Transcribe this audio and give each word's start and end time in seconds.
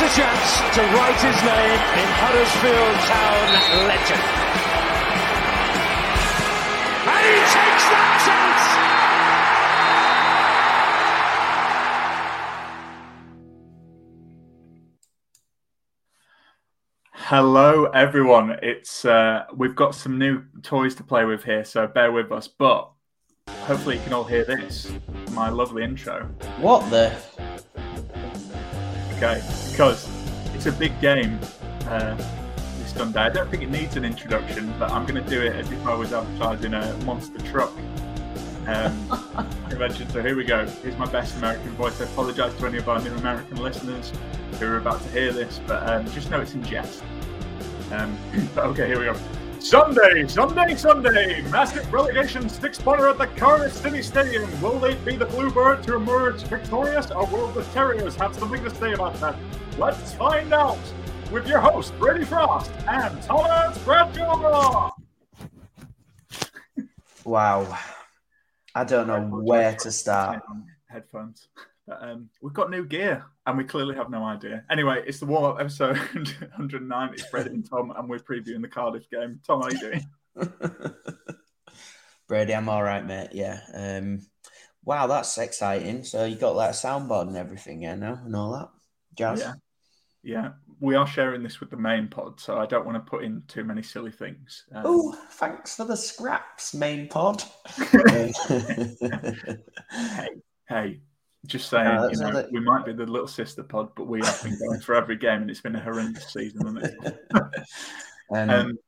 Christopher 0.00 0.08
Schindler 0.08 0.08
has 0.08 0.08
a 0.08 0.16
chance 0.16 0.60
to 0.74 0.80
write 0.96 1.20
his 1.20 1.36
name 1.44 1.80
in 2.00 2.08
Huddersfield 2.16 2.96
Town 3.04 3.48
legend. 3.86 4.24
And 7.06 7.22
he 7.26 7.36
takes 7.52 7.84
that 7.90 8.16
chance! 8.24 8.64
Hello, 17.12 17.84
everyone. 17.86 18.56
It's 18.62 19.04
uh, 19.04 19.44
we've 19.54 19.76
got 19.76 19.94
some 19.94 20.18
new 20.18 20.42
toys 20.62 20.94
to 20.94 21.04
play 21.04 21.26
with 21.26 21.44
here, 21.44 21.64
so 21.64 21.86
bear 21.86 22.10
with 22.10 22.32
us. 22.32 22.48
But 22.48 22.90
hopefully, 23.66 23.96
you 23.96 24.02
can 24.02 24.14
all 24.14 24.24
hear 24.24 24.44
this. 24.44 24.90
My 25.32 25.50
lovely 25.50 25.84
intro. 25.84 26.24
What 26.58 26.88
the? 26.90 27.14
Okay, 29.22 29.42
because 29.70 30.08
it's 30.54 30.64
a 30.64 30.72
big 30.72 30.98
game 30.98 31.38
uh, 31.88 32.16
this 32.78 32.94
Sunday. 32.94 33.20
I 33.20 33.28
don't 33.28 33.50
think 33.50 33.62
it 33.62 33.68
needs 33.68 33.96
an 33.96 34.02
introduction, 34.06 34.72
but 34.78 34.90
I'm 34.90 35.04
going 35.04 35.22
to 35.22 35.30
do 35.30 35.42
it 35.42 35.54
as 35.56 35.70
if 35.70 35.86
I 35.86 35.94
was 35.94 36.14
advertising 36.14 36.72
a 36.72 36.96
monster 37.04 37.38
truck 37.40 37.70
um, 38.66 39.08
convention. 39.68 40.08
So 40.08 40.22
here 40.22 40.34
we 40.34 40.44
go. 40.44 40.66
Here's 40.66 40.96
my 40.96 41.04
best 41.04 41.36
American 41.36 41.68
voice. 41.72 42.00
I 42.00 42.04
apologise 42.04 42.54
to 42.60 42.66
any 42.66 42.78
of 42.78 42.88
our 42.88 42.98
new 42.98 43.12
American 43.16 43.58
listeners 43.58 44.10
who 44.58 44.64
are 44.64 44.78
about 44.78 45.02
to 45.02 45.08
hear 45.10 45.34
this, 45.34 45.60
but 45.66 45.86
um, 45.86 46.10
just 46.12 46.30
know 46.30 46.40
it's 46.40 46.54
in 46.54 46.64
jest. 46.64 47.02
Um, 47.92 48.16
but 48.54 48.64
okay, 48.68 48.86
here 48.86 48.98
we 48.98 49.04
go. 49.04 49.39
Sunday, 49.60 50.26
Sunday, 50.26 50.74
Sunday, 50.74 51.42
massive 51.50 51.92
relegation 51.92 52.48
six-pointer 52.48 53.08
at 53.08 53.18
the 53.18 53.26
Cardiff 53.26 53.74
City 53.74 54.02
Stadium. 54.02 54.48
Will 54.62 54.78
they 54.78 54.94
be 54.94 55.16
the 55.16 55.26
Bluebird 55.26 55.82
to 55.84 55.96
emerge 55.96 56.42
victorious, 56.44 57.10
or 57.10 57.26
will 57.26 57.48
the 57.48 57.62
Terriers 57.64 58.16
have 58.16 58.34
something 58.34 58.64
to 58.64 58.74
say 58.74 58.94
about 58.94 59.14
that? 59.20 59.36
Let's 59.76 60.14
find 60.14 60.54
out 60.54 60.78
with 61.30 61.46
your 61.46 61.60
host, 61.60 61.96
Brady 61.98 62.24
Frost, 62.24 62.70
and 62.88 63.22
Thomas 63.22 63.76
Bradshaw. 63.84 64.92
Wow. 67.24 67.78
I 68.74 68.84
don't 68.84 69.08
know 69.08 69.20
where 69.20 69.74
to 69.76 69.92
start. 69.92 70.42
Headphones. 70.86 71.48
But, 71.86 72.02
um, 72.02 72.30
we've 72.40 72.54
got 72.54 72.70
new 72.70 72.86
gear, 72.86 73.26
and 73.50 73.58
we 73.58 73.64
clearly 73.64 73.94
have 73.96 74.10
no 74.10 74.24
idea. 74.24 74.64
Anyway, 74.70 75.02
it's 75.06 75.20
the 75.20 75.26
warm-up 75.26 75.60
episode 75.60 75.96
109. 76.16 77.10
It's 77.12 77.28
Brady 77.30 77.50
and 77.50 77.68
Tom, 77.68 77.92
and 77.96 78.08
we're 78.08 78.18
previewing 78.18 78.62
the 78.62 78.68
Cardiff 78.68 79.10
game. 79.10 79.40
Tom, 79.46 79.60
how 79.60 79.68
are 79.68 79.72
you 79.72 79.78
doing? 79.80 80.06
Brady, 82.28 82.54
I'm 82.54 82.68
all 82.68 82.82
right, 82.82 83.04
mate. 83.04 83.30
Yeah. 83.32 83.60
Um, 83.74 84.26
wow, 84.84 85.06
that's 85.08 85.36
exciting. 85.38 86.04
So 86.04 86.24
you 86.24 86.36
got 86.36 86.54
like 86.54 86.70
a 86.70 86.74
soundboard 86.74 87.28
and 87.28 87.36
everything, 87.36 87.82
yeah, 87.82 87.96
now 87.96 88.20
and 88.24 88.34
all 88.36 88.52
that. 88.52 88.68
Jazz. 89.16 89.40
Yeah. 89.40 89.54
Yeah, 90.22 90.50
we 90.80 90.96
are 90.96 91.06
sharing 91.06 91.42
this 91.42 91.60
with 91.60 91.70
the 91.70 91.78
main 91.78 92.06
pod, 92.06 92.38
so 92.40 92.58
I 92.58 92.66
don't 92.66 92.84
want 92.84 92.96
to 92.96 93.10
put 93.10 93.24
in 93.24 93.42
too 93.48 93.64
many 93.64 93.82
silly 93.82 94.12
things. 94.12 94.64
Um, 94.74 94.82
Oh, 94.84 95.18
thanks 95.30 95.76
for 95.76 95.86
the 95.86 95.96
scraps, 95.96 96.74
main 96.74 97.08
pod. 97.08 97.42
hey, 97.76 98.32
hey, 100.68 101.00
just 101.46 101.68
saying, 101.70 101.84
No, 101.84 102.08
you 102.10 102.18
know, 102.18 102.38
it. 102.38 102.48
we 102.52 102.60
might 102.60 102.84
be 102.84 102.92
the 102.92 103.06
little 103.06 103.26
sister 103.26 103.62
pod, 103.62 103.90
but 103.96 104.06
we 104.06 104.20
have 104.24 104.42
been 104.42 104.58
going 104.58 104.80
for 104.80 104.94
every 104.94 105.16
game, 105.16 105.42
and 105.42 105.50
it's 105.50 105.60
been 105.60 105.76
a 105.76 105.80
horrendous 105.80 106.32
season. 106.32 106.82
Um, 108.32 108.48
um, 108.48 108.78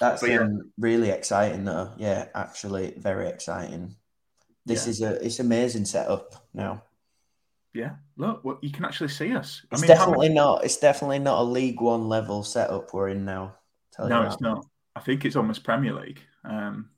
that's 0.00 0.26
yeah. 0.26 0.38
um, 0.38 0.72
really 0.78 1.10
exciting, 1.10 1.66
though. 1.66 1.92
Yeah, 1.98 2.28
actually, 2.34 2.94
very 2.96 3.28
exciting. 3.28 3.94
This 4.64 4.86
Yeah. 4.86 4.90
is 4.90 5.02
a 5.02 5.26
it's 5.26 5.38
amazing 5.40 5.84
setup 5.84 6.46
now. 6.54 6.82
yeah, 7.74 7.96
look, 8.16 8.42
well, 8.42 8.58
you 8.62 8.70
can 8.70 8.86
actually 8.86 9.08
see 9.10 9.34
us. 9.36 9.60
It's 9.70 9.82
I 9.82 9.86
mean, 9.86 9.88
definitely 9.88 10.28
many- 10.28 10.34
not. 10.40 10.64
It's 10.64 10.78
definitely 10.78 11.18
not 11.18 11.40
a 11.40 11.44
League 11.44 11.80
One 11.82 12.08
level 12.08 12.42
setup 12.42 12.94
we're 12.94 13.08
in 13.10 13.26
now. 13.26 13.56
No, 13.98 14.22
it's 14.22 14.40
not. 14.40 14.64
I 14.96 15.00
think 15.00 15.26
it's 15.26 15.36
almost 15.36 15.62
Premier 15.62 15.92
League. 15.92 16.20
Um, 16.44 16.88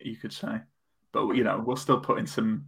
you 0.00 0.16
could 0.16 0.32
say, 0.32 0.60
but 1.12 1.30
you 1.32 1.44
know, 1.44 1.62
we'll 1.64 1.76
still 1.76 2.00
put 2.00 2.18
in 2.18 2.26
some 2.26 2.64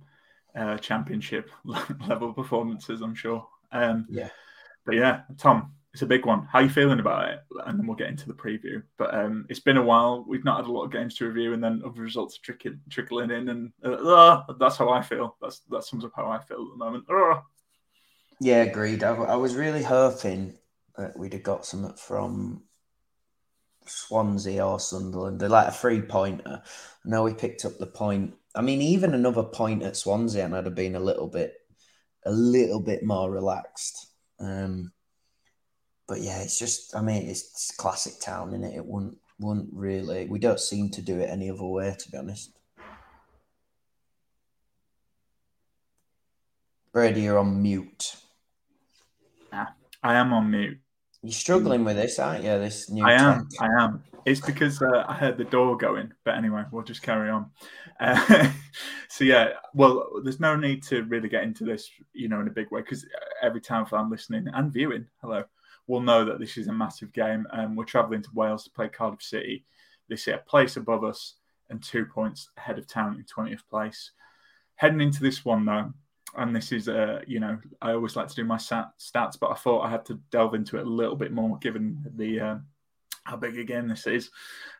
uh, 0.54 0.78
Championship 0.78 1.50
level 1.64 2.32
performances. 2.32 3.00
I'm 3.00 3.14
sure. 3.14 3.46
Um, 3.72 4.06
Yeah. 4.08 4.28
But 4.86 4.96
yeah, 4.96 5.20
Tom, 5.36 5.72
it's 5.92 6.02
a 6.02 6.06
big 6.06 6.24
one. 6.24 6.48
How 6.50 6.60
you 6.60 6.68
feeling 6.68 7.00
about 7.00 7.28
it? 7.28 7.40
And 7.66 7.78
then 7.78 7.86
we'll 7.86 7.96
get 7.96 8.08
into 8.08 8.26
the 8.26 8.34
preview. 8.34 8.82
But 8.96 9.12
um, 9.14 9.46
it's 9.48 9.60
been 9.60 9.76
a 9.76 9.82
while. 9.82 10.24
We've 10.26 10.44
not 10.44 10.58
had 10.58 10.66
a 10.66 10.72
lot 10.72 10.84
of 10.84 10.92
games 10.92 11.16
to 11.16 11.26
review, 11.26 11.52
and 11.52 11.62
then 11.62 11.82
other 11.84 12.00
results 12.00 12.38
trickling, 12.38 12.80
trickling 12.88 13.30
in, 13.30 13.48
and 13.48 13.72
uh, 13.84 14.42
that's 14.58 14.76
how 14.76 14.88
I 14.88 15.02
feel. 15.02 15.36
That's 15.42 15.60
that 15.70 15.84
sums 15.84 16.04
up 16.04 16.12
how 16.14 16.26
I 16.26 16.38
feel 16.38 16.62
at 16.62 16.78
the 16.78 16.84
moment. 16.84 17.04
Uh, 17.10 17.40
Yeah, 18.40 18.62
agreed. 18.62 19.02
I, 19.02 19.14
I 19.14 19.36
was 19.36 19.54
really 19.54 19.82
hoping 19.82 20.54
that 20.96 21.18
we'd 21.18 21.32
have 21.32 21.42
got 21.42 21.66
something 21.66 21.94
from 21.94 22.62
Swansea 23.86 24.64
or 24.64 24.78
Sunderland. 24.78 25.40
They're 25.40 25.48
like 25.48 25.68
a 25.68 25.72
three 25.72 26.02
pointer. 26.02 26.62
I 26.64 27.08
know 27.08 27.24
we 27.24 27.34
picked 27.34 27.64
up 27.64 27.78
the 27.78 27.86
point. 27.86 28.34
I 28.54 28.62
mean, 28.62 28.82
even 28.82 29.14
another 29.14 29.44
point 29.44 29.82
at 29.82 29.96
Swansea, 29.96 30.44
and 30.44 30.56
I'd 30.56 30.64
have 30.64 30.74
been 30.74 30.96
a 30.96 31.00
little 31.00 31.28
bit, 31.28 31.54
a 32.26 32.32
little 32.32 32.80
bit 32.80 33.04
more 33.04 33.30
relaxed. 33.30 34.08
Um, 34.40 34.92
but 36.08 36.20
yeah, 36.20 36.40
it's 36.42 36.58
just. 36.58 36.96
I 36.96 37.02
mean, 37.02 37.28
it's, 37.28 37.72
classic 37.76 38.14
town, 38.20 38.52
is 38.54 38.72
it? 38.72 38.76
It 38.76 38.84
wouldn't, 38.84 39.18
wouldn't 39.38 39.68
really. 39.72 40.26
We 40.26 40.40
don't 40.40 40.58
seem 40.58 40.90
to 40.90 41.02
do 41.02 41.20
it 41.20 41.30
any 41.30 41.50
other 41.50 41.64
way, 41.64 41.94
to 41.96 42.10
be 42.10 42.18
honest. 42.18 42.50
Brady, 46.92 47.20
you're 47.20 47.38
on 47.38 47.62
mute. 47.62 48.16
I 49.52 50.14
am 50.14 50.32
on 50.32 50.50
mute. 50.50 50.78
You're 51.22 51.32
struggling 51.32 51.84
with 51.84 51.96
this, 51.96 52.18
aren't 52.18 52.44
you? 52.44 52.58
This 52.58 52.90
new 52.90 53.04
I 53.04 53.12
am. 53.12 53.48
tech? 53.48 53.68
I 53.68 53.82
am. 53.82 54.02
It's 54.24 54.40
because 54.40 54.80
uh, 54.80 55.04
I 55.06 55.14
heard 55.14 55.36
the 55.36 55.44
door 55.44 55.76
going. 55.76 56.12
But 56.24 56.36
anyway, 56.36 56.64
we'll 56.70 56.82
just 56.82 57.02
carry 57.02 57.28
on. 57.28 57.50
Uh, 57.98 58.50
so 59.08 59.24
yeah, 59.24 59.50
well, 59.74 60.08
there's 60.24 60.40
no 60.40 60.56
need 60.56 60.82
to 60.84 61.02
really 61.04 61.28
get 61.28 61.42
into 61.42 61.64
this, 61.64 61.90
you 62.14 62.28
know, 62.28 62.40
in 62.40 62.48
a 62.48 62.52
big 62.52 62.70
way 62.70 62.80
because 62.80 63.06
every 63.42 63.60
time 63.60 63.84
fan 63.84 64.08
listening 64.10 64.46
and 64.54 64.72
viewing, 64.72 65.06
hello, 65.20 65.44
will 65.86 66.00
know 66.00 66.24
that 66.24 66.38
this 66.38 66.56
is 66.56 66.68
a 66.68 66.72
massive 66.72 67.12
game. 67.12 67.46
And 67.52 67.76
we're 67.76 67.84
travelling 67.84 68.22
to 68.22 68.30
Wales 68.32 68.64
to 68.64 68.70
play 68.70 68.88
Cardiff 68.88 69.22
City. 69.22 69.66
They 70.08 70.16
sit 70.16 70.34
a 70.34 70.38
place 70.38 70.76
above 70.76 71.04
us 71.04 71.34
and 71.68 71.82
two 71.82 72.06
points 72.06 72.48
ahead 72.56 72.78
of 72.78 72.86
town 72.86 73.16
in 73.16 73.24
20th 73.24 73.62
place. 73.68 74.12
Heading 74.76 75.02
into 75.02 75.22
this 75.22 75.44
one 75.44 75.66
though, 75.66 75.92
and 76.36 76.54
this 76.54 76.72
is, 76.72 76.88
uh, 76.88 77.20
you 77.26 77.40
know, 77.40 77.58
I 77.82 77.92
always 77.92 78.16
like 78.16 78.28
to 78.28 78.34
do 78.34 78.44
my 78.44 78.56
sat- 78.56 78.92
stats, 78.98 79.38
but 79.38 79.50
I 79.50 79.54
thought 79.54 79.82
I 79.84 79.90
had 79.90 80.04
to 80.06 80.20
delve 80.30 80.54
into 80.54 80.78
it 80.78 80.86
a 80.86 80.90
little 80.90 81.16
bit 81.16 81.32
more 81.32 81.58
given 81.58 82.04
the 82.16 82.40
uh, 82.40 82.58
how 83.24 83.36
big 83.36 83.58
a 83.58 83.64
game 83.64 83.88
this 83.88 84.06
is. 84.06 84.30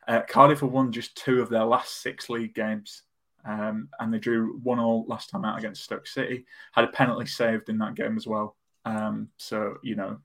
Uh, 0.07 0.21
Cardiff 0.27 0.61
have 0.61 0.71
won 0.71 0.91
just 0.91 1.15
two 1.15 1.41
of 1.41 1.49
their 1.49 1.65
last 1.65 2.01
six 2.01 2.29
league 2.29 2.55
games. 2.55 3.03
Um, 3.43 3.89
and 3.99 4.13
they 4.13 4.19
drew 4.19 4.59
one 4.63 4.79
all 4.79 5.05
last 5.07 5.29
time 5.31 5.45
out 5.45 5.57
against 5.57 5.83
Stoke 5.83 6.05
City. 6.05 6.45
Had 6.73 6.85
a 6.85 6.89
penalty 6.89 7.25
saved 7.25 7.69
in 7.69 7.79
that 7.79 7.95
game 7.95 8.15
as 8.15 8.27
well. 8.27 8.55
Um, 8.85 9.29
so 9.37 9.77
you 9.83 9.95
know, 9.95 10.19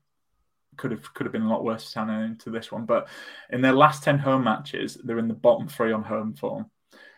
could 0.77 0.91
have 0.91 1.13
could 1.13 1.25
have 1.25 1.33
been 1.33 1.41
a 1.41 1.49
lot 1.49 1.63
worse 1.63 1.91
turning 1.91 2.23
into 2.23 2.51
this 2.51 2.71
one. 2.71 2.85
But 2.85 3.07
in 3.49 3.61
their 3.61 3.73
last 3.73 4.03
ten 4.03 4.19
home 4.19 4.43
matches, 4.43 4.99
they're 5.03 5.19
in 5.19 5.27
the 5.27 5.33
bottom 5.33 5.67
three 5.67 5.91
on 5.91 6.03
home 6.03 6.35
form. 6.35 6.69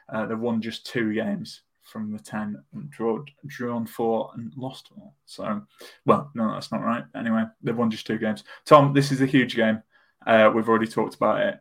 Uh, 0.07 0.25
they've 0.25 0.39
won 0.39 0.61
just 0.61 0.85
two 0.85 1.13
games 1.13 1.61
from 1.89 2.11
the 2.11 2.19
ten, 2.19 2.61
and 2.73 2.89
drawn 2.89 3.25
drawn 3.45 3.85
four 3.85 4.31
and 4.35 4.53
lost 4.55 4.89
four. 4.89 5.11
So, 5.25 5.61
well, 6.05 6.31
no, 6.35 6.53
that's 6.53 6.71
not 6.71 6.83
right. 6.83 7.03
Anyway, 7.15 7.43
they've 7.61 7.77
won 7.77 7.91
just 7.91 8.07
two 8.07 8.17
games. 8.17 8.43
Tom, 8.65 8.93
this 8.93 9.11
is 9.11 9.21
a 9.21 9.25
huge 9.25 9.55
game. 9.55 9.81
Uh, 10.25 10.51
we've 10.53 10.69
already 10.69 10.87
talked 10.87 11.15
about 11.15 11.41
it. 11.41 11.59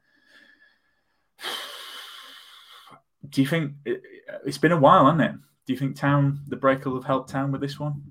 Do 3.28 3.42
you 3.42 3.48
think 3.48 3.72
it, 3.84 4.02
has 4.44 4.58
been 4.58 4.72
a 4.72 4.76
while, 4.76 5.06
hasn't 5.06 5.22
it? 5.22 5.32
Do 5.66 5.72
you 5.72 5.78
think 5.78 5.96
Town, 5.96 6.40
the 6.46 6.56
break 6.56 6.84
will 6.84 6.94
have 6.94 7.04
helped 7.04 7.30
Town 7.30 7.52
with 7.52 7.60
this 7.60 7.78
one? 7.78 8.02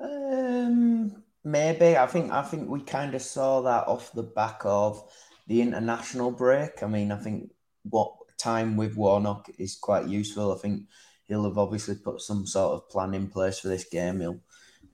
Um, 0.00 1.22
maybe. 1.44 1.96
I 1.96 2.06
think 2.06 2.32
I 2.32 2.42
think 2.42 2.68
we 2.68 2.80
kind 2.80 3.14
of 3.14 3.22
saw 3.22 3.60
that 3.62 3.86
off 3.86 4.12
the 4.12 4.24
back 4.24 4.62
of 4.64 5.02
the 5.46 5.60
international 5.62 6.30
break. 6.30 6.82
I 6.82 6.86
mean, 6.86 7.12
I 7.12 7.16
think 7.18 7.50
what 7.84 8.12
time 8.38 8.76
with 8.76 8.96
Warnock 8.96 9.48
is 9.58 9.76
quite 9.76 10.08
useful. 10.08 10.52
I 10.52 10.58
think 10.58 10.82
he'll 11.28 11.44
have 11.44 11.58
obviously 11.58 11.96
put 11.96 12.20
some 12.20 12.46
sort 12.46 12.74
of 12.74 12.88
plan 12.88 13.14
in 13.14 13.28
place 13.28 13.58
for 13.58 13.68
this 13.68 13.84
game. 13.84 14.20
He'll 14.20 14.40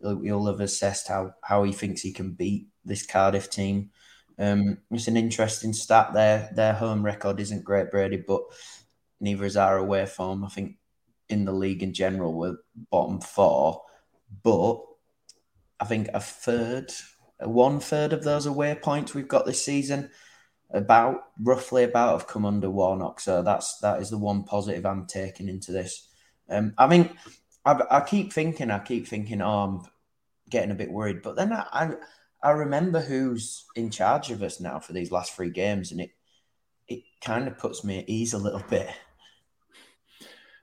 he'll, 0.00 0.46
have 0.46 0.60
assessed 0.60 1.08
how 1.08 1.34
how 1.42 1.62
he 1.62 1.72
thinks 1.72 2.00
he 2.00 2.12
can 2.12 2.32
beat 2.32 2.68
this 2.84 3.06
Cardiff 3.06 3.50
team. 3.50 3.90
Um, 4.38 4.78
it's 4.90 5.08
an 5.08 5.16
interesting 5.16 5.72
stat 5.72 6.12
there. 6.14 6.50
Their 6.54 6.72
home 6.72 7.04
record 7.04 7.38
isn't 7.40 7.64
great, 7.64 7.90
Brady, 7.90 8.22
but 8.26 8.42
neither 9.20 9.44
is 9.44 9.56
our 9.56 9.78
away 9.78 10.06
form. 10.06 10.44
I 10.44 10.48
think 10.48 10.76
in 11.28 11.44
the 11.44 11.52
league 11.52 11.82
in 11.82 11.94
general, 11.94 12.34
we're 12.34 12.56
bottom 12.90 13.20
four, 13.20 13.82
but 14.42 14.80
I 15.78 15.84
think 15.84 16.08
a 16.12 16.20
third, 16.20 16.92
one 17.40 17.80
third 17.80 18.12
of 18.12 18.24
those 18.24 18.46
away 18.46 18.74
points 18.74 19.14
we've 19.14 19.28
got 19.28 19.46
this 19.46 19.64
season, 19.64 20.10
about 20.70 21.24
roughly 21.40 21.84
about 21.84 22.18
have 22.18 22.28
come 22.28 22.46
under 22.46 22.70
Warnock. 22.70 23.20
So 23.20 23.42
that's 23.42 23.78
that 23.80 24.00
is 24.00 24.10
the 24.10 24.18
one 24.18 24.44
positive 24.44 24.86
I'm 24.86 25.06
taking 25.06 25.48
into 25.48 25.70
this. 25.70 26.08
Um, 26.52 26.74
I 26.78 26.86
mean, 26.86 27.10
I, 27.64 27.80
I 27.90 28.00
keep 28.00 28.32
thinking, 28.32 28.70
I 28.70 28.78
keep 28.78 29.06
thinking, 29.06 29.40
oh, 29.40 29.64
I'm 29.64 29.80
getting 30.50 30.70
a 30.70 30.76
bit 30.76 30.90
worried, 30.90 31.22
but 31.22 31.36
then 31.36 31.52
I, 31.52 31.66
I 31.72 31.90
I 32.42 32.50
remember 32.50 33.00
who's 33.00 33.64
in 33.76 33.90
charge 33.90 34.30
of 34.30 34.42
us 34.42 34.60
now 34.60 34.80
for 34.80 34.92
these 34.92 35.12
last 35.12 35.34
three 35.34 35.50
games, 35.50 35.92
and 35.92 36.00
it 36.00 36.10
it 36.88 37.02
kind 37.20 37.46
of 37.46 37.58
puts 37.58 37.84
me 37.84 38.00
at 38.00 38.08
ease 38.08 38.32
a 38.34 38.38
little 38.38 38.62
bit. 38.68 38.90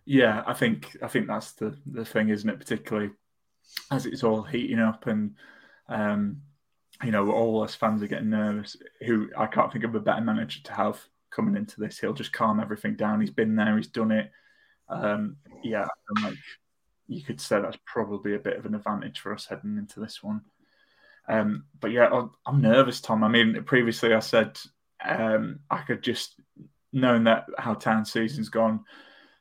Yeah, 0.06 0.44
I 0.46 0.54
think 0.54 0.98
I 1.02 1.08
think 1.08 1.28
that's 1.28 1.54
the 1.54 1.78
the 1.86 2.06
thing, 2.06 2.30
isn't 2.30 2.50
it? 2.50 2.60
Particularly 2.60 3.12
as 3.92 4.06
it's 4.06 4.24
all 4.24 4.44
heating 4.44 4.80
up, 4.80 5.08
and 5.08 5.36
um, 5.88 6.42
you 7.04 7.12
know, 7.12 7.32
all 7.32 7.64
us 7.64 7.76
fans 7.76 8.04
are 8.04 8.08
getting 8.08 8.30
nervous. 8.30 8.76
Who 9.06 9.30
I 9.38 9.46
can't 9.46 9.72
think 9.72 9.86
of 9.86 9.96
a 9.96 10.00
better 10.00 10.22
manager 10.22 10.62
to 10.64 10.74
have 10.74 11.02
coming 11.30 11.56
into 11.56 11.80
this. 11.80 12.00
He'll 12.00 12.14
just 12.14 12.34
calm 12.34 12.60
everything 12.60 12.96
down. 12.96 13.22
He's 13.22 13.30
been 13.30 13.56
there. 13.56 13.78
He's 13.78 13.88
done 13.88 14.12
it. 14.12 14.32
Um, 14.90 15.38
yeah, 15.64 15.88
like 16.24 16.38
you 17.08 17.24
could 17.24 17.42
say 17.42 17.60
that's 17.62 17.78
probably 17.86 18.36
a 18.36 18.40
bit 18.40 18.58
of 18.58 18.66
an 18.66 18.76
advantage 18.76 19.20
for 19.20 19.34
us 19.34 19.46
heading 19.46 19.78
into 19.78 20.00
this 20.00 20.24
one. 20.24 20.42
Um, 21.28 21.66
but 21.80 21.92
yeah, 21.92 22.24
I'm 22.46 22.62
nervous, 22.62 23.02
Tom. 23.02 23.24
I 23.24 23.28
mean, 23.28 23.64
previously 23.64 24.14
I 24.14 24.20
said 24.20 24.60
um, 25.06 25.60
I 25.70 25.80
could 25.82 26.02
just 26.02 26.40
knowing 26.92 27.24
that 27.26 27.46
how 27.58 27.76
town 27.76 28.04
season's 28.06 28.50
gone, 28.50 28.84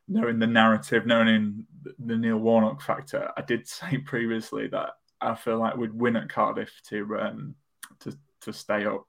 knowing 0.06 0.38
the 0.38 0.46
narrative, 0.46 1.06
knowing 1.06 1.66
the 1.98 2.16
Neil 2.16 2.38
Warnock 2.38 2.82
factor. 2.82 3.30
I 3.36 3.42
did 3.42 3.66
say 3.68 3.98
previously 3.98 4.68
that 4.68 4.90
I 5.20 5.34
feel 5.34 5.58
like 5.58 5.76
we'd 5.76 5.94
win 5.94 6.16
at 6.16 6.28
Cardiff 6.28 6.72
to 6.88 7.18
um, 7.18 7.54
to 8.00 8.16
to 8.42 8.52
stay 8.52 8.84
up, 8.86 9.06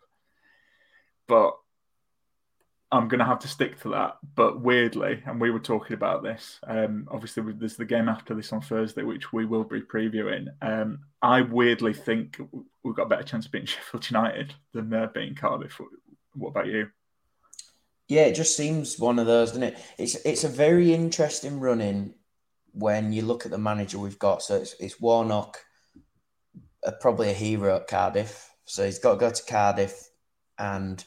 but 1.27 1.56
I'm 2.91 3.07
going 3.07 3.19
to 3.19 3.25
have 3.25 3.39
to 3.39 3.47
stick 3.47 3.80
to 3.81 3.89
that. 3.89 4.18
But 4.36 4.62
weirdly, 4.62 5.21
and 5.25 5.39
we 5.39 5.51
were 5.51 5.59
talking 5.59 5.94
about 5.94 6.24
this, 6.24 6.59
um, 6.65 7.07
obviously, 7.12 7.44
there's 7.53 7.75
the 7.75 7.86
game 7.86 8.09
after 8.09 8.33
this 8.33 8.51
on 8.51 8.62
Thursday, 8.62 9.03
which 9.03 9.31
we 9.31 9.45
will 9.45 9.63
be 9.63 9.81
previewing. 9.81 10.47
Um, 10.62 11.00
I 11.21 11.41
weirdly 11.41 11.94
think 11.94 12.39
we've 12.83 12.95
got 12.95 13.03
a 13.03 13.09
better 13.09 13.24
chance 13.24 13.45
of 13.45 13.51
beating 13.51 13.68
Sheffield 13.68 14.09
United 14.09 14.53
than 14.74 14.94
uh, 14.94 15.07
beating 15.13 15.36
Cardiff. 15.36 15.80
What 16.33 16.50
about 16.50 16.68
you? 16.68 16.89
Yeah, 18.07 18.24
it 18.24 18.36
just 18.36 18.57
seems 18.57 18.97
one 18.97 19.19
of 19.19 19.27
those, 19.27 19.50
doesn't 19.50 19.63
it? 19.63 19.77
It's 20.00 20.15
it's 20.25 20.44
a 20.44 20.50
very 20.50 20.94
interesting 20.94 21.59
running 21.59 22.15
when 22.74 23.13
you 23.13 23.21
look 23.21 23.45
at 23.45 23.51
the 23.51 23.57
manager 23.57 24.00
we've 24.00 24.18
got. 24.18 24.41
So 24.41 24.56
it's, 24.56 24.75
it's 24.80 25.00
Warnock, 25.00 25.59
uh, 26.86 26.91
probably 27.00 27.30
a 27.30 27.33
hero 27.33 27.75
at 27.75 27.88
Cardiff. 27.88 28.50
So 28.65 28.86
he's 28.86 29.00
got 29.00 29.13
to 29.13 29.19
go 29.19 29.30
to 29.30 29.44
Cardiff 29.44 30.09
and 30.57 31.03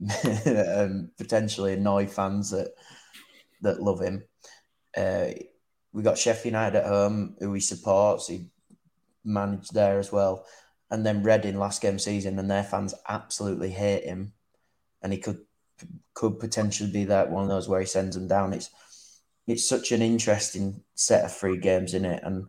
um, 0.46 1.10
potentially 1.18 1.74
annoy 1.74 2.06
fans 2.06 2.50
that 2.50 2.72
that 3.62 3.82
love 3.82 4.00
him. 4.00 4.22
Uh, 4.96 5.28
we 5.92 6.02
got 6.02 6.18
Sheffield 6.18 6.54
United 6.54 6.78
at 6.78 6.86
home, 6.86 7.36
who 7.38 7.52
he 7.52 7.60
supports. 7.60 8.28
He 8.28 8.48
managed 9.24 9.74
there 9.74 9.98
as 9.98 10.10
well, 10.10 10.46
and 10.90 11.04
then 11.04 11.22
Reading 11.22 11.58
last 11.58 11.82
game 11.82 11.98
season, 11.98 12.38
and 12.38 12.50
their 12.50 12.64
fans 12.64 12.94
absolutely 13.08 13.70
hate 13.70 14.04
him, 14.04 14.32
and 15.02 15.12
he 15.12 15.18
could 15.18 15.40
could 16.14 16.38
potentially 16.38 16.90
be 16.90 17.04
that 17.04 17.30
one 17.30 17.42
of 17.42 17.48
those 17.48 17.68
where 17.68 17.80
he 17.80 17.86
sends 17.86 18.16
them 18.16 18.28
down. 18.28 18.52
It's 18.52 18.70
it's 19.46 19.68
such 19.68 19.92
an 19.92 20.02
interesting 20.02 20.82
set 20.94 21.24
of 21.24 21.36
three 21.36 21.58
games 21.58 21.94
in 21.94 22.04
it, 22.04 22.22
and 22.24 22.46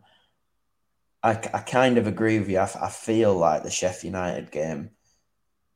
I, 1.22 1.32
I 1.32 1.58
kind 1.60 1.98
of 1.98 2.06
agree 2.06 2.38
with 2.38 2.48
you. 2.48 2.58
I, 2.58 2.70
I 2.80 2.88
feel 2.88 3.34
like 3.34 3.62
the 3.62 3.70
Sheffield 3.70 4.14
United 4.14 4.50
game 4.50 4.90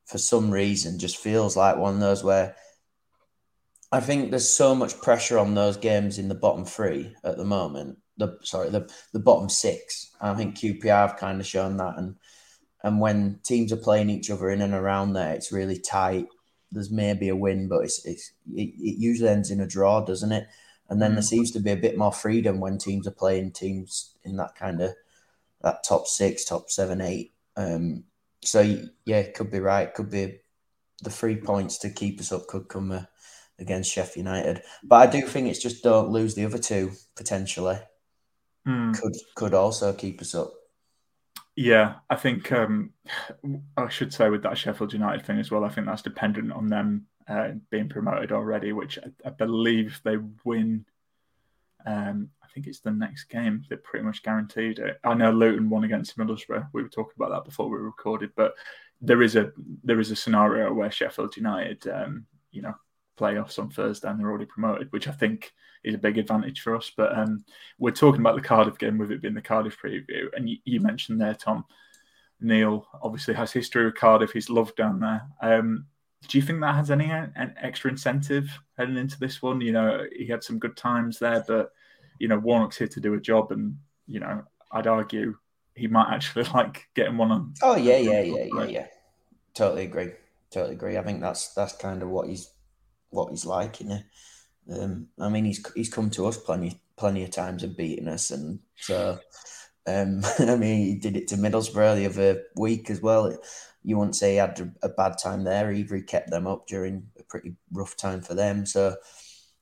for 0.07 0.19
some 0.19 0.51
reason 0.51 0.99
just 0.99 1.19
feels 1.19 1.57
like 1.57 1.77
one 1.77 1.95
of 1.95 2.01
those 2.01 2.25
where 2.25 2.57
I 3.93 4.01
think 4.01 4.31
there's 4.31 4.49
so 4.49 4.75
much 4.75 5.01
pressure 5.01 5.39
on 5.39 5.55
those 5.55 5.77
games 5.77 6.19
in 6.19 6.29
the 6.29 6.35
bottom 6.35 6.65
three 6.65 7.15
at 7.25 7.37
the 7.37 7.45
moment. 7.45 7.99
The 8.17 8.39
sorry, 8.43 8.71
the 8.71 8.91
the 9.13 9.21
bottom 9.21 9.49
six. 9.49 10.11
I 10.21 10.35
think 10.35 10.57
QPR 10.57 11.09
have 11.09 11.17
kind 11.17 11.41
of 11.41 11.47
shown 11.47 11.77
that, 11.77 11.99
and 11.99 12.17
and 12.83 13.01
when 13.01 13.41
teams 13.45 13.73
are 13.73 13.77
playing 13.77 14.11
each 14.11 14.31
other 14.31 14.51
in 14.51 14.63
and 14.63 14.75
around 14.75 15.13
there, 15.13 15.35
it's 15.35 15.53
really 15.53 15.79
tight. 15.79 16.27
There's 16.73 16.91
maybe 16.91 17.29
a 17.29 17.37
win, 17.37 17.69
but 17.69 17.85
it's, 17.85 18.05
it's 18.05 18.33
it, 18.53 18.71
it 18.79 18.99
usually 18.99 19.29
ends 19.29 19.51
in 19.51 19.61
a 19.61 19.67
draw, 19.67 20.01
doesn't 20.01 20.33
it? 20.33 20.49
And 20.89 21.01
then 21.01 21.13
mm. 21.13 21.15
there 21.15 21.23
seems 21.23 21.51
to 21.53 21.61
be 21.61 21.73
a 21.73 21.77
bit 21.77 21.99
more 21.99 22.13
freedom 22.13 22.61
when 22.61 22.79
teams 22.79 23.07
are 23.07 23.13
playing 23.13 23.53
teams 23.53 24.15
in 24.25 24.37
that 24.37 24.55
kind 24.55 24.81
of 24.81 24.95
that 25.63 25.85
top 25.85 26.07
six, 26.07 26.45
top 26.45 26.71
seven, 26.71 27.01
eight. 27.01 27.33
Um, 27.57 28.05
so 28.47 28.79
yeah, 29.05 29.23
could 29.23 29.51
be 29.51 29.61
right. 29.61 29.93
Could 29.93 30.11
be 30.11 30.41
the 31.03 31.11
three 31.11 31.37
points 31.37 31.79
to 31.79 31.91
keep 31.91 32.21
us 32.21 32.33
up 32.33 32.47
could 32.47 32.69
come 32.69 32.93
uh, 32.93 33.03
against 33.59 33.93
Sheffield 33.93 34.27
United. 34.27 34.63
But 34.83 35.09
I 35.09 35.11
do 35.11 35.27
think 35.27 35.49
it's 35.49 35.63
just 35.63 35.83
don't 35.83 36.11
lose 36.11 36.35
the 36.35 36.45
other 36.45 36.59
two 36.59 36.93
potentially. 37.17 37.79
Mm. 38.67 38.99
Could 39.01 39.15
could 39.35 39.55
also 39.55 39.93
keep 39.93 40.21
us 40.21 40.35
up. 40.35 40.53
Yeah, 41.55 41.95
I 42.11 42.17
think 42.17 42.53
um, 42.53 42.93
I 43.77 43.89
should 43.89 44.13
say 44.13 44.29
with 44.29 44.43
that 44.43 44.59
Sheffield 44.59 44.93
United 44.93 45.25
thing 45.25 45.39
as 45.39 45.51
well. 45.51 45.65
I 45.65 45.69
think 45.69 45.87
that's 45.87 46.03
dependent 46.03 46.53
on 46.53 46.69
them 46.69 47.07
uh, 47.29 47.51
being 47.71 47.89
promoted 47.89 48.33
already, 48.33 48.73
which 48.73 48.99
I, 48.99 49.29
I 49.29 49.31
believe 49.31 50.01
they 50.05 50.17
win. 50.45 50.85
Um, 51.85 52.31
think 52.57 52.67
it's 52.67 52.81
the 52.81 52.91
next 52.91 53.25
game 53.25 53.63
that 53.69 53.85
pretty 53.85 54.03
much 54.03 54.23
guaranteed 54.23 54.79
it. 54.79 54.99
I 55.05 55.13
know 55.13 55.31
Luton 55.31 55.69
won 55.69 55.85
against 55.85 56.17
Middlesbrough. 56.17 56.69
We 56.73 56.83
were 56.83 56.89
talking 56.89 57.13
about 57.15 57.29
that 57.31 57.45
before 57.45 57.69
we 57.69 57.77
recorded, 57.77 58.31
but 58.35 58.55
there 59.03 59.23
is 59.23 59.37
a 59.37 59.53
there 59.85 60.01
is 60.01 60.11
a 60.11 60.17
scenario 60.17 60.73
where 60.73 60.91
Sheffield 60.91 61.37
United, 61.37 61.87
um, 61.89 62.25
you 62.51 62.63
know, 62.63 62.75
playoffs 63.19 63.59
on 63.59 63.69
Thursday 63.69 64.09
and 64.09 64.19
they're 64.19 64.31
already 64.31 64.47
promoted, 64.47 64.91
which 64.91 65.07
I 65.07 65.13
think 65.13 65.53
is 65.85 65.95
a 65.95 65.99
big 65.99 66.17
advantage 66.17 66.63
for 66.63 66.75
us. 66.75 66.91
But 66.97 67.17
um, 67.17 67.45
we're 67.79 67.91
talking 67.91 68.23
about 68.23 68.37
the 68.37 68.41
Cardiff 68.49 68.79
game 68.79 68.97
with 68.97 69.13
it 69.13 69.21
being 69.21 69.35
the 69.35 69.43
Cardiff 69.43 69.77
preview, 69.79 70.29
and 70.35 70.49
you, 70.49 70.57
you 70.65 70.81
mentioned 70.81 71.21
there, 71.21 71.35
Tom. 71.35 71.67
Neil 72.41 72.87
obviously 73.03 73.35
has 73.35 73.53
history 73.53 73.85
with 73.85 73.97
Cardiff. 73.97 74.33
He's 74.33 74.51
loved 74.51 74.77
down 74.77 75.01
there. 75.01 75.23
Um, 75.43 75.87
do 76.29 76.39
you 76.39 76.43
think 76.43 76.61
that 76.61 76.75
has 76.75 76.91
any 76.91 77.11
an 77.11 77.55
extra 77.61 77.91
incentive 77.91 78.49
heading 78.79 78.97
into 78.97 79.19
this 79.19 79.43
one? 79.43 79.61
You 79.61 79.73
know, 79.73 80.07
he 80.15 80.27
had 80.27 80.43
some 80.43 80.59
good 80.59 80.77
times 80.77 81.19
there, 81.19 81.45
but 81.47 81.73
you 82.19 82.29
know, 82.29 82.39
Warnock's 82.39 82.79
here 82.79 82.89
to 82.89 83.01
do 83.01 83.15
a 83.15 83.21
job, 83.21 83.53
and 83.53 83.77
you 84.07 84.21
know, 84.21 84.43
I'd 84.73 84.87
argue 84.87 85.37
he 85.75 85.87
might 85.89 86.13
actually 86.13 86.45
like 86.55 86.89
getting 86.95 87.17
one 87.17 87.33
on. 87.33 87.55
Oh 87.63 87.77
yeah, 87.77 87.99
yeah, 87.99 88.21
yeah, 88.23 88.47
yeah, 88.53 88.65
yeah. 88.65 88.87
Totally 89.55 89.85
agree. 89.85 90.13
Totally 90.51 90.75
agree. 90.75 90.97
I 90.99 91.03
think 91.03 91.21
that's 91.21 91.53
that's 91.55 91.77
kind 91.77 92.03
of 92.03 92.09
what 92.09 92.29
he's 92.29 92.51
what 93.11 93.31
he's 93.31 93.47
like, 93.47 93.81
you 93.81 93.89
know. 93.89 94.01
Um, 94.71 95.09
I 95.19 95.29
mean, 95.29 95.45
he's 95.45 95.65
he's 95.75 95.93
come 95.93 96.11
to 96.11 96.27
us 96.27 96.37
plenty 96.37 96.81
plenty 96.97 97.25
of 97.25 97.31
times 97.31 97.63
and 97.63 97.77
beaten 97.77 98.09
us, 98.09 98.31
and 98.31 98.61
so 98.77 99.19
Um, 99.87 100.23
I 100.39 100.57
mean, 100.57 100.87
he 100.87 100.95
did 100.97 101.17
it 101.17 101.29
to 101.29 101.37
Middlesbrough 101.37 101.97
the 101.97 102.07
other 102.07 102.43
week 102.57 102.91
as 102.91 103.01
well. 103.01 103.37
You 103.85 103.99
wouldn't 103.99 104.17
say 104.17 104.33
he 104.33 104.37
had 104.37 104.75
a 104.83 104.89
bad 104.89 105.17
time 105.23 105.45
there 105.45 105.73
either. 105.73 105.97
He 105.97 106.03
kept 106.03 106.31
them 106.31 106.47
up 106.47 106.67
during 106.67 107.07
a 107.19 107.23
pretty 107.23 107.55
rough 107.73 107.97
time 107.97 108.21
for 108.21 108.35
them. 108.35 108.67
So, 108.67 108.97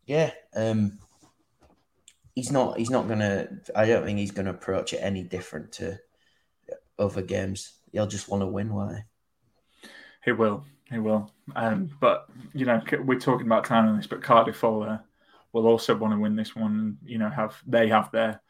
yeah, 0.07 0.31
um, 0.57 0.99
he's 2.35 2.51
not. 2.51 2.79
He's 2.79 2.91
not 2.91 3.09
gonna. 3.09 3.49
I 3.75 3.87
don't 3.87 4.05
think 4.05 4.19
he's 4.19 4.31
gonna 4.31 4.51
approach 4.51 4.93
it 4.93 4.99
any 4.99 5.23
different 5.23 5.73
to 5.73 5.99
other 6.99 7.23
games. 7.23 7.73
He'll 7.93 8.07
just 8.07 8.29
want 8.29 8.43
to 8.43 8.47
win. 8.47 8.75
Why? 8.75 9.05
He 10.25 10.33
will. 10.33 10.65
He 10.91 10.99
will. 10.99 11.31
Um, 11.57 11.91
but 12.01 12.29
you 12.53 12.67
know, 12.67 12.83
we're 13.05 13.19
talking 13.19 13.47
about 13.47 13.65
time 13.65 13.89
on 13.89 13.97
this, 13.97 14.07
but 14.07 14.23
Cardiff 14.23 14.63
will 14.63 14.83
uh, 14.83 14.99
will 15.53 15.67
also 15.67 15.97
want 15.97 16.13
to 16.13 16.21
win 16.21 16.37
this 16.37 16.55
one. 16.55 16.99
You 17.05 17.19
know, 17.19 17.29
have 17.29 17.57
they 17.67 17.89
have 17.89 18.11
their 18.11 18.41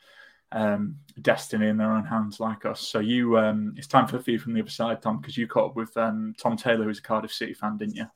um, 0.53 0.97
destiny 1.21 1.69
in 1.69 1.77
their 1.77 1.93
own 1.93 2.05
hands, 2.05 2.41
like 2.41 2.65
us. 2.65 2.81
So 2.81 3.01
you, 3.01 3.37
um, 3.39 3.75
it's 3.77 3.89
time 3.89 4.07
for 4.07 4.17
the 4.17 4.23
view 4.23 4.39
from 4.39 4.55
the 4.55 4.61
other 4.61 4.71
side, 4.71 5.03
Tom, 5.03 5.21
because 5.21 5.37
you 5.37 5.49
caught 5.49 5.71
up 5.71 5.77
with 5.77 5.97
um, 5.97 6.35
Tom 6.39 6.57
Taylor, 6.57 6.85
who's 6.85 7.01
a 7.01 7.03
Cardiff 7.03 7.33
City 7.33 7.55
fan, 7.55 7.77
didn't 7.77 7.97
you? 7.97 8.07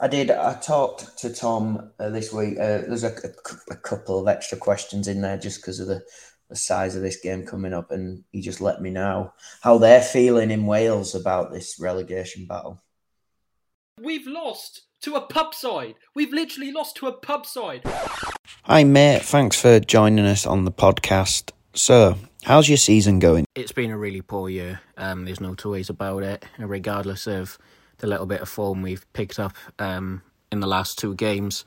I 0.00 0.06
did. 0.06 0.30
I 0.30 0.54
talked 0.54 1.18
to 1.18 1.30
Tom 1.32 1.90
uh, 1.98 2.10
this 2.10 2.32
week. 2.32 2.54
Uh, 2.58 2.86
there's 2.86 3.04
a, 3.04 3.08
a, 3.08 3.72
a, 3.72 3.76
couple 3.76 4.20
of 4.20 4.28
extra 4.28 4.56
questions 4.56 5.08
in 5.08 5.20
there 5.20 5.36
just 5.36 5.60
because 5.60 5.80
of 5.80 5.88
the, 5.88 6.02
the 6.48 6.54
size 6.54 6.94
of 6.94 7.02
this 7.02 7.20
game 7.20 7.44
coming 7.44 7.72
up, 7.72 7.90
and 7.90 8.22
he 8.30 8.40
just 8.40 8.60
let 8.60 8.80
me 8.80 8.90
know 8.90 9.32
how 9.60 9.78
they're 9.78 10.00
feeling 10.00 10.52
in 10.52 10.66
Wales 10.66 11.16
about 11.16 11.52
this 11.52 11.78
relegation 11.80 12.46
battle. 12.46 12.80
We've 14.00 14.26
lost 14.26 14.82
to 15.00 15.16
a 15.16 15.20
pub 15.20 15.52
side. 15.52 15.96
We've 16.14 16.32
literally 16.32 16.70
lost 16.70 16.96
to 16.96 17.08
a 17.08 17.12
pub 17.12 17.44
side. 17.44 17.82
Hi, 18.64 18.84
mate. 18.84 19.22
Thanks 19.22 19.60
for 19.60 19.80
joining 19.80 20.26
us 20.26 20.46
on 20.46 20.64
the 20.64 20.72
podcast. 20.72 21.50
So, 21.74 22.16
how's 22.44 22.68
your 22.68 22.78
season 22.78 23.18
going? 23.18 23.46
It's 23.56 23.72
been 23.72 23.90
a 23.90 23.98
really 23.98 24.22
poor 24.22 24.48
year. 24.48 24.80
Um, 24.96 25.24
there's 25.24 25.40
no 25.40 25.56
two 25.56 25.70
ways 25.70 25.90
about 25.90 26.22
it. 26.22 26.44
Regardless 26.58 27.26
of 27.26 27.58
the 27.98 28.06
little 28.06 28.26
bit 28.26 28.40
of 28.40 28.48
form 28.48 28.82
we've 28.82 29.10
picked 29.12 29.38
up 29.38 29.54
um, 29.78 30.22
in 30.50 30.60
the 30.60 30.66
last 30.66 30.98
two 30.98 31.14
games, 31.14 31.64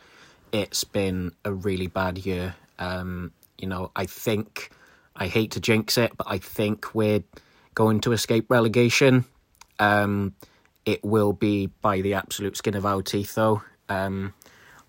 it's 0.52 0.84
been 0.84 1.32
a 1.46 1.54
really 1.54 1.88
bad 1.88 2.18
year. 2.18 2.56
Um, 2.80 3.32
you 3.58 3.68
know, 3.68 3.92
I 3.96 4.06
think 4.06 4.72
I 5.16 5.28
hate 5.28 5.52
to 5.52 5.60
jinx 5.60 5.98
it, 5.98 6.16
but 6.18 6.28
I 6.30 6.38
think 6.38 6.96
we're 6.96 7.24
going 7.76 8.02
to 8.02 8.12
escape 8.12 8.50
relegation. 8.50 9.26
Um, 9.80 10.36
it 10.86 11.04
will 11.04 11.34
be 11.34 11.68
by 11.68 12.02
the 12.02 12.16
absolute 12.16 12.58
skin 12.58 12.76
of 12.76 12.86
our 12.86 13.02
teeth, 13.02 13.36
though. 13.36 13.62
Um, 13.88 14.34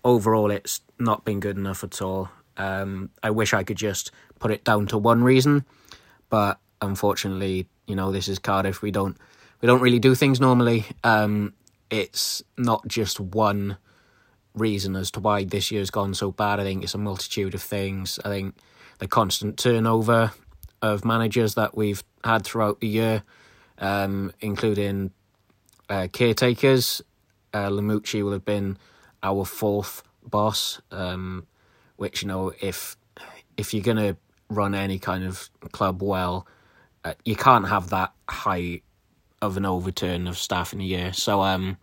overall, 0.03 0.49
it's 0.49 0.81
not 0.99 1.23
been 1.25 1.39
good 1.39 1.57
enough 1.57 1.83
at 1.83 2.01
all. 2.01 2.29
Um, 2.57 3.09
I 3.21 3.31
wish 3.31 3.53
I 3.53 3.63
could 3.63 3.77
just 3.77 4.11
put 4.39 4.51
it 4.51 4.63
down 4.63 4.87
to 4.87 4.97
one 4.97 5.23
reason, 5.23 5.65
but 6.29 6.59
unfortunately, 6.81 7.67
you 7.87 7.95
know, 7.95 8.11
this 8.11 8.27
is 8.27 8.39
Cardiff. 8.39 8.81
We 8.81 8.91
don't 8.91 9.17
we 9.63 9.67
don't 9.67 9.79
really 9.79 9.97
do 9.99 10.13
things 10.13 10.41
normally. 10.41 10.83
Um, 11.05 11.53
it's 11.89 12.43
not 12.57 12.85
just 12.85 13.17
one 13.21 13.77
reason 14.53 14.93
as 14.97 15.09
to 15.11 15.21
why 15.21 15.45
this 15.45 15.71
year's 15.71 15.89
gone 15.89 16.13
so 16.13 16.33
bad. 16.33 16.59
I 16.59 16.63
think 16.63 16.83
it's 16.83 16.95
a 16.95 16.97
multitude 16.97 17.55
of 17.55 17.61
things. 17.61 18.19
I 18.25 18.27
think 18.27 18.57
the 18.99 19.07
constant 19.07 19.57
turnover 19.57 20.33
of 20.81 21.05
managers 21.05 21.55
that 21.55 21.77
we've 21.77 22.03
had 22.25 22.43
throughout 22.43 22.81
the 22.81 22.89
year, 22.89 23.23
um, 23.77 24.33
including 24.41 25.11
uh, 25.89 26.09
caretakers. 26.11 27.01
Uh, 27.53 27.69
Lamouchi 27.69 28.21
will 28.21 28.33
have 28.33 28.43
been 28.43 28.77
our 29.23 29.45
fourth 29.45 30.03
boss, 30.25 30.81
um, 30.91 31.47
which 31.95 32.21
you 32.21 32.27
know 32.27 32.51
if 32.59 32.97
if 33.55 33.73
you're 33.73 33.81
gonna 33.81 34.17
run 34.49 34.75
any 34.75 34.99
kind 34.99 35.23
of 35.23 35.49
club 35.71 36.03
well, 36.03 36.45
uh, 37.05 37.13
you 37.23 37.37
can't 37.37 37.69
have 37.69 37.91
that 37.91 38.11
high 38.27 38.81
of 39.43 39.57
an 39.57 39.65
overturn 39.65 40.25
of 40.27 40.37
staff 40.37 40.73
in 40.73 40.81
a 40.81 40.85
year. 40.85 41.13
So, 41.13 41.41
um, 41.41 41.77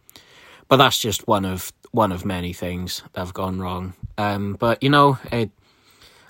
but 0.69 0.79
that's 0.79 0.99
just 0.99 1.29
one 1.29 1.45
of 1.45 1.73
one 1.93 2.13
of 2.13 2.25
many 2.25 2.53
things 2.53 3.03
that 3.13 3.21
have 3.21 3.35
gone 3.35 3.61
wrong. 3.61 3.95
Um, 4.17 4.55
but 4.55 4.83
you 4.83 4.91
know, 4.91 5.19
it, 5.31 5.51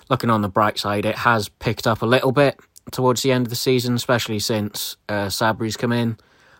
looking 0.09 0.29
on 0.29 0.41
the 0.41 0.49
bright 0.49 0.77
side, 0.77 1.05
it 1.05 1.17
has 1.17 1.49
picked 1.49 1.87
up 1.87 2.01
a 2.01 2.05
little 2.05 2.31
bit 2.31 2.59
towards 2.91 3.21
the 3.21 3.31
end 3.31 3.45
of 3.45 3.49
the 3.49 3.55
season, 3.55 3.95
especially 3.95 4.39
since 4.39 4.97
uh, 5.07 5.27
Sabri's 5.27 5.77
come 5.77 5.91
in. 5.91 6.17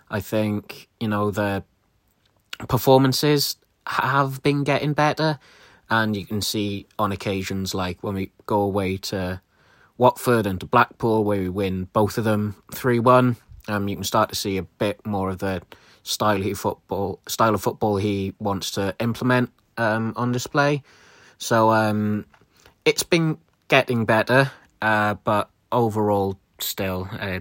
I 0.10 0.20
think 0.20 0.88
you 1.00 1.08
know 1.08 1.32
the 1.32 1.64
performances 2.68 3.58
have 3.88 4.42
been 4.42 4.64
getting 4.64 4.94
better, 4.94 5.40
and 5.90 6.16
you 6.16 6.26
can 6.26 6.42
see 6.42 6.88
on 6.98 7.12
occasions 7.12 7.74
like 7.74 8.04
when 8.04 8.16
we 8.16 8.32
go 8.46 8.62
away 8.62 8.98
to 8.98 9.42
Watford 9.98 10.46
and 10.46 10.60
to 10.60 10.66
Blackpool, 10.66 11.24
where 11.24 11.42
we 11.42 11.50
win 11.50 11.90
both 11.92 12.18
of 12.18 12.24
them 12.24 12.56
three 12.74 13.00
one. 13.00 13.36
Um, 13.72 13.88
you 13.88 13.96
can 13.96 14.04
start 14.04 14.30
to 14.30 14.36
see 14.36 14.58
a 14.58 14.64
bit 14.64 15.06
more 15.06 15.30
of 15.30 15.40
the 15.40 15.62
style 16.04 16.42
he 16.42 16.54
football 16.54 17.20
style 17.28 17.56
of 17.56 17.62
football 17.62 17.98
he 17.98 18.34
wants 18.40 18.72
to 18.72 18.96
implement 19.00 19.52
um, 19.78 20.14
on 20.16 20.32
display. 20.32 20.84
So 21.38 21.72
um, 21.72 22.26
it's 22.86 23.04
been 23.04 23.38
getting 23.68 24.06
better, 24.06 24.52
uh, 24.82 25.16
but 25.16 25.50
overall, 25.72 26.38
still. 26.60 27.10
Uh, 27.20 27.40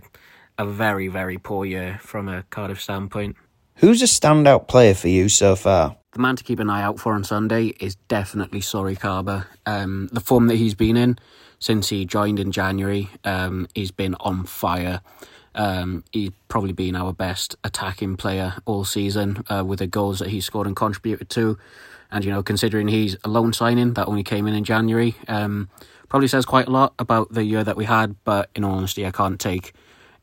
a 0.60 0.66
very, 0.66 1.08
very 1.08 1.38
poor 1.38 1.64
year 1.64 1.98
from 2.02 2.28
a 2.28 2.42
Cardiff 2.50 2.80
standpoint. 2.80 3.34
Who's 3.76 4.02
a 4.02 4.04
standout 4.04 4.68
player 4.68 4.94
for 4.94 5.08
you 5.08 5.30
so 5.30 5.56
far? 5.56 5.96
The 6.12 6.18
man 6.18 6.36
to 6.36 6.44
keep 6.44 6.58
an 6.58 6.68
eye 6.68 6.82
out 6.82 7.00
for 7.00 7.14
on 7.14 7.24
Sunday 7.24 7.68
is 7.80 7.94
definitely 8.08 8.60
Sory 8.60 8.98
Kaba. 8.98 9.46
Um, 9.64 10.10
the 10.12 10.20
form 10.20 10.48
that 10.48 10.56
he's 10.56 10.74
been 10.74 10.98
in 10.98 11.18
since 11.58 11.88
he 11.88 12.04
joined 12.04 12.38
in 12.38 12.52
January, 12.52 13.08
um, 13.24 13.68
he's 13.74 13.90
been 13.90 14.16
on 14.20 14.44
fire. 14.44 15.00
Um, 15.54 16.04
he's 16.12 16.30
probably 16.48 16.72
been 16.72 16.96
our 16.96 17.12
best 17.12 17.56
attacking 17.64 18.16
player 18.16 18.54
all 18.64 18.84
season 18.84 19.44
uh, 19.48 19.64
with 19.66 19.80
the 19.80 19.86
goals 19.86 20.18
that 20.20 20.28
he 20.28 20.40
scored 20.40 20.66
and 20.66 20.76
contributed 20.76 21.28
to. 21.30 21.58
And, 22.10 22.24
you 22.24 22.30
know, 22.30 22.42
considering 22.42 22.88
he's 22.88 23.16
a 23.24 23.28
loan 23.28 23.52
signing 23.52 23.94
that 23.94 24.06
only 24.08 24.22
came 24.22 24.46
in 24.46 24.54
in 24.54 24.64
January, 24.64 25.14
um, 25.28 25.68
probably 26.08 26.28
says 26.28 26.44
quite 26.44 26.66
a 26.66 26.70
lot 26.70 26.94
about 26.98 27.32
the 27.32 27.44
year 27.44 27.62
that 27.64 27.76
we 27.76 27.84
had. 27.84 28.16
But 28.24 28.50
in 28.54 28.64
all 28.64 28.74
honesty, 28.74 29.06
I 29.06 29.10
can't 29.10 29.38
take 29.38 29.72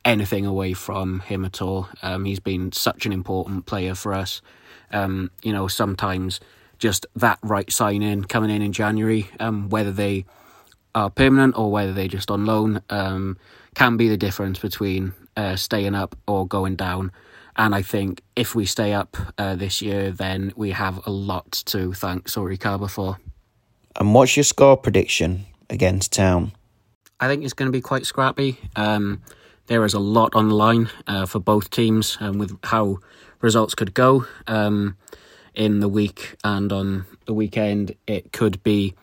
anything 0.04 0.46
away 0.46 0.72
from 0.72 1.20
him 1.20 1.44
at 1.44 1.60
all. 1.60 1.88
Um, 2.02 2.24
he's 2.24 2.40
been 2.40 2.72
such 2.72 3.06
an 3.06 3.12
important 3.12 3.66
player 3.66 3.94
for 3.94 4.14
us. 4.14 4.42
Um, 4.90 5.30
you 5.42 5.52
know, 5.52 5.68
sometimes 5.68 6.40
just 6.78 7.06
that 7.16 7.38
right 7.42 7.70
signing 7.70 8.24
coming 8.24 8.50
in 8.50 8.62
in 8.62 8.72
January, 8.72 9.28
um, 9.40 9.68
whether 9.68 9.92
they 9.92 10.24
are 10.94 11.10
permanent 11.10 11.56
or 11.58 11.70
whether 11.70 11.92
they're 11.92 12.08
just 12.08 12.30
on 12.30 12.46
loan, 12.46 12.80
um, 12.90 13.36
can 13.78 13.96
be 13.96 14.08
the 14.08 14.16
difference 14.16 14.58
between 14.58 15.12
uh, 15.36 15.54
staying 15.54 15.94
up 15.94 16.16
or 16.26 16.44
going 16.48 16.74
down. 16.74 17.12
And 17.54 17.76
I 17.76 17.82
think 17.82 18.22
if 18.34 18.56
we 18.56 18.66
stay 18.66 18.92
up 18.92 19.16
uh, 19.38 19.54
this 19.54 19.80
year, 19.80 20.10
then 20.10 20.52
we 20.56 20.72
have 20.72 21.06
a 21.06 21.10
lot 21.10 21.52
to 21.66 21.92
thank 21.92 22.28
Sory 22.28 22.58
Kaba 22.58 22.88
for. 22.88 23.18
And 23.94 24.14
what's 24.14 24.36
your 24.36 24.42
score 24.42 24.76
prediction 24.76 25.46
against 25.70 26.12
Town? 26.12 26.50
I 27.20 27.28
think 27.28 27.44
it's 27.44 27.52
going 27.52 27.68
to 27.68 27.72
be 27.72 27.80
quite 27.80 28.04
scrappy. 28.04 28.58
Um, 28.74 29.22
there 29.66 29.84
is 29.84 29.94
a 29.94 30.00
lot 30.00 30.34
on 30.34 30.48
the 30.48 30.56
line 30.56 30.90
uh, 31.06 31.26
for 31.26 31.38
both 31.38 31.70
teams 31.70 32.18
um, 32.20 32.38
with 32.38 32.58
how 32.64 32.98
results 33.40 33.76
could 33.76 33.94
go 33.94 34.26
um, 34.48 34.96
in 35.54 35.78
the 35.78 35.88
week 35.88 36.34
and 36.42 36.72
on 36.72 37.06
the 37.26 37.34
weekend. 37.34 37.94
It 38.08 38.32
could 38.32 38.60
be, 38.64 38.94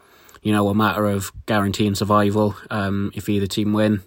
you 0.42 0.52
know, 0.52 0.68
a 0.68 0.76
matter 0.76 1.06
of 1.06 1.32
guaranteeing 1.46 1.96
survival 1.96 2.58
um, 2.70 3.12
if 3.16 3.30
either 3.30 3.48
team 3.48 3.72
win. 3.72 4.04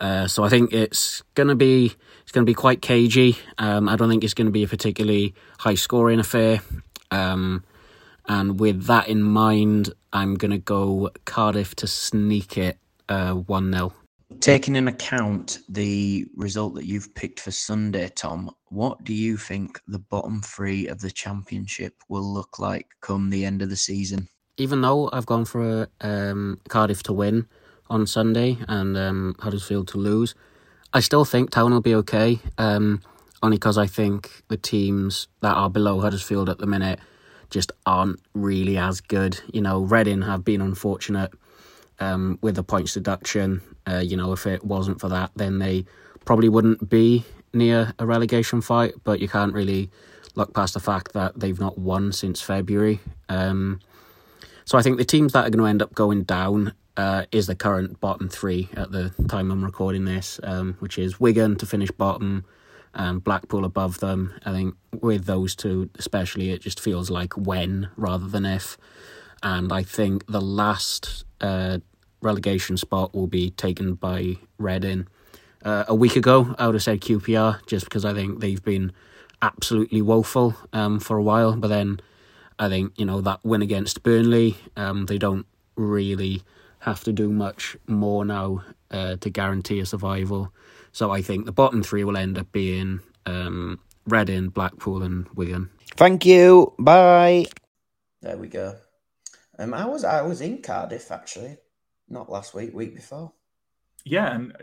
Uh, 0.00 0.26
so 0.26 0.42
I 0.44 0.48
think 0.48 0.72
it's 0.72 1.22
gonna 1.34 1.54
be 1.54 1.94
it's 2.22 2.32
gonna 2.32 2.46
be 2.46 2.54
quite 2.54 2.80
cagey. 2.80 3.36
Um, 3.58 3.88
I 3.88 3.96
don't 3.96 4.08
think 4.08 4.24
it's 4.24 4.34
gonna 4.34 4.50
be 4.50 4.64
a 4.64 4.68
particularly 4.68 5.34
high 5.58 5.74
scoring 5.74 6.18
affair. 6.18 6.62
Um, 7.10 7.64
and 8.26 8.58
with 8.58 8.84
that 8.84 9.08
in 9.08 9.22
mind, 9.22 9.92
I'm 10.12 10.36
gonna 10.36 10.58
go 10.58 11.10
Cardiff 11.26 11.74
to 11.76 11.86
sneak 11.86 12.56
it 12.56 12.78
uh, 13.08 13.34
one 13.34 13.74
uh, 13.74 13.78
0 13.78 13.94
Taking 14.38 14.76
in 14.76 14.88
account 14.88 15.58
the 15.68 16.26
result 16.36 16.74
that 16.76 16.86
you've 16.86 17.14
picked 17.14 17.40
for 17.40 17.50
Sunday, 17.50 18.08
Tom, 18.14 18.50
what 18.68 19.02
do 19.04 19.12
you 19.12 19.36
think 19.36 19.80
the 19.88 19.98
bottom 19.98 20.40
three 20.40 20.86
of 20.86 21.00
the 21.00 21.10
championship 21.10 21.94
will 22.08 22.22
look 22.32 22.58
like 22.58 22.86
come 23.00 23.28
the 23.28 23.44
end 23.44 23.60
of 23.60 23.68
the 23.68 23.76
season? 23.76 24.28
Even 24.56 24.80
though 24.80 25.10
I've 25.12 25.26
gone 25.26 25.44
for 25.44 25.88
um, 26.00 26.60
Cardiff 26.68 27.02
to 27.04 27.12
win 27.12 27.46
on 27.90 28.06
Sunday 28.06 28.58
and 28.68 28.96
um, 28.96 29.36
Huddersfield 29.40 29.88
to 29.88 29.98
lose, 29.98 30.34
I 30.92 31.00
still 31.00 31.24
think 31.24 31.50
Town 31.50 31.72
will 31.72 31.80
be 31.80 31.94
okay. 31.96 32.38
Um, 32.56 33.02
only 33.42 33.56
because 33.56 33.78
I 33.78 33.86
think 33.86 34.42
the 34.48 34.56
teams 34.56 35.28
that 35.40 35.54
are 35.54 35.70
below 35.70 36.00
Huddersfield 36.00 36.48
at 36.48 36.58
the 36.58 36.66
minute 36.66 37.00
just 37.50 37.72
aren't 37.86 38.20
really 38.34 38.76
as 38.76 39.00
good. 39.00 39.40
You 39.52 39.60
know, 39.60 39.80
Reading 39.80 40.22
have 40.22 40.44
been 40.44 40.60
unfortunate 40.60 41.32
um, 41.98 42.38
with 42.42 42.56
the 42.56 42.62
points 42.62 42.94
deduction. 42.94 43.62
Uh, 43.86 43.98
you 43.98 44.16
know, 44.16 44.32
if 44.32 44.46
it 44.46 44.64
wasn't 44.64 45.00
for 45.00 45.08
that, 45.08 45.30
then 45.36 45.58
they 45.58 45.84
probably 46.24 46.48
wouldn't 46.48 46.88
be 46.88 47.24
near 47.52 47.92
a 47.98 48.06
relegation 48.06 48.60
fight. 48.60 48.94
But 49.04 49.20
you 49.20 49.28
can't 49.28 49.54
really 49.54 49.90
look 50.34 50.54
past 50.54 50.74
the 50.74 50.80
fact 50.80 51.12
that 51.14 51.38
they've 51.38 51.58
not 51.58 51.78
won 51.78 52.12
since 52.12 52.40
February. 52.40 53.00
Um, 53.28 53.80
so 54.64 54.78
I 54.78 54.82
think 54.82 54.98
the 54.98 55.04
teams 55.04 55.32
that 55.32 55.46
are 55.46 55.50
going 55.50 55.64
to 55.64 55.68
end 55.68 55.82
up 55.82 55.94
going 55.94 56.22
down, 56.22 56.74
uh, 57.00 57.24
is 57.32 57.46
the 57.46 57.54
current 57.54 57.98
bottom 57.98 58.28
three 58.28 58.68
at 58.76 58.92
the 58.92 59.08
time 59.26 59.50
I'm 59.50 59.64
recording 59.64 60.04
this, 60.04 60.38
um, 60.42 60.76
which 60.80 60.98
is 60.98 61.18
Wigan 61.18 61.56
to 61.56 61.64
finish 61.64 61.90
bottom, 61.90 62.44
and 62.92 63.24
Blackpool 63.24 63.64
above 63.64 64.00
them. 64.00 64.34
I 64.44 64.52
think 64.52 64.74
with 65.00 65.24
those 65.24 65.54
two, 65.54 65.88
especially, 65.98 66.50
it 66.50 66.60
just 66.60 66.78
feels 66.78 67.08
like 67.08 67.32
when 67.38 67.88
rather 67.96 68.28
than 68.28 68.44
if. 68.44 68.76
And 69.42 69.72
I 69.72 69.82
think 69.82 70.26
the 70.26 70.42
last 70.42 71.24
uh, 71.40 71.78
relegation 72.20 72.76
spot 72.76 73.14
will 73.14 73.28
be 73.28 73.50
taken 73.50 73.94
by 73.94 74.36
Reading. 74.58 75.08
Uh, 75.64 75.84
a 75.88 75.94
week 75.94 76.16
ago, 76.16 76.54
I 76.58 76.66
would 76.66 76.74
have 76.74 76.82
said 76.82 77.00
QPR 77.00 77.64
just 77.66 77.86
because 77.86 78.04
I 78.04 78.12
think 78.12 78.40
they've 78.40 78.62
been 78.62 78.92
absolutely 79.40 80.02
woeful 80.02 80.54
um, 80.74 81.00
for 81.00 81.16
a 81.16 81.22
while. 81.22 81.56
But 81.56 81.68
then 81.68 82.00
I 82.58 82.68
think, 82.68 82.92
you 82.98 83.06
know, 83.06 83.22
that 83.22 83.40
win 83.42 83.62
against 83.62 84.02
Burnley, 84.02 84.58
um, 84.76 85.06
they 85.06 85.16
don't 85.16 85.46
really 85.76 86.42
have 86.80 87.04
to 87.04 87.12
do 87.12 87.30
much 87.30 87.76
more 87.86 88.24
now 88.24 88.64
uh, 88.90 89.16
to 89.16 89.30
guarantee 89.30 89.80
a 89.80 89.86
survival. 89.86 90.52
So 90.92 91.10
I 91.10 91.22
think 91.22 91.46
the 91.46 91.52
bottom 91.52 91.82
three 91.82 92.04
will 92.04 92.16
end 92.16 92.38
up 92.38 92.50
being 92.52 93.00
um, 93.26 93.78
Reading, 94.06 94.48
Blackpool, 94.48 95.02
and 95.02 95.28
Wigan. 95.34 95.70
Thank 95.96 96.26
you. 96.26 96.74
Bye. 96.78 97.46
There 98.22 98.36
we 98.36 98.48
go. 98.48 98.76
Um, 99.58 99.74
I 99.74 99.84
was 99.84 100.04
I 100.04 100.22
was 100.22 100.40
in 100.40 100.62
Cardiff 100.62 101.10
actually, 101.10 101.58
not 102.08 102.30
last 102.30 102.54
week, 102.54 102.74
week 102.74 102.94
before. 102.94 103.32
Yeah, 104.04 104.34
and 104.34 104.54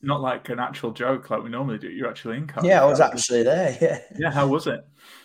not 0.00 0.20
like 0.20 0.48
an 0.48 0.60
actual 0.60 0.92
joke 0.92 1.28
like 1.28 1.42
we 1.42 1.50
normally 1.50 1.78
do. 1.78 1.90
You're 1.90 2.08
actually 2.08 2.36
in 2.36 2.46
Cardiff. 2.46 2.70
Yeah, 2.70 2.82
I 2.82 2.86
was 2.86 3.00
actually 3.00 3.42
there. 3.42 3.76
Yeah. 3.80 3.98
Yeah, 4.16 4.30
how 4.30 4.46
was 4.46 4.68
it? 4.68 4.80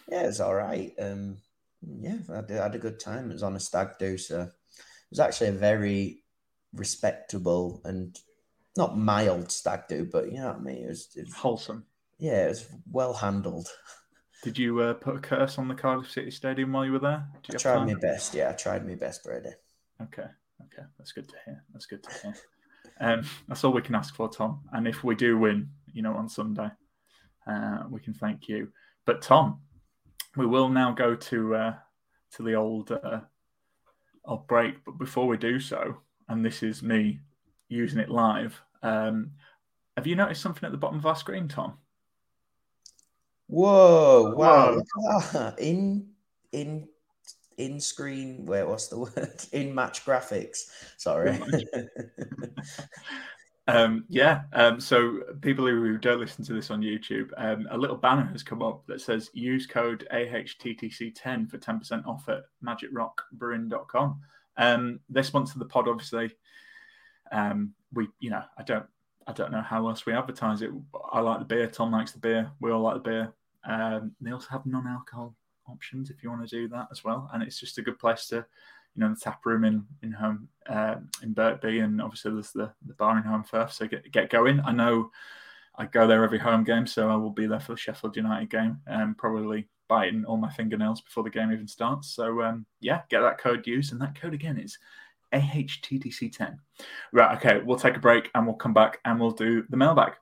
Yeah, 0.10 0.24
it's 0.24 0.40
all 0.40 0.56
right. 0.56 0.92
Um, 1.00 1.38
yeah, 1.82 2.18
I, 2.34 2.42
did, 2.42 2.58
I 2.58 2.64
had 2.64 2.76
a 2.76 2.80
good 2.80 3.00
time. 3.00 3.30
It 3.30 3.34
was 3.34 3.44
on 3.44 3.56
a 3.56 3.60
stag 3.60 3.90
do, 4.00 4.18
so 4.18 4.42
it 4.42 4.50
was 5.12 5.20
actually 5.20 5.50
a 5.50 5.54
very 5.54 6.24
respectable 6.74 7.82
and 7.86 8.18
not 8.78 8.98
mild 8.98 9.52
stag 9.52 9.82
do, 9.90 10.08
but 10.12 10.32
you 10.32 10.40
know 10.40 10.48
what 10.48 10.58
I 10.58 10.60
mean. 10.60 10.84
It 10.84 10.90
was, 10.90 11.10
it 11.16 11.26
was 11.26 11.34
wholesome. 11.34 11.86
Yeah, 12.18 12.46
it 12.46 12.50
was 12.50 12.68
well 12.92 13.14
handled. 13.14 13.68
Did 14.44 14.58
you 14.58 14.80
uh, 14.80 14.94
put 14.94 15.18
a 15.18 15.20
curse 15.20 15.58
on 15.58 15.68
the 15.68 15.76
Cardiff 15.76 16.10
City 16.10 16.32
Stadium 16.32 16.72
while 16.72 16.86
you 16.86 16.94
were 16.94 17.00
there? 17.00 17.26
I 17.54 17.58
tried 17.58 17.86
my 17.86 17.96
best. 17.96 18.34
Yeah, 18.34 18.50
I 18.50 18.54
tried 18.54 18.88
my 18.88 18.96
best, 18.96 19.24
Brady. 19.24 19.50
Okay, 20.02 20.28
okay, 20.62 20.88
that's 20.98 21.12
good 21.12 21.28
to 21.28 21.36
hear. 21.46 21.64
That's 21.74 21.86
good 21.86 22.04
to 22.04 22.10
hear. 22.22 22.36
Um, 23.02 23.26
that's 23.48 23.64
all 23.64 23.74
we 23.74 23.82
can 23.82 23.96
ask 23.96 24.16
for, 24.16 24.30
Tom. 24.30 24.62
And 24.72 24.88
if 24.88 25.04
we 25.04 25.16
do 25.16 25.38
win, 25.38 25.70
you 25.92 26.02
know, 26.02 26.14
on 26.14 26.30
Sunday, 26.30 26.70
uh, 27.48 27.84
we 27.90 28.00
can 28.00 28.14
thank 28.14 28.48
you. 28.48 28.70
But 29.06 29.22
Tom, 29.22 29.62
we 30.38 30.46
will 30.46 30.70
now 30.70 30.92
go 30.92 31.16
to 31.16 31.56
uh, 31.56 31.74
to 32.36 32.44
the 32.44 32.54
old 32.56 32.92
uh, 32.92 33.22
old 34.24 34.48
break. 34.48 34.86
But 34.86 34.98
before 34.98 35.28
we 35.28 35.38
do 35.38 35.60
so, 35.60 35.98
and 36.30 36.46
this 36.46 36.64
is 36.64 36.82
me 36.82 37.20
using 37.68 38.00
it 38.00 38.10
live, 38.10 38.60
um, 38.84 39.32
have 39.98 40.08
you 40.08 40.16
noticed 40.16 40.42
something 40.42 40.66
at 40.66 40.72
the 40.72 40.78
bottom 40.78 40.98
of 40.98 41.06
our 41.06 41.16
screen, 41.16 41.48
Tom? 41.48 41.74
Whoa! 43.48 44.34
Wow! 44.36 44.82
Whoa. 44.96 45.54
in 45.58 46.08
in 46.52 46.88
in 47.58 47.80
screen. 47.80 48.46
Where 48.46 48.66
what's 48.68 48.88
the 48.88 49.00
word? 49.00 49.44
In 49.52 49.76
match 49.76 50.06
graphics. 50.06 50.70
Sorry. 50.98 51.38
um, 53.68 54.06
yeah. 54.08 54.42
Um, 54.54 54.80
so 54.80 55.20
people 55.42 55.68
who 55.68 55.98
don't 55.98 56.20
listen 56.20 56.46
to 56.46 56.54
this 56.54 56.72
on 56.72 56.82
YouTube, 56.82 57.30
um, 57.38 57.68
a 57.72 57.78
little 57.78 57.98
banner 57.98 58.26
has 58.32 58.44
come 58.44 58.62
up 58.62 58.86
that 58.88 59.02
says 59.02 59.30
use 59.34 59.68
code 59.68 60.08
AHTTC10 60.14 61.50
for 61.50 61.58
10% 61.58 62.06
off 62.08 62.30
at 62.30 62.44
magicrockbrewing.com. 62.64 64.22
Um, 64.60 65.00
they 65.10 65.24
sponsor 65.24 65.58
the 65.58 65.66
pod, 65.66 65.88
obviously. 65.88 66.32
Um, 67.32 67.74
we, 67.94 68.10
you 68.20 68.30
know, 68.30 68.44
I 68.58 68.64
don't, 68.64 68.86
I 69.26 69.32
don't 69.32 69.52
know 69.52 69.62
how 69.62 69.88
else 69.88 70.06
we 70.06 70.14
advertise 70.14 70.62
it. 70.62 70.72
I 71.12 71.22
like 71.22 71.40
the 71.40 71.46
beer. 71.46 71.68
Tom 71.68 71.92
likes 71.92 72.12
the 72.12 72.20
beer. 72.20 72.52
We 72.60 72.72
all 72.72 72.82
like 72.82 72.96
the 72.96 73.10
beer. 73.10 73.34
Um, 73.64 74.12
they 74.22 74.32
also 74.32 74.50
have 74.52 74.66
non-alcohol 74.66 75.36
options 75.68 76.10
if 76.10 76.22
you 76.22 76.30
want 76.30 76.48
to 76.48 76.56
do 76.56 76.68
that 76.68 76.88
as 76.92 77.04
well. 77.04 77.30
And 77.34 77.42
it's 77.42 77.60
just 77.60 77.78
a 77.78 77.82
good 77.82 78.00
place 78.00 78.28
to, 78.28 78.36
you 78.36 79.02
know, 79.02 79.10
the 79.10 79.20
tap 79.20 79.46
room 79.46 79.64
in 79.64 79.86
in 80.02 80.12
home 80.12 80.50
uh, 80.68 80.96
in 81.22 81.34
Birkby, 81.34 81.84
and 81.84 82.02
obviously 82.02 82.32
there's 82.32 82.52
the 82.52 82.72
the 82.86 82.96
bar 82.96 83.18
in 83.18 83.24
Holmfirth. 83.24 83.72
So 83.72 83.88
get 83.88 84.12
get 84.12 84.30
going. 84.30 84.60
I 84.62 84.72
know 84.72 85.12
I 85.76 85.86
go 85.86 86.08
there 86.08 86.24
every 86.24 86.40
home 86.40 86.64
game, 86.64 86.88
so 86.88 87.10
I 87.10 87.16
will 87.16 87.30
be 87.30 87.46
there 87.46 87.60
for 87.60 87.74
the 87.74 87.78
Sheffield 87.78 88.18
United 88.18 88.50
game, 88.50 88.82
and 88.88 89.02
um, 89.02 89.16
probably 89.16 89.68
biting 89.90 90.24
all 90.26 90.38
my 90.38 90.52
fingernails 90.52 91.02
before 91.02 91.24
the 91.24 91.30
game 91.30 91.52
even 91.52 91.68
starts. 91.68 92.08
So 92.08 92.42
um, 92.42 92.66
yeah, 92.80 93.02
get 93.10 93.22
that 93.22 93.40
code 93.40 93.68
used, 93.68 93.92
and 93.92 94.00
that 94.02 94.20
code 94.20 94.34
again 94.34 94.58
is 94.58 94.78
AHTTC10. 95.34 96.58
Right, 97.12 97.38
okay, 97.38 97.60
we'll 97.64 97.78
take 97.78 97.98
a 97.98 98.00
break 98.00 98.30
and 98.34 98.46
we'll 98.46 98.56
come 98.56 98.74
back 98.74 99.00
and 99.06 99.20
we'll 99.20 99.32
do 99.32 99.64
the 99.70 99.78
mailbag. 99.78 100.14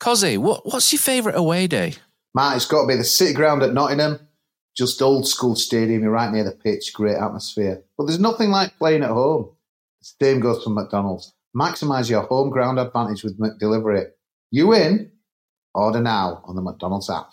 Cozzy, 0.00 0.38
what, 0.38 0.66
what's 0.66 0.92
your 0.92 1.00
favourite 1.00 1.36
away 1.36 1.66
day? 1.66 1.94
Matt, 2.34 2.56
it's 2.56 2.66
got 2.66 2.82
to 2.82 2.88
be 2.88 2.96
the 2.96 3.04
City 3.04 3.34
Ground 3.34 3.62
at 3.62 3.74
Nottingham. 3.74 4.18
Just 4.76 5.02
old 5.02 5.26
school 5.26 5.56
stadium, 5.56 6.02
you're 6.02 6.12
right 6.12 6.32
near 6.32 6.44
the 6.44 6.52
pitch, 6.52 6.92
great 6.94 7.16
atmosphere. 7.16 7.82
But 7.98 8.06
there's 8.06 8.20
nothing 8.20 8.50
like 8.50 8.78
playing 8.78 9.02
at 9.02 9.10
home. 9.10 9.50
The 10.00 10.24
same 10.24 10.40
goes 10.40 10.62
for 10.64 10.70
McDonald's. 10.70 11.34
Maximise 11.54 12.08
your 12.08 12.22
home 12.22 12.50
ground 12.50 12.78
advantage 12.78 13.24
with 13.24 13.38
McDelivery. 13.38 14.06
You 14.50 14.72
in? 14.74 15.10
Order 15.74 16.00
now 16.00 16.42
on 16.46 16.56
the 16.56 16.62
McDonald's 16.62 17.10
app. 17.10 17.32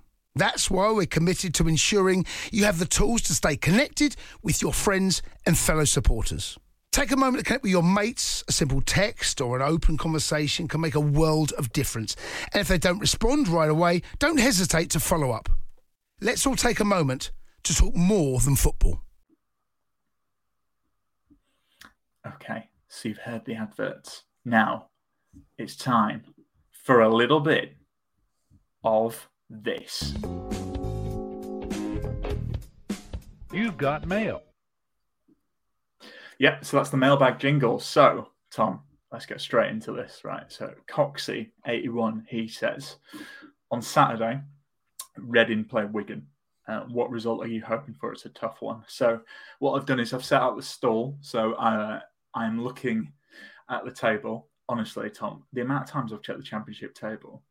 That's 0.35 0.71
why 0.71 0.91
we're 0.91 1.05
committed 1.05 1.53
to 1.55 1.67
ensuring 1.67 2.25
you 2.51 2.63
have 2.63 2.79
the 2.79 2.85
tools 2.85 3.21
to 3.23 3.33
stay 3.33 3.57
connected 3.57 4.15
with 4.41 4.61
your 4.61 4.73
friends 4.73 5.21
and 5.45 5.57
fellow 5.57 5.85
supporters. 5.85 6.57
Take 6.91 7.11
a 7.11 7.17
moment 7.17 7.39
to 7.39 7.45
connect 7.45 7.63
with 7.63 7.71
your 7.71 7.83
mates. 7.83 8.43
A 8.49 8.51
simple 8.51 8.81
text 8.81 9.39
or 9.39 9.55
an 9.55 9.61
open 9.61 9.97
conversation 9.97 10.67
can 10.67 10.81
make 10.81 10.95
a 10.95 10.99
world 10.99 11.53
of 11.57 11.71
difference. 11.71 12.15
And 12.53 12.59
if 12.59 12.67
they 12.67 12.77
don't 12.77 12.99
respond 12.99 13.47
right 13.47 13.69
away, 13.69 14.01
don't 14.19 14.39
hesitate 14.39 14.89
to 14.91 14.99
follow 14.99 15.31
up. 15.31 15.49
Let's 16.19 16.45
all 16.45 16.55
take 16.55 16.79
a 16.79 16.85
moment 16.85 17.31
to 17.63 17.75
talk 17.75 17.95
more 17.95 18.39
than 18.39 18.55
football. 18.55 19.01
Okay, 22.27 22.69
so 22.87 23.09
you've 23.09 23.17
heard 23.19 23.45
the 23.45 23.55
adverts. 23.55 24.23
Now 24.45 24.87
it's 25.57 25.75
time 25.75 26.23
for 26.71 27.01
a 27.01 27.13
little 27.13 27.39
bit 27.39 27.75
of 28.83 29.29
this. 29.51 30.13
You've 33.51 33.77
got 33.77 34.07
mail. 34.07 34.43
Yeah, 36.39 36.59
so 36.61 36.77
that's 36.77 36.89
the 36.89 36.97
mailbag 36.97 37.37
jingle. 37.37 37.79
So, 37.79 38.29
Tom, 38.49 38.81
let's 39.11 39.25
get 39.25 39.41
straight 39.41 39.69
into 39.69 39.91
this, 39.91 40.21
right? 40.23 40.51
So, 40.51 40.73
Coxie81, 40.89 42.23
he 42.27 42.47
says, 42.47 42.95
on 43.69 43.81
Saturday, 43.81 44.41
Reading 45.17 45.65
play 45.65 45.85
Wigan. 45.85 46.25
Uh, 46.67 46.81
what 46.81 47.11
result 47.11 47.43
are 47.43 47.49
you 47.49 47.61
hoping 47.61 47.93
for? 47.93 48.13
It's 48.13 48.25
a 48.25 48.29
tough 48.29 48.61
one. 48.61 48.81
So, 48.87 49.19
what 49.59 49.73
I've 49.73 49.85
done 49.85 49.99
is 49.99 50.13
I've 50.13 50.23
set 50.23 50.41
out 50.41 50.55
the 50.55 50.63
stall. 50.63 51.17
So, 51.19 51.53
uh, 51.53 51.99
I'm 52.33 52.63
looking 52.63 53.11
at 53.69 53.83
the 53.83 53.91
table. 53.91 54.47
Honestly, 54.69 55.09
Tom, 55.09 55.43
the 55.51 55.61
amount 55.61 55.83
of 55.83 55.89
times 55.89 56.13
I've 56.13 56.21
checked 56.21 56.39
the 56.39 56.45
championship 56.45 56.95
table. 56.95 57.43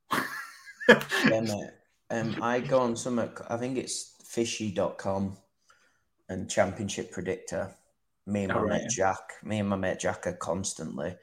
yeah, 0.89 1.41
mate. 1.43 1.71
Um, 2.11 2.37
I 2.42 2.61
go 2.61 2.81
on 2.81 2.96
some, 2.96 3.18
I 3.18 3.57
think 3.57 3.79
it's 3.79 4.16
fishy.com 4.25 5.37
and 6.29 6.51
championship 6.51 7.12
predictor 7.12 7.75
me 8.31 8.44
and 8.44 8.55
my 8.55 8.62
mate 8.62 8.90
Jack, 8.90 9.35
me 9.42 9.59
and 9.59 9.68
my 9.68 9.77
mate 9.77 9.99
Jack 9.99 10.27
are 10.27 10.35
constantly 10.35 11.16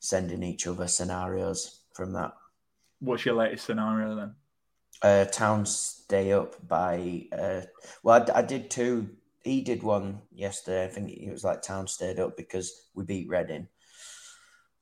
sending 0.00 0.42
each 0.42 0.66
other 0.66 0.88
scenarios 0.88 1.80
from 1.94 2.12
that. 2.12 2.32
What's 3.00 3.24
your 3.24 3.34
latest 3.34 3.66
scenario 3.66 4.16
then? 4.16 4.34
Uh, 5.00 5.24
town 5.26 5.64
stay 5.64 6.32
up 6.32 6.56
by. 6.66 7.26
Uh, 7.32 7.60
well, 8.02 8.26
I, 8.34 8.38
I, 8.38 8.42
did 8.42 8.70
two. 8.70 9.10
He 9.44 9.60
did 9.60 9.84
one 9.84 10.22
yesterday. 10.32 10.84
I 10.84 10.88
think 10.88 11.10
it 11.10 11.30
was 11.30 11.44
like 11.44 11.62
town 11.62 11.86
stayed 11.86 12.18
up 12.18 12.36
because 12.36 12.88
we 12.94 13.04
beat 13.04 13.28
Reading. 13.28 13.68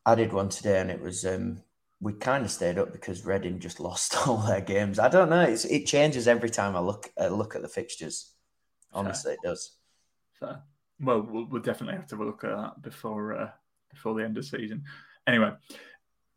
I 0.07 0.14
did 0.14 0.33
one 0.33 0.49
today, 0.49 0.81
and 0.81 0.90
it 0.90 1.03
was 1.03 1.27
um, 1.27 1.62
we 2.01 2.13
kind 2.13 2.45
of 2.45 2.51
stayed 2.51 2.79
up 2.79 2.93
because 2.93 3.25
Reading 3.25 3.59
just 3.59 3.81
lost 3.89 4.17
all 4.27 4.39
their 4.39 4.61
games. 4.61 4.99
I 4.99 5.09
don't 5.09 5.31
know. 5.31 5.43
It's, 5.43 5.65
it 5.65 5.87
changes 5.87 6.29
every 6.29 6.51
time 6.51 6.77
I 6.77 6.81
look 6.81 7.11
uh, 7.21 7.29
look 7.29 7.55
at 7.57 7.63
the 7.63 7.69
fixtures. 7.69 8.33
Honestly, 8.93 9.31
Fair. 9.31 9.35
it 9.35 9.49
does. 9.49 9.73
Fair. 10.39 10.63
Well, 11.01 11.23
well, 11.23 11.47
we'll 11.51 11.63
definitely 11.63 11.97
have 11.97 12.07
to 12.09 12.17
look 12.17 12.45
at 12.45 12.57
that 12.57 12.83
before 12.83 13.37
uh, 13.37 13.51
before 13.91 14.15
the 14.15 14.25
end 14.25 14.39
of 14.39 14.45
season. 14.45 14.85
Anyway, 15.27 15.53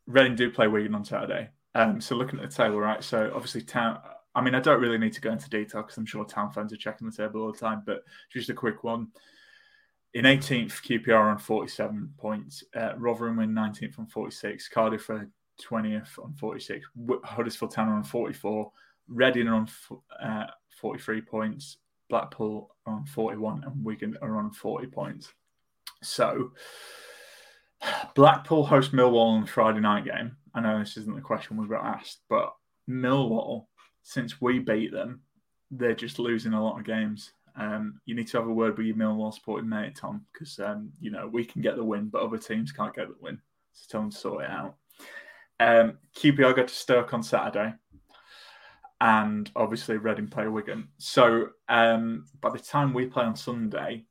Reading 0.06 0.36
do 0.36 0.50
play 0.50 0.68
Wigan 0.68 0.94
on 0.94 1.04
Saturday. 1.04 1.50
Um, 1.74 2.00
so 2.00 2.16
looking 2.16 2.40
at 2.40 2.50
the 2.50 2.54
table, 2.56 2.80
right? 2.80 3.02
So 3.02 3.30
obviously, 3.34 3.62
Town. 3.62 4.00
I 4.32 4.40
mean, 4.40 4.54
I 4.54 4.60
don't 4.60 4.80
really 4.80 4.98
need 4.98 5.12
to 5.14 5.20
go 5.20 5.32
into 5.32 5.50
detail 5.50 5.82
because 5.82 5.96
I'm 5.96 6.06
sure 6.06 6.24
Town 6.24 6.52
fans 6.52 6.72
are 6.72 6.76
checking 6.76 7.08
the 7.08 7.16
table 7.16 7.42
all 7.42 7.52
the 7.52 7.58
time. 7.58 7.82
But 7.84 8.04
just 8.32 8.48
a 8.48 8.54
quick 8.54 8.84
one. 8.84 9.08
In 10.14 10.24
18th, 10.24 10.82
QPR 10.82 11.30
on 11.32 11.38
47 11.38 12.14
points. 12.16 12.64
Uh, 12.74 12.92
Rotherham 12.96 13.38
in 13.40 13.52
19th 13.52 13.98
on 13.98 14.06
46. 14.06 14.68
Cardiff 14.68 15.08
are 15.10 15.28
20th 15.60 16.18
on 16.18 16.34
46. 16.34 16.86
Huddersfield 17.24 17.72
Town 17.72 17.88
on 17.88 18.04
44. 18.04 18.70
Reading 19.08 19.48
are 19.48 19.54
on 19.54 19.68
uh, 20.22 20.46
43 20.80 21.20
points. 21.22 21.78
Blackpool 22.08 22.74
on 22.86 23.06
41. 23.06 23.64
And 23.64 23.84
Wigan 23.84 24.16
are 24.22 24.36
on 24.36 24.50
40 24.52 24.86
points. 24.88 25.32
So 26.02 26.52
Blackpool 28.14 28.64
host 28.64 28.92
Millwall 28.92 29.36
on 29.36 29.40
the 29.42 29.46
Friday 29.46 29.80
night 29.80 30.04
game. 30.04 30.36
I 30.54 30.60
know 30.60 30.78
this 30.78 30.96
isn't 30.96 31.14
the 31.14 31.20
question 31.20 31.56
we 31.56 31.68
got 31.68 31.84
asked, 31.84 32.20
but 32.28 32.52
Millwall, 32.88 33.66
since 34.02 34.40
we 34.40 34.58
beat 34.58 34.92
them, 34.92 35.22
they're 35.70 35.94
just 35.94 36.18
losing 36.18 36.52
a 36.52 36.62
lot 36.62 36.78
of 36.78 36.84
games. 36.84 37.32
Um, 37.56 38.00
you 38.04 38.14
need 38.14 38.28
to 38.28 38.38
have 38.38 38.48
a 38.48 38.52
word 38.52 38.76
with 38.76 38.86
your 38.86 38.96
Millwall 38.96 39.32
supporting 39.32 39.68
mate, 39.68 39.96
Tom, 39.96 40.24
because 40.32 40.58
um, 40.58 40.90
you 41.00 41.10
know 41.10 41.28
we 41.28 41.44
can 41.44 41.62
get 41.62 41.76
the 41.76 41.84
win, 41.84 42.08
but 42.08 42.22
other 42.22 42.38
teams 42.38 42.72
can't 42.72 42.94
get 42.94 43.08
the 43.08 43.14
win. 43.20 43.40
So 43.72 43.86
tell 43.90 44.00
them 44.02 44.10
to 44.10 44.16
sort 44.16 44.44
it 44.44 44.50
out. 44.50 44.76
Um, 45.60 45.98
QPR 46.16 46.56
go 46.56 46.64
to 46.64 46.74
Stoke 46.74 47.14
on 47.14 47.22
Saturday, 47.22 47.74
and 49.00 49.50
obviously 49.54 49.98
Reading 49.98 50.26
play 50.26 50.48
Wigan. 50.48 50.88
So 50.98 51.50
um, 51.68 52.24
by 52.40 52.50
the 52.50 52.58
time 52.58 52.92
we 52.92 53.06
play 53.06 53.24
on 53.24 53.36
Sunday, 53.36 54.06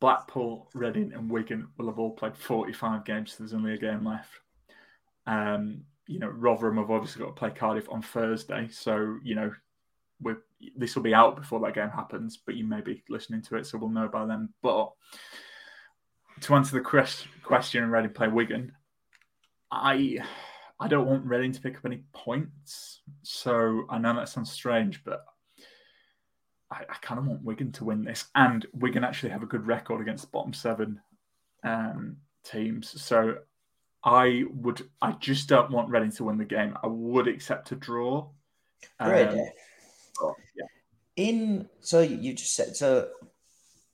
Blackpool, 0.00 0.70
Reading, 0.74 1.12
and 1.14 1.30
Wigan 1.30 1.68
will 1.76 1.86
have 1.86 1.98
all 1.98 2.12
played 2.12 2.36
45 2.36 3.04
games. 3.04 3.32
So 3.32 3.36
there's 3.38 3.54
only 3.54 3.74
a 3.74 3.78
game 3.78 4.04
left. 4.04 4.30
Um, 5.26 5.82
you 6.06 6.18
know, 6.18 6.28
Rotherham 6.28 6.76
have 6.78 6.90
obviously 6.90 7.20
got 7.20 7.28
to 7.28 7.38
play 7.38 7.50
Cardiff 7.50 7.88
on 7.90 8.02
Thursday. 8.02 8.68
So, 8.70 9.18
you 9.22 9.34
know, 9.34 9.52
we're, 10.20 10.38
this 10.76 10.94
will 10.94 11.02
be 11.02 11.14
out 11.14 11.36
before 11.36 11.60
that 11.60 11.74
game 11.74 11.90
happens, 11.90 12.38
but 12.44 12.54
you 12.54 12.64
may 12.64 12.80
be 12.80 13.02
listening 13.08 13.42
to 13.42 13.56
it, 13.56 13.66
so 13.66 13.76
we'll 13.78 13.90
know 13.90 14.08
by 14.08 14.24
then. 14.24 14.50
But 14.62 14.92
to 16.42 16.54
answer 16.54 16.74
the 16.74 16.82
quest, 16.82 17.26
question, 17.42 17.90
Reading 17.90 18.12
play 18.12 18.28
Wigan, 18.28 18.72
I 19.70 20.18
I 20.78 20.88
don't 20.88 21.06
want 21.06 21.24
Reading 21.24 21.52
to 21.52 21.60
pick 21.60 21.76
up 21.76 21.86
any 21.86 22.02
points. 22.12 23.00
So 23.22 23.86
I 23.88 23.98
know 23.98 24.14
that 24.14 24.28
sounds 24.28 24.50
strange, 24.50 25.02
but 25.04 25.24
I, 26.70 26.82
I 26.88 26.94
kind 27.00 27.18
of 27.18 27.26
want 27.26 27.44
Wigan 27.44 27.72
to 27.72 27.84
win 27.84 28.04
this, 28.04 28.26
and 28.34 28.66
Wigan 28.72 29.04
actually 29.04 29.30
have 29.30 29.42
a 29.42 29.46
good 29.46 29.66
record 29.66 30.00
against 30.00 30.24
the 30.24 30.30
bottom 30.30 30.52
seven 30.52 31.00
um, 31.62 32.16
teams. 32.44 33.00
So 33.00 33.38
I 34.04 34.44
would, 34.50 34.88
I 35.00 35.12
just 35.12 35.48
don't 35.48 35.70
want 35.70 35.90
Reading 35.90 36.12
to 36.12 36.24
win 36.24 36.38
the 36.38 36.44
game. 36.44 36.76
I 36.82 36.88
would 36.88 37.28
accept 37.28 37.72
a 37.72 37.76
draw. 37.76 38.28
Um, 39.00 39.10
but, 39.10 39.34
yeah. 40.56 40.66
In 41.16 41.68
so 41.80 42.00
you 42.00 42.34
just 42.34 42.54
said 42.54 42.76
so. 42.76 43.08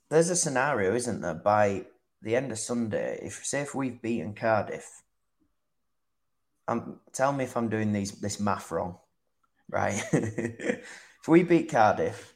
There's 0.09 0.29
a 0.29 0.35
scenario, 0.35 0.93
isn't 0.93 1.21
there? 1.21 1.33
By 1.33 1.85
the 2.21 2.35
end 2.35 2.51
of 2.51 2.59
Sunday, 2.59 3.19
if 3.21 3.45
say 3.45 3.61
if 3.61 3.73
we've 3.73 4.01
beaten 4.01 4.33
Cardiff, 4.33 5.02
um, 6.67 6.99
tell 7.11 7.33
me 7.33 7.43
if 7.43 7.57
I'm 7.57 7.69
doing 7.69 7.91
these 7.91 8.11
this 8.19 8.39
math 8.39 8.71
wrong, 8.71 8.97
right? 9.69 10.01
if 10.13 11.27
we 11.27 11.43
beat 11.43 11.69
Cardiff, 11.69 12.33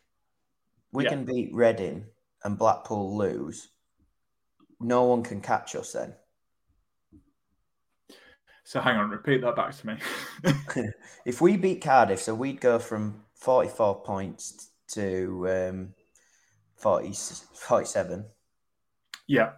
we 0.92 1.04
Yeah. 1.04 1.10
can 1.10 1.26
beat 1.26 1.54
Reading 1.54 2.06
and 2.44 2.58
Blackpool 2.58 3.18
lose. 3.18 3.70
No 4.80 5.04
one 5.04 5.24
can 5.24 5.42
catch 5.42 5.76
us 5.76 5.94
then. 5.94 6.14
So 8.64 8.82
hang 8.82 8.98
on, 8.98 9.10
repeat 9.10 9.42
that 9.42 9.56
back 9.56 9.76
to 9.78 9.88
me. 9.88 9.98
if 11.26 11.40
we 11.40 11.56
beat 11.56 11.82
Cardiff, 11.82 12.22
so 12.22 12.36
we'd 12.36 12.60
go 12.60 12.80
from 12.80 13.24
44 13.36 14.04
points 14.04 14.72
to 14.90 15.48
um, 15.50 15.94
40, 16.76 17.14
47. 17.54 18.26
yeah, 19.28 19.52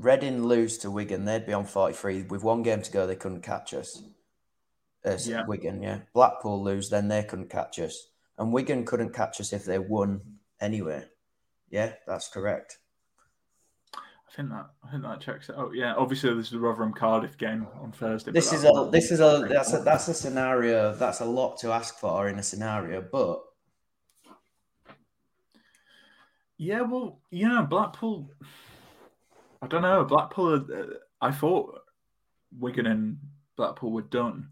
Reading 0.00 0.44
lose 0.44 0.78
to 0.78 0.90
Wigan, 0.90 1.26
they'd 1.26 1.44
be 1.44 1.52
on 1.52 1.66
43. 1.66 2.22
With 2.22 2.42
one 2.42 2.62
game 2.62 2.80
to 2.80 2.90
go, 2.90 3.06
they 3.06 3.16
couldn't 3.16 3.42
catch 3.42 3.74
us. 3.74 4.02
Uh, 5.04 5.18
Yeah. 5.26 5.44
Wigan, 5.46 5.82
yeah. 5.82 6.00
Blackpool 6.14 6.62
lose, 6.64 6.88
then 6.88 7.08
they 7.08 7.22
couldn't 7.22 7.50
catch 7.50 7.78
us. 7.78 8.08
And 8.38 8.50
Wigan 8.50 8.86
couldn't 8.86 9.12
catch 9.12 9.42
us 9.42 9.52
if 9.52 9.66
they 9.66 9.78
won 9.78 10.22
anyway. 10.58 11.04
Yeah, 11.68 11.92
that's 12.06 12.28
correct. 12.28 12.78
I 13.94 14.32
think 14.34 14.48
that 14.48 14.70
I 14.82 14.90
think 14.90 15.02
that 15.02 15.20
checks 15.20 15.50
it 15.50 15.56
out. 15.58 15.72
Yeah, 15.74 15.94
obviously 15.94 16.32
this 16.34 16.46
is 16.46 16.52
the 16.52 16.60
Rotherham 16.60 16.94
Cardiff 16.94 17.36
game 17.36 17.66
on 17.82 17.92
Thursday. 17.92 18.30
This 18.30 18.54
is 18.54 18.64
a 18.64 18.88
this 18.90 19.10
is 19.10 19.20
a 19.20 19.44
that's 19.50 19.74
a 19.74 19.80
that's 19.80 20.08
a 20.08 20.14
scenario 20.14 20.94
that's 20.94 21.20
a 21.20 21.24
lot 21.26 21.58
to 21.58 21.72
ask 21.72 21.98
for 21.98 22.26
in 22.28 22.38
a 22.38 22.42
scenario, 22.42 23.02
but 23.02 23.42
Yeah, 26.56 26.82
well, 26.82 27.20
you 27.30 27.48
know, 27.48 27.64
Blackpool. 27.64 28.30
I 29.62 29.66
don't 29.66 29.82
know. 29.82 30.04
Blackpool. 30.04 30.54
Uh, 30.54 30.84
I 31.20 31.32
thought 31.32 31.80
Wigan 32.58 32.86
and 32.86 33.18
Blackpool 33.56 33.92
were 33.92 34.02
done, 34.02 34.48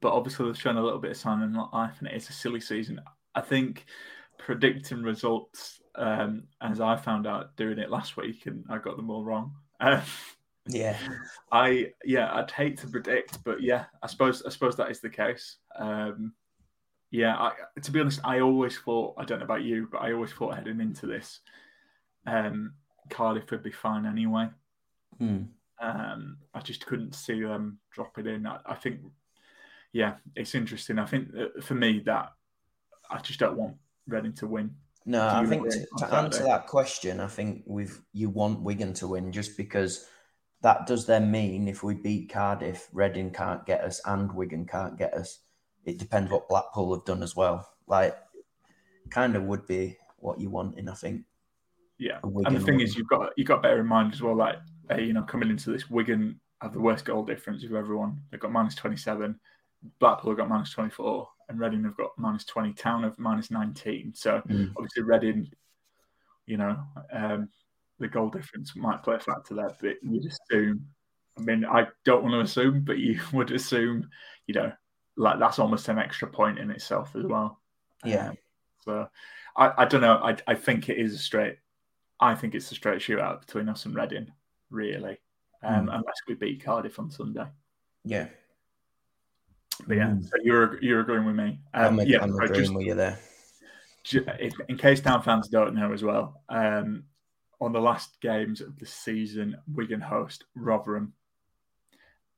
but 0.00 0.12
obviously 0.12 0.46
they've 0.46 0.58
shown 0.58 0.76
a 0.76 0.82
little 0.82 0.98
bit 0.98 1.12
of 1.12 1.16
sign 1.16 1.42
of 1.42 1.72
life, 1.72 1.96
and 1.98 2.08
it 2.08 2.14
is 2.14 2.28
a 2.28 2.32
silly 2.32 2.60
season. 2.60 3.00
I 3.34 3.40
think 3.40 3.86
predicting 4.38 5.02
results, 5.02 5.80
um, 5.94 6.44
as 6.60 6.80
I 6.80 6.96
found 6.96 7.26
out 7.26 7.56
doing 7.56 7.78
it 7.78 7.90
last 7.90 8.16
week, 8.16 8.46
and 8.46 8.64
I 8.70 8.78
got 8.78 8.96
them 8.96 9.10
all 9.10 9.24
wrong. 9.24 9.52
Uh, 9.78 10.02
yeah. 10.66 10.96
I 11.52 11.92
yeah, 12.04 12.32
I'd 12.34 12.50
hate 12.50 12.78
to 12.78 12.86
predict, 12.86 13.42
but 13.44 13.62
yeah, 13.62 13.84
I 14.02 14.06
suppose 14.06 14.42
I 14.44 14.50
suppose 14.50 14.76
that 14.76 14.90
is 14.90 15.00
the 15.00 15.10
case. 15.10 15.56
Um, 15.78 16.32
yeah, 17.10 17.36
I, 17.36 17.52
to 17.80 17.90
be 17.90 18.00
honest, 18.00 18.20
I 18.24 18.40
always 18.40 18.78
thought 18.78 19.14
I 19.18 19.24
don't 19.24 19.40
know 19.40 19.44
about 19.44 19.62
you, 19.62 19.88
but 19.90 19.98
I 19.98 20.12
always 20.12 20.32
thought 20.32 20.56
heading 20.56 20.80
into 20.80 21.06
this, 21.06 21.40
um, 22.26 22.74
Cardiff 23.10 23.50
would 23.50 23.62
be 23.62 23.72
fine 23.72 24.06
anyway. 24.06 24.48
Hmm. 25.18 25.42
Um, 25.80 26.38
I 26.54 26.60
just 26.60 26.86
couldn't 26.86 27.14
see 27.14 27.42
them 27.42 27.78
drop 27.90 28.18
it 28.18 28.26
in. 28.26 28.46
I, 28.46 28.58
I 28.66 28.74
think, 28.74 29.00
yeah, 29.92 30.14
it's 30.36 30.54
interesting. 30.54 30.98
I 30.98 31.06
think 31.06 31.28
uh, 31.36 31.60
for 31.60 31.74
me 31.74 32.00
that 32.06 32.32
I 33.10 33.18
just 33.18 33.40
don't 33.40 33.56
want 33.56 33.76
Reading 34.06 34.32
to 34.34 34.46
win. 34.46 34.74
No, 35.06 35.26
I 35.26 35.46
think 35.46 35.68
to, 35.70 35.86
to 35.98 36.14
answer 36.14 36.44
that 36.44 36.66
question, 36.66 37.20
I 37.20 37.26
think 37.26 37.62
we've 37.66 38.00
you 38.12 38.28
want 38.28 38.60
Wigan 38.60 38.92
to 38.94 39.08
win 39.08 39.30
just 39.30 39.56
because 39.56 40.06
that 40.62 40.86
does 40.86 41.06
then 41.06 41.30
mean 41.30 41.68
if 41.68 41.82
we 41.82 41.94
beat 41.94 42.32
Cardiff, 42.32 42.88
Reading 42.92 43.30
can't 43.30 43.64
get 43.64 43.82
us 43.82 44.00
and 44.04 44.32
Wigan 44.34 44.66
can't 44.66 44.98
get 44.98 45.14
us. 45.14 45.40
It 45.84 45.98
depends 45.98 46.30
what 46.30 46.48
Blackpool 46.48 46.94
have 46.94 47.04
done 47.04 47.22
as 47.22 47.34
well. 47.34 47.68
Like, 47.86 48.16
kind 49.10 49.36
of 49.36 49.44
would 49.44 49.66
be 49.66 49.96
what 50.18 50.40
you 50.40 50.50
want 50.50 50.78
in, 50.78 50.88
I 50.88 50.94
think. 50.94 51.22
Yeah, 52.00 52.18
and 52.22 52.56
the 52.56 52.60
thing 52.60 52.78
win. 52.78 52.86
is, 52.86 52.96
you've 52.96 53.08
got 53.08 53.30
you 53.36 53.44
got 53.44 53.56
to 53.56 53.62
bear 53.62 53.78
in 53.78 53.86
mind 53.86 54.14
as 54.14 54.22
well. 54.22 54.34
Like, 54.34 54.56
uh, 54.90 54.96
you 54.96 55.12
know, 55.12 55.22
coming 55.22 55.50
into 55.50 55.70
this, 55.70 55.90
Wigan 55.90 56.40
have 56.62 56.72
the 56.72 56.80
worst 56.80 57.04
goal 57.04 57.24
difference 57.24 57.62
of 57.62 57.74
everyone. 57.74 58.20
They've 58.30 58.40
got 58.40 58.52
minus 58.52 58.74
twenty 58.74 58.96
seven. 58.96 59.38
Blackpool 59.98 60.30
have 60.30 60.38
got 60.38 60.48
minus 60.48 60.72
twenty 60.72 60.90
four, 60.90 61.28
and 61.50 61.60
Reading 61.60 61.84
have 61.84 61.96
got 61.98 62.12
minus 62.16 62.44
twenty. 62.46 62.72
Town 62.72 63.02
have 63.02 63.18
minus 63.18 63.50
nineteen. 63.50 64.14
So 64.14 64.40
Mm. 64.48 64.72
obviously, 64.78 65.02
Reading, 65.02 65.50
you 66.46 66.56
know, 66.56 66.78
um, 67.12 67.50
the 67.98 68.08
goal 68.08 68.30
difference 68.30 68.74
might 68.74 69.02
play 69.02 69.16
a 69.16 69.20
factor 69.20 69.54
there. 69.54 69.76
But 69.80 69.96
you'd 70.02 70.24
assume. 70.24 70.86
I 71.38 71.42
mean, 71.42 71.66
I 71.66 71.86
don't 72.06 72.22
want 72.22 72.32
to 72.34 72.40
assume, 72.40 72.80
but 72.80 72.98
you 72.98 73.20
would 73.34 73.50
assume, 73.52 74.08
you 74.46 74.54
know, 74.54 74.72
like 75.16 75.38
that's 75.38 75.58
almost 75.58 75.88
an 75.88 75.98
extra 75.98 76.28
point 76.28 76.58
in 76.58 76.70
itself 76.70 77.14
as 77.14 77.24
well. 77.24 77.60
Yeah. 78.06 78.30
Um, 78.30 78.36
so 78.84 79.08
I, 79.54 79.72
I 79.78 79.84
don't 79.84 80.00
know. 80.00 80.16
I, 80.16 80.36
I 80.46 80.54
think 80.54 80.88
it 80.88 80.96
is 80.96 81.14
a 81.14 81.18
straight. 81.18 81.56
I 82.20 82.34
think 82.34 82.54
it's 82.54 82.70
a 82.70 82.74
straight 82.74 83.00
shootout 83.00 83.40
between 83.40 83.68
us 83.68 83.86
and 83.86 83.94
Reading, 83.94 84.30
really, 84.70 85.18
um, 85.62 85.86
Mm. 85.86 85.94
unless 85.96 86.16
we 86.28 86.34
beat 86.34 86.62
Cardiff 86.62 86.98
on 86.98 87.10
Sunday. 87.10 87.46
Yeah. 88.04 88.28
But 89.86 89.96
yeah, 89.96 90.10
Mm. 90.10 90.24
so 90.24 90.32
you're 90.42 90.78
you're 90.82 91.00
agreeing 91.00 91.24
with 91.24 91.36
me. 91.36 91.60
I'm, 91.72 91.98
Um, 91.98 92.06
yeah, 92.06 92.22
I'm 92.22 92.34
agreeing 92.34 92.54
just- 92.54 92.74
with 92.74 92.86
you 92.86 92.94
there. 92.94 93.18
if, 94.38 94.54
in 94.68 94.76
case 94.76 95.00
town 95.00 95.22
fans 95.22 95.48
don't 95.48 95.74
know 95.74 95.92
as 95.92 96.02
well, 96.02 96.42
um, 96.48 97.04
on 97.60 97.72
the 97.72 97.80
last 97.80 98.20
games 98.20 98.60
of 98.60 98.78
the 98.78 98.86
season, 98.86 99.56
Wigan 99.74 100.00
host 100.00 100.44
Rotherham, 100.54 101.14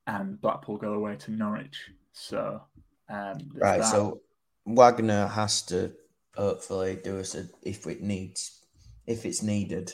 and 0.07 0.39
Blackpool 0.39 0.77
go 0.77 0.93
away 0.93 1.15
to 1.17 1.31
Norwich. 1.31 1.89
So 2.13 2.61
um, 3.09 3.37
Right, 3.53 3.79
that. 3.79 3.91
so 3.91 4.21
Wagner 4.65 5.27
has 5.27 5.61
to 5.63 5.93
hopefully 6.35 6.95
do 7.03 7.19
us 7.19 7.35
a, 7.35 7.47
if 7.61 7.85
it 7.87 8.01
needs, 8.01 8.62
if 9.05 9.25
it's 9.25 9.43
needed, 9.43 9.93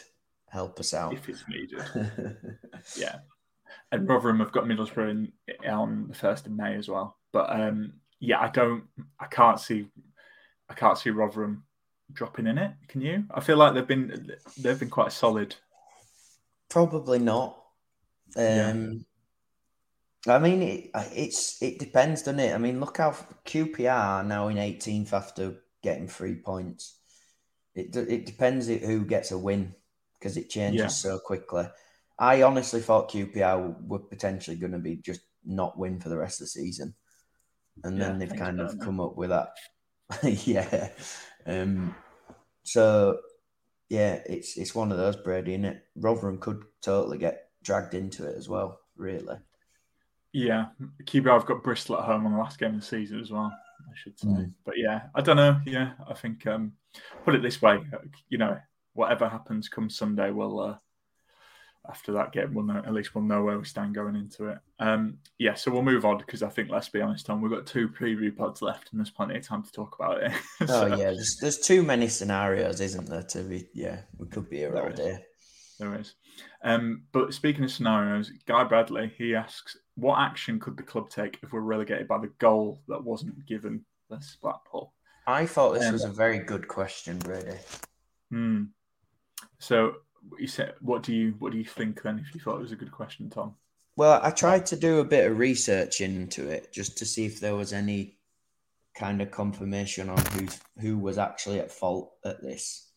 help 0.50 0.80
us 0.80 0.94
out. 0.94 1.14
if 1.14 1.28
it's 1.30 1.44
needed. 1.48 1.82
yeah. 2.98 3.18
And 3.92 4.08
Rotherham 4.08 4.40
have 4.40 4.52
got 4.52 4.66
Middlesbrough 4.66 5.10
in, 5.10 5.32
on 5.68 6.08
the 6.08 6.16
first 6.16 6.46
of 6.46 6.52
May 6.52 6.76
as 6.76 6.88
well. 6.88 7.18
But 7.32 7.52
um, 7.52 7.94
yeah, 8.20 8.40
I 8.40 8.50
don't, 8.50 8.84
I 9.20 9.26
can't 9.28 9.60
see, 9.60 9.88
I 10.70 10.74
can't 10.74 10.98
see 10.98 11.10
Rotherham 11.10 11.64
dropping 12.14 12.48
in 12.48 12.58
it. 12.58 12.72
Can 12.88 13.02
you? 13.02 13.24
I 13.32 13.40
feel 13.40 13.58
like 13.58 13.74
they've 13.74 13.88
been, 13.88 14.32
they've 14.58 14.80
been 14.80 14.90
quite 14.90 15.12
solid 15.12 15.56
Probably 16.70 17.18
not. 17.18 17.58
Um, 18.38 19.06
I 20.28 20.38
mean, 20.38 20.62
it, 20.62 20.92
it's 21.16 21.62
it 21.62 21.80
depends, 21.80 22.22
doesn't 22.22 22.40
it? 22.40 22.54
I 22.54 22.60
mean, 22.60 22.80
look 22.80 22.98
how 22.98 23.16
QPR 23.46 24.26
now 24.26 24.50
in 24.50 24.58
18th 24.58 25.14
after 25.14 25.56
getting 25.82 26.08
three 26.08 26.36
points. 26.36 26.99
It 27.80 27.96
it 27.96 28.26
depends 28.26 28.68
who 28.68 29.06
gets 29.06 29.32
a 29.32 29.38
win 29.38 29.74
because 30.20 30.38
it 30.38 30.50
changes 30.50 30.82
Yeah. 30.82 30.88
so 30.88 31.20
quickly. 31.20 31.66
I 32.18 32.42
honestly 32.44 32.82
thought 32.82 33.10
QPR 33.12 33.88
were 33.88 34.00
potentially 34.00 34.58
going 34.58 34.74
to 34.74 34.80
be 34.80 34.98
just 34.98 35.22
not 35.46 35.78
win 35.80 36.00
for 36.00 36.10
the 36.10 36.18
rest 36.18 36.42
of 36.42 36.46
the 36.46 36.50
season, 36.50 36.94
and 37.84 37.98
Yeah, 37.98 38.08
then 38.08 38.20
they've 38.20 38.36
kind 38.36 38.60
of 38.60 38.78
come 38.80 39.00
up 39.00 39.16
with 39.16 39.30
that. 39.30 39.54
yeah. 40.46 40.90
Um. 41.46 41.96
So 42.64 43.20
yeah, 43.90 44.22
it's 44.26 44.58
it's 44.58 44.76
one 44.76 44.92
of 44.92 44.98
those, 44.98 45.16
Brady, 45.16 45.54
and 45.56 45.66
it 45.66 45.84
Rotherham 45.96 46.40
could 46.40 46.64
totally 46.82 47.18
get 47.18 47.50
dragged 47.64 47.94
into 47.94 48.28
it 48.28 48.36
as 48.38 48.50
well. 48.50 48.80
Really. 48.98 49.38
Yeah, 50.34 50.68
QPR 51.06 51.34
have 51.34 51.46
got 51.48 51.64
Bristol 51.64 51.98
at 51.98 52.06
home 52.06 52.26
on 52.26 52.34
the 52.34 52.38
last 52.38 52.60
game 52.60 52.76
of 52.76 52.82
the 52.82 52.86
season 52.86 53.20
as 53.20 53.32
well. 53.32 53.52
I 53.52 53.96
should 53.96 54.20
say, 54.20 54.28
Mm. 54.28 54.54
but 54.66 54.78
yeah, 54.78 55.08
I 55.16 55.22
don't 55.22 55.38
know. 55.38 55.60
Yeah, 55.66 55.94
I 56.08 56.14
think 56.14 56.46
um, 56.46 56.74
put 57.24 57.36
it 57.36 57.42
this 57.42 57.62
way, 57.62 57.80
you 58.30 58.38
know, 58.38 58.58
whatever 58.94 59.30
happens 59.30 59.70
come 59.70 59.90
Sunday, 59.90 60.32
we'll 60.32 60.60
uh, 60.60 60.76
after 61.88 62.12
that 62.14 62.32
game, 62.32 62.54
we'll 62.54 62.66
know 62.66 62.82
at 62.86 62.94
least 62.94 63.16
we'll 63.16 63.24
know 63.24 63.44
where 63.44 63.58
we 63.58 63.66
stand 63.66 63.96
going 63.96 64.16
into 64.16 64.48
it. 64.48 64.58
Um, 64.80 65.18
yeah, 65.38 65.54
so 65.56 65.72
we'll 65.72 65.82
move 65.82 66.06
on 66.06 66.18
because 66.18 66.44
I 66.44 66.50
think 66.50 66.70
let's 66.70 66.90
be 66.90 67.02
honest, 67.02 67.26
Tom, 67.26 67.42
we've 67.42 67.52
got 67.52 67.66
two 67.66 67.90
preview 67.90 68.36
pods 68.36 68.62
left, 68.62 68.92
and 68.92 69.00
there's 69.00 69.10
plenty 69.10 69.38
of 69.38 69.46
time 69.46 69.64
to 69.64 69.72
talk 69.72 69.96
about 70.00 70.24
it. 70.24 70.32
Oh 70.70 70.86
yeah, 70.86 71.12
there's, 71.12 71.38
there's 71.42 71.60
too 71.60 71.82
many 71.84 72.08
scenarios, 72.08 72.82
isn't 72.82 73.08
there? 73.08 73.24
To 73.24 73.42
be 73.44 73.68
yeah, 73.74 74.02
we 74.18 74.28
could 74.28 74.50
be 74.50 74.58
here 74.58 74.78
all 74.78 74.88
is. 74.88 75.00
day. 75.00 75.26
There 75.80 75.96
is. 75.96 76.16
Um, 76.64 77.04
but 77.14 77.34
speaking 77.34 77.64
of 77.64 77.72
scenarios, 77.72 78.32
Guy 78.46 78.64
Bradley 78.66 79.14
he 79.18 79.34
asks, 79.34 79.78
"What 79.96 80.20
action 80.20 80.60
could 80.60 80.78
the 80.78 80.84
club 80.84 81.10
take 81.10 81.40
if 81.42 81.54
we're 81.54 81.62
relegated 81.62 82.08
by 82.08 82.20
the 82.20 82.32
goal 82.40 82.82
that 82.88 83.04
wasn't 83.04 83.46
given 83.46 83.86
this 84.10 84.38
Blackpool?" 84.42 84.94
I 85.30 85.46
thought 85.46 85.74
this 85.74 85.86
Um, 85.86 85.94
was 85.94 86.04
a 86.06 86.10
very 86.10 86.40
good 86.40 86.68
question, 86.68 87.20
Brady. 87.20 87.58
Hmm. 88.32 88.64
So 89.60 89.98
you 90.40 90.48
said, 90.48 90.74
what 90.82 91.04
do 91.04 91.14
you 91.14 91.36
what 91.40 91.52
do 91.52 91.58
you 91.58 91.66
think 91.66 92.02
then? 92.02 92.20
If 92.20 92.34
you 92.34 92.42
thought 92.42 92.58
it 92.58 92.62
was 92.62 92.72
a 92.72 92.82
good 92.84 92.92
question, 92.92 93.30
Tom. 93.30 93.56
Well, 93.96 94.20
I 94.24 94.32
tried 94.32 94.66
to 94.68 94.76
do 94.76 95.00
a 95.00 95.06
bit 95.06 95.30
of 95.30 95.38
research 95.38 96.02
into 96.02 96.50
it 96.50 96.74
just 96.74 96.98
to 96.98 97.06
see 97.06 97.26
if 97.26 97.40
there 97.40 97.56
was 97.56 97.74
any 97.74 98.18
kind 98.96 99.22
of 99.22 99.30
confirmation 99.30 100.10
on 100.10 100.26
who 100.34 100.48
who 100.82 100.98
was 100.98 101.18
actually 101.18 101.60
at 101.60 101.72
fault 101.72 102.14
at 102.26 102.42
this. 102.42 102.92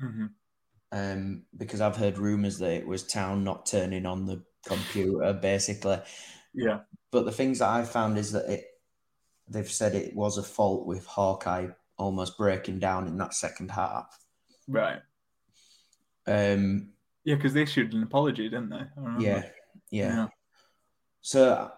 Mm-hmm. 0.00 0.26
Um, 0.92 1.42
because 1.56 1.80
I've 1.80 1.96
heard 1.96 2.18
rumours 2.18 2.58
that 2.58 2.72
it 2.72 2.86
was 2.86 3.06
Town 3.06 3.44
not 3.44 3.66
turning 3.66 4.06
on 4.06 4.26
the 4.26 4.44
computer, 4.66 5.32
basically. 5.32 6.00
Yeah. 6.54 6.80
But 7.10 7.24
the 7.24 7.32
things 7.32 7.58
that 7.58 7.70
I 7.70 7.82
found 7.84 8.18
is 8.18 8.32
that 8.32 8.48
it 8.48 8.64
they've 9.48 9.70
said 9.70 9.94
it 9.94 10.14
was 10.14 10.38
a 10.38 10.42
fault 10.42 10.86
with 10.86 11.04
Hawkeye 11.06 11.68
almost 11.98 12.36
breaking 12.38 12.78
down 12.78 13.06
in 13.06 13.16
that 13.18 13.34
second 13.34 13.70
half. 13.70 14.18
Right. 14.68 15.00
Um, 16.26 16.92
Yeah, 17.24 17.34
because 17.36 17.52
they 17.52 17.62
issued 17.62 17.92
an 17.94 18.02
apology, 18.02 18.48
didn't 18.48 18.70
they? 18.70 18.84
Yeah, 19.18 19.42
yeah. 19.90 20.14
Yeah. 20.14 20.26
So 21.20 21.70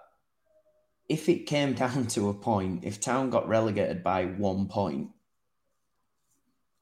if 1.08 1.28
it 1.28 1.46
came 1.46 1.72
down 1.84 2.06
to 2.08 2.28
a 2.28 2.34
point, 2.34 2.84
if 2.84 3.00
Town 3.00 3.30
got 3.30 3.48
relegated 3.48 4.02
by 4.02 4.26
one 4.26 4.68
point, 4.68 5.10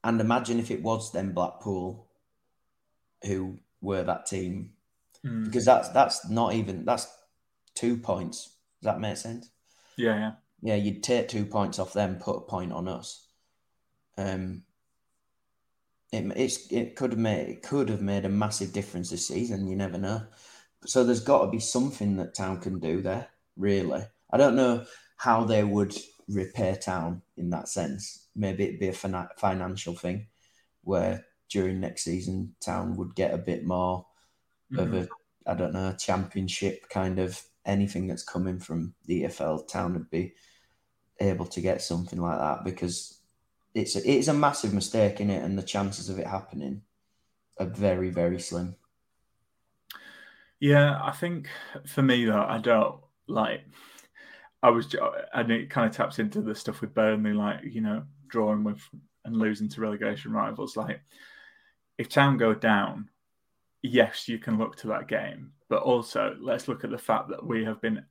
and 0.03 0.19
imagine 0.19 0.59
if 0.59 0.69
it 0.71 0.83
was 0.83 1.11
then 1.11 1.31
Blackpool 1.31 2.07
who 3.25 3.59
were 3.81 4.03
that 4.03 4.25
team, 4.25 4.71
Mm. 5.25 5.45
because 5.45 5.63
that's 5.63 5.87
that's 5.89 6.29
not 6.29 6.53
even 6.53 6.83
that's 6.83 7.07
two 7.75 7.95
points. 7.95 8.43
Does 8.81 8.91
that 8.93 8.99
make 8.99 9.15
sense? 9.15 9.49
Yeah, 9.95 10.15
yeah. 10.17 10.31
Yeah, 10.63 10.75
you'd 10.75 11.03
take 11.03 11.27
two 11.27 11.45
points 11.45 11.77
off 11.77 11.91
them, 11.91 12.15
put 12.15 12.37
a 12.37 12.41
point 12.41 12.71
on 12.71 12.87
us. 12.87 13.27
Um, 14.17 14.63
it 16.13 16.31
it's 16.37 16.71
it 16.71 16.95
could 16.95 17.11
have 17.11 17.19
made 17.19 17.49
it 17.49 17.63
could 17.63 17.89
have 17.89 18.01
made 18.01 18.23
a 18.23 18.29
massive 18.29 18.71
difference 18.71 19.09
this 19.09 19.27
season. 19.27 19.67
You 19.67 19.75
never 19.75 19.97
know. 19.97 20.21
So 20.85 21.03
there's 21.03 21.19
got 21.19 21.43
to 21.43 21.51
be 21.51 21.59
something 21.59 22.15
that 22.15 22.33
Town 22.33 22.61
can 22.61 22.79
do 22.79 23.01
there. 23.01 23.27
Really, 23.57 24.03
I 24.31 24.37
don't 24.37 24.55
know 24.55 24.85
how 25.17 25.43
they 25.43 25.65
would 25.65 25.97
repair 26.29 26.77
Town 26.77 27.21
in 27.35 27.49
that 27.49 27.67
sense. 27.67 28.29
Maybe 28.33 28.63
it'd 28.63 28.79
be 28.79 28.87
a 28.87 28.93
fina- 28.93 29.31
financial 29.37 29.95
thing, 29.95 30.27
where 30.85 31.25
during 31.49 31.81
next 31.81 32.05
season 32.05 32.55
Town 32.61 32.95
would 32.95 33.15
get 33.15 33.33
a 33.33 33.37
bit 33.37 33.65
more 33.65 34.05
of 34.77 34.87
Mhm. 34.87 35.03
a 35.03 35.09
I 35.45 35.55
don't 35.55 35.73
know 35.73 35.93
championship 35.99 36.87
kind 36.87 37.19
of 37.19 37.41
anything 37.65 38.07
that's 38.07 38.23
coming 38.23 38.59
from 38.59 38.93
the 39.07 39.23
EFL. 39.23 39.59
Town 39.65 39.93
would 39.93 40.09
be 40.09 40.33
able 41.23 41.45
to 41.47 41.61
get 41.61 41.81
something 41.81 42.21
like 42.21 42.37
that 42.37 42.63
because 42.63 43.19
it's 43.73 43.95
a, 43.95 43.99
it 43.99 44.17
is 44.17 44.27
a 44.27 44.33
massive 44.33 44.73
mistake 44.73 45.19
in 45.19 45.29
it, 45.29 45.43
and 45.43 45.57
the 45.57 45.63
chances 45.63 46.09
of 46.09 46.19
it 46.19 46.27
happening 46.27 46.81
are 47.59 47.65
very 47.65 48.09
very 48.09 48.39
slim. 48.39 48.75
Yeah, 50.59 50.99
I 51.01 51.11
think 51.11 51.49
for 51.85 52.01
me 52.01 52.25
though, 52.25 52.45
I 52.47 52.57
don't 52.59 53.01
like. 53.27 53.61
I 54.61 54.69
was, 54.69 54.95
and 55.33 55.51
it 55.51 55.69
kind 55.69 55.89
of 55.89 55.95
taps 55.95 56.19
into 56.19 56.41
the 56.41 56.55
stuff 56.55 56.79
with 56.79 56.93
Burnley, 56.93 57.33
like 57.33 57.59
you 57.63 57.81
know, 57.81 58.03
drawing 58.29 58.63
with 58.63 58.81
and 59.25 59.35
losing 59.35 59.69
to 59.69 59.81
relegation 59.81 60.31
rivals. 60.31 60.77
Like, 60.77 61.01
if 61.97 62.09
Town 62.09 62.37
go 62.37 62.53
down, 62.53 63.09
yes, 63.81 64.27
you 64.27 64.39
can 64.39 64.57
look 64.57 64.75
to 64.77 64.87
that 64.87 65.07
game, 65.07 65.51
but 65.69 65.83
also 65.83 66.35
let's 66.39 66.67
look 66.67 66.83
at 66.83 66.91
the 66.91 66.97
fact 66.97 67.29
that 67.29 67.45
we 67.45 67.65
have 67.65 67.81
been 67.81 68.05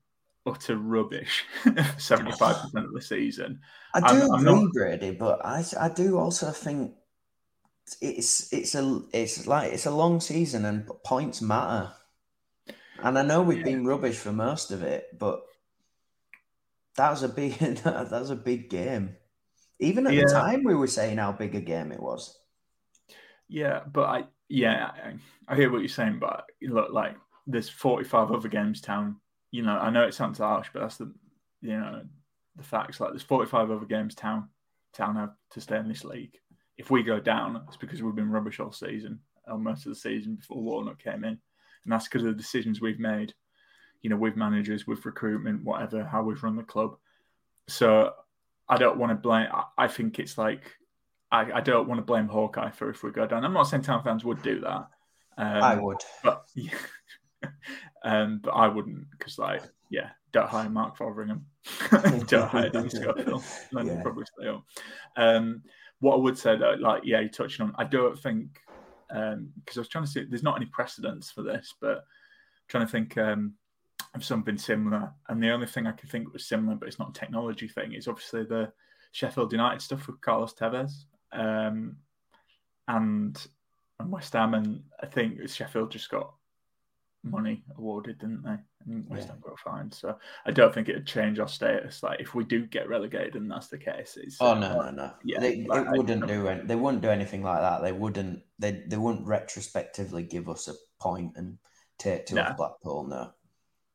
utter 0.47 0.77
rubbish 0.77 1.45
seventy-five 1.99 2.57
percent 2.63 2.87
of 2.87 2.93
the 2.93 3.03
season. 3.03 3.61
I 3.95 4.01
do 4.01 4.07
I'm- 4.07 4.31
I'm 4.33 4.41
agree, 4.41 4.63
not- 4.63 4.73
Brady, 4.73 5.11
but 5.13 5.45
I 5.45 5.65
I 5.81 5.89
do 5.89 6.19
also 6.19 6.51
think 6.51 6.93
it's 8.01 8.53
it's 8.53 8.75
a 8.75 9.03
it's 9.13 9.47
like 9.47 9.73
it's 9.73 9.87
a 9.87 9.91
long 9.91 10.21
season 10.21 10.65
and 10.65 10.89
points 11.05 11.41
matter. 11.43 11.93
And 13.03 13.19
I 13.19 13.23
know 13.23 13.43
we've 13.43 13.65
been 13.65 13.85
rubbish 13.87 14.17
for 14.17 14.33
most 14.33 14.71
of 14.71 14.83
it, 14.85 15.09
but 15.19 15.43
that 16.97 17.11
was 17.11 17.23
a 17.23 17.29
big 17.29 17.55
that 17.59 18.11
was 18.11 18.31
a 18.31 18.37
big 18.37 18.71
game. 18.71 19.17
Even 19.81 20.07
at 20.07 20.13
Yeah. 20.13 20.23
the 20.27 20.33
time, 20.33 20.63
we 20.65 20.75
were 20.77 20.87
saying 20.87 21.19
how 21.19 21.33
big 21.33 21.55
a 21.57 21.61
game 21.61 21.91
it 21.91 22.01
was. 22.01 22.39
Yeah, 23.49 23.81
but 23.93 24.09
I 24.09 24.25
yeah, 24.49 24.91
I, 24.95 25.15
I 25.53 25.57
hear 25.57 25.71
what 25.71 25.81
you're 25.81 25.89
saying, 25.89 26.19
but 26.21 26.45
look 26.63 26.93
like 26.93 27.17
there's 27.47 27.69
45 27.69 28.31
other 28.31 28.49
games 28.49 28.81
town. 28.81 29.17
You 29.53 29.63
know, 29.63 29.79
I 29.79 29.91
know 29.91 30.03
it 30.03 30.15
sounds 30.15 30.39
harsh, 30.39 30.69
but 30.73 30.81
that's 30.81 30.97
the 30.97 31.13
you 31.61 31.79
know 31.79 32.03
the 32.57 32.65
facts. 32.65 33.01
Like 33.01 33.11
there's 33.11 33.23
45 33.23 33.71
other 33.71 33.87
games 33.87 34.15
town 34.15 34.49
town 34.93 35.17
have 35.17 35.33
to 35.53 35.61
stay 35.61 35.77
in 35.77 35.89
this 35.89 36.05
league. 36.05 36.37
If 36.77 36.91
we 36.91 37.03
go 37.03 37.21
down, 37.21 37.63
it's 37.69 37.77
because 37.77 38.03
we've 38.03 38.15
been 38.15 38.31
rubbish 38.31 38.59
all 38.59 38.73
season, 38.73 39.21
or 39.47 39.59
most 39.59 39.87
of 39.87 39.93
the 39.93 39.99
season 39.99 40.35
before 40.35 40.61
Warnock 40.61 41.03
came 41.03 41.25
in, 41.25 41.39
and 41.85 41.93
that's 41.93 42.09
because 42.09 42.23
of 42.23 42.29
the 42.29 42.43
decisions 42.43 42.81
we've 42.81 42.99
made. 42.99 43.35
You 44.01 44.11
know, 44.11 44.17
with 44.17 44.35
managers, 44.35 44.85
with 44.85 45.07
recruitment, 45.07 45.63
whatever, 45.63 46.03
how 46.03 46.25
we've 46.25 46.43
run 46.43 46.57
the 46.57 46.65
club. 46.65 46.97
So 47.69 48.13
I 48.69 48.77
don't 48.77 48.99
want 48.99 49.11
to 49.11 49.17
blame. 49.17 49.47
I, 49.79 49.87
think 49.87 50.19
it's 50.19 50.37
like 50.37 50.63
I, 51.31 51.53
I 51.53 51.61
don't 51.61 51.89
want 51.89 51.99
to 51.99 52.05
blame 52.05 52.27
Hawkeye 52.27 52.71
for 52.71 52.91
if 52.91 53.03
we 53.03 53.11
go 53.11 53.27
down. 53.27 53.45
I'm 53.45 53.53
not 53.53 53.65
saying 53.65 53.83
Town 53.83 54.03
fans 54.03 54.25
would 54.25 54.43
do 54.43 54.61
that. 54.61 54.89
Um, 55.39 55.63
I 55.63 55.77
would. 55.77 55.99
but 56.25 56.45
yeah, 56.55 56.71
um, 58.05 58.41
but 58.43 58.51
I 58.51 58.69
wouldn't 58.69 59.11
because 59.11 59.39
like 59.39 59.63
yeah, 59.91 60.11
don't 60.33 60.49
hire 60.49 60.69
Mark 60.71 60.97
Fotheringham, 60.97 61.45
don't 62.27 62.49
hire 62.49 62.71
Danny 62.71 62.89
Schofield, 62.89 63.45
then 63.73 63.87
Yeah. 63.87 64.03
probably 64.03 64.25
stay 64.25 64.49
up. 64.49 64.65
Um, 65.17 65.63
what 66.01 66.15
I 66.15 66.19
would 66.19 66.39
say 66.39 66.57
though, 66.57 66.77
like 66.79 67.03
yeah, 67.05 67.21
you 67.21 67.29
touched 67.29 67.61
on. 67.61 67.73
I 67.77 67.85
don't 67.85 68.19
think 68.19 68.59
because 69.09 69.77
I 69.77 69.81
was 69.81 69.89
trying 69.89 70.05
to 70.05 70.11
see. 70.11 70.25
There's 70.25 70.43
not 70.43 70.57
any 70.57 70.67
precedents 70.67 71.31
for 71.31 71.43
this, 71.43 71.75
but 71.81 72.05
trying 72.69 72.87
to 72.87 72.91
think 72.91 73.19
um, 73.19 73.55
of 74.15 74.25
something 74.25 74.57
similar. 74.57 75.13
And 75.29 75.43
the 75.43 75.51
only 75.51 75.67
thing 75.67 75.87
I 75.87 75.93
can 75.93 76.09
think 76.09 76.33
was 76.33 76.47
similar, 76.47 76.77
but 76.77 76.89
it's 76.89 76.99
not 76.99 77.11
a 77.11 77.21
technology 77.21 77.69
thing, 77.69 77.93
is 77.93 78.09
obviously 78.09 78.45
the 78.45 78.73
Sheffield 79.13 79.53
United 79.53 79.83
stuff 79.83 80.07
with 80.07 80.21
Carlos 80.23 80.55
Tevez 80.55 81.05
um, 81.33 81.97
and 82.89 83.47
and 84.01 84.11
West 84.11 84.33
Ham. 84.33 84.55
And 84.55 84.83
I 85.03 85.07
think 85.07 85.47
Sheffield 85.49 85.91
just 85.91 86.11
got 86.11 86.33
money 87.25 87.63
awarded, 87.77 88.19
didn't 88.19 88.43
they? 88.43 88.57
And 88.87 89.09
West 89.09 89.27
Yeah. 89.27 89.33
Ham 89.35 89.43
got 89.45 89.59
fined. 89.61 89.95
So 89.95 90.19
I 90.45 90.51
don't 90.51 90.75
think 90.75 90.89
it'd 90.89 91.07
change 91.07 91.39
our 91.39 91.49
status. 91.49 92.03
Like 92.03 92.21
if 92.21 92.35
we 92.35 92.45
do 92.45 92.67
get 92.67 92.89
relegated, 92.89 93.37
and 93.37 93.51
that's 93.51 93.69
the 93.69 93.79
case, 93.79 94.19
it's 94.21 94.39
Oh 94.41 94.53
uh, 94.53 94.59
no, 94.59 94.81
no, 94.83 94.91
no! 94.91 95.13
Yeah, 95.25 95.39
they, 95.41 95.65
like, 95.65 95.87
it 95.87 95.97
wouldn't 95.97 96.27
do 96.27 96.49
any, 96.49 96.65
They 96.67 96.75
wouldn't 96.77 97.03
do 97.03 97.11
anything 97.11 97.43
like 97.43 97.61
that. 97.61 97.83
They 97.83 97.93
wouldn't. 97.93 98.43
They 98.59 98.83
they 98.87 98.97
wouldn't 98.97 99.27
retrospectively 99.27 100.25
give 100.25 100.49
us 100.49 100.69
a 100.69 100.75
point 101.01 101.33
and 101.37 101.59
take 101.99 102.27
to 102.27 102.35
No. 102.35 102.43
off 102.43 102.57
Blackpool. 102.57 103.07
No. 103.07 103.33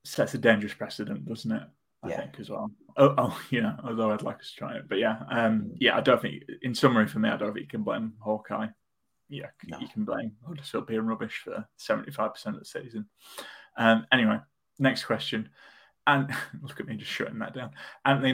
sets 0.05 0.33
a 0.33 0.37
dangerous 0.37 0.73
precedent, 0.73 1.25
doesn't 1.27 1.51
it? 1.51 1.63
I 2.03 2.09
Yeah. 2.09 2.17
think 2.21 2.39
as 2.39 2.49
well. 2.49 2.71
Oh, 2.95 3.13
oh, 3.17 3.41
you 3.49 3.61
know, 3.61 3.75
although 3.83 4.11
I'd 4.11 4.21
like 4.21 4.39
us 4.39 4.51
to 4.51 4.55
try 4.57 4.75
it, 4.77 4.87
but 4.87 4.99
yeah, 4.99 5.17
um, 5.29 5.73
yeah, 5.79 5.97
I 5.97 6.01
don't 6.01 6.21
think. 6.21 6.43
In 6.61 6.73
summary, 6.73 7.07
for 7.07 7.19
me, 7.19 7.27
I 7.27 7.35
don't 7.35 7.53
think 7.53 7.65
you 7.65 7.69
can 7.69 7.83
blame 7.83 8.13
Hawkeye 8.19 8.67
yeah, 9.29 9.47
you 9.79 9.87
can 9.87 10.05
blame 10.05 10.31
Huddersfield 10.47 10.87
being 10.87 11.05
rubbish 11.05 11.41
for 11.43 11.67
seventy 11.77 12.11
five 12.11 12.33
percent 12.33 12.55
of 12.55 12.61
the 12.61 12.65
season. 12.65 13.07
Um, 13.77 14.05
anyway, 14.11 14.39
next 14.79 15.05
question. 15.05 15.49
And 16.07 16.33
look 16.61 16.79
at 16.79 16.87
me 16.87 16.95
just 16.95 17.11
shutting 17.11 17.39
that 17.39 17.53
down. 17.53 17.71
Anthony 18.05 18.31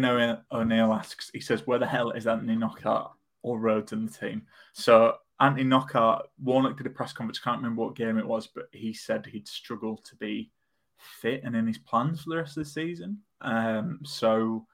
O'Neill 0.51 0.93
asks, 0.93 1.31
he 1.33 1.39
says, 1.41 1.65
where 1.65 1.79
the 1.79 1.87
hell 1.87 2.11
is 2.11 2.27
Anthony 2.27 2.55
Knockaert 2.55 3.11
or 3.41 3.59
Rhodes 3.59 3.91
in 3.91 4.05
the 4.05 4.11
team? 4.11 4.43
So 4.73 5.15
Anthony 5.39 5.63
Knockaert, 5.63 6.27
Warnock 6.41 6.77
did 6.77 6.87
a 6.87 6.91
press 6.91 7.11
conference, 7.11 7.39
can't 7.39 7.57
remember 7.57 7.81
what 7.81 7.95
game 7.95 8.17
it 8.17 8.27
was, 8.27 8.47
but 8.47 8.67
he 8.71 8.93
said 8.93 9.25
he'd 9.25 9.47
struggle 9.47 9.97
to 9.97 10.15
be 10.15 10.51
fit 11.19 11.41
and 11.43 11.55
in 11.55 11.67
his 11.67 11.79
plans 11.79 12.21
for 12.21 12.29
the 12.29 12.37
rest 12.37 12.55
of 12.57 12.63
the 12.63 12.69
season. 12.69 13.19
Um, 13.41 13.99
so 14.03 14.65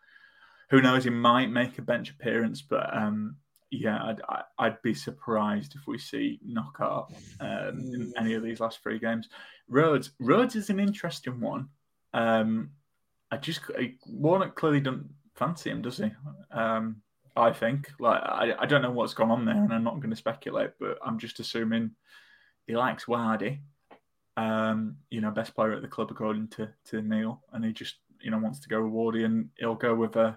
who 0.70 0.82
knows, 0.82 1.06
he 1.06 1.10
might 1.10 1.50
make 1.50 1.80
a 1.80 1.82
bench 1.82 2.12
appearance, 2.12 2.62
but 2.62 2.96
um, 2.96 3.38
yeah, 3.72 4.00
I'd, 4.04 4.22
I'd 4.58 4.82
be 4.82 4.94
surprised 4.94 5.76
if 5.76 5.88
we 5.88 5.98
see 5.98 6.40
Knockaert 6.46 7.08
um, 7.40 7.80
in 7.94 8.14
any 8.18 8.34
of 8.34 8.44
these 8.44 8.60
last 8.60 8.82
three 8.82 9.00
games. 9.00 9.30
Rhodes, 9.68 10.12
Rhodes 10.20 10.56
is 10.56 10.70
an 10.70 10.80
interesting 10.80 11.40
one. 11.40 11.70
Um, 12.14 12.72
I 13.32 13.38
just 13.38 13.62
I, 13.78 13.94
Warnock 14.08 14.56
clearly 14.56 14.80
doesn't 14.80 15.10
fancy 15.36 15.70
him, 15.70 15.82
does 15.82 15.98
he? 15.98 16.12
Um, 16.52 17.02
I 17.36 17.52
think 17.52 17.92
like 18.00 18.22
I, 18.24 18.54
I 18.60 18.66
don't 18.66 18.82
know 18.82 18.92
what's 18.92 19.14
gone 19.14 19.32
on 19.32 19.46
there, 19.46 19.56
and 19.56 19.72
I'm 19.72 19.84
not 19.84 20.00
going 20.00 20.10
to 20.10 20.16
speculate, 20.16 20.72
but 20.80 20.98
I'm 21.06 21.20
just 21.20 21.40
assuming 21.40 21.92
he 22.66 22.76
likes 22.76 23.06
Wardy. 23.06 23.60
Um, 24.36 24.98
you 25.10 25.22
know, 25.22 25.32
best 25.32 25.54
player 25.54 25.74
at 25.74 25.82
the 25.82 25.88
club 25.88 26.10
according 26.12 26.48
to 26.50 26.70
to 26.86 27.02
Neil, 27.02 27.44
and 27.54 27.64
he 27.64 27.72
just 27.72 27.98
you 28.20 28.32
know 28.32 28.40
wants 28.40 28.60
to 28.62 28.70
go 28.70 28.84
with 28.84 28.94
Wardy, 28.94 29.26
and 29.26 29.50
he'll 29.58 29.76
go 29.76 29.94
with 29.94 30.16
a 30.16 30.22
uh, 30.22 30.34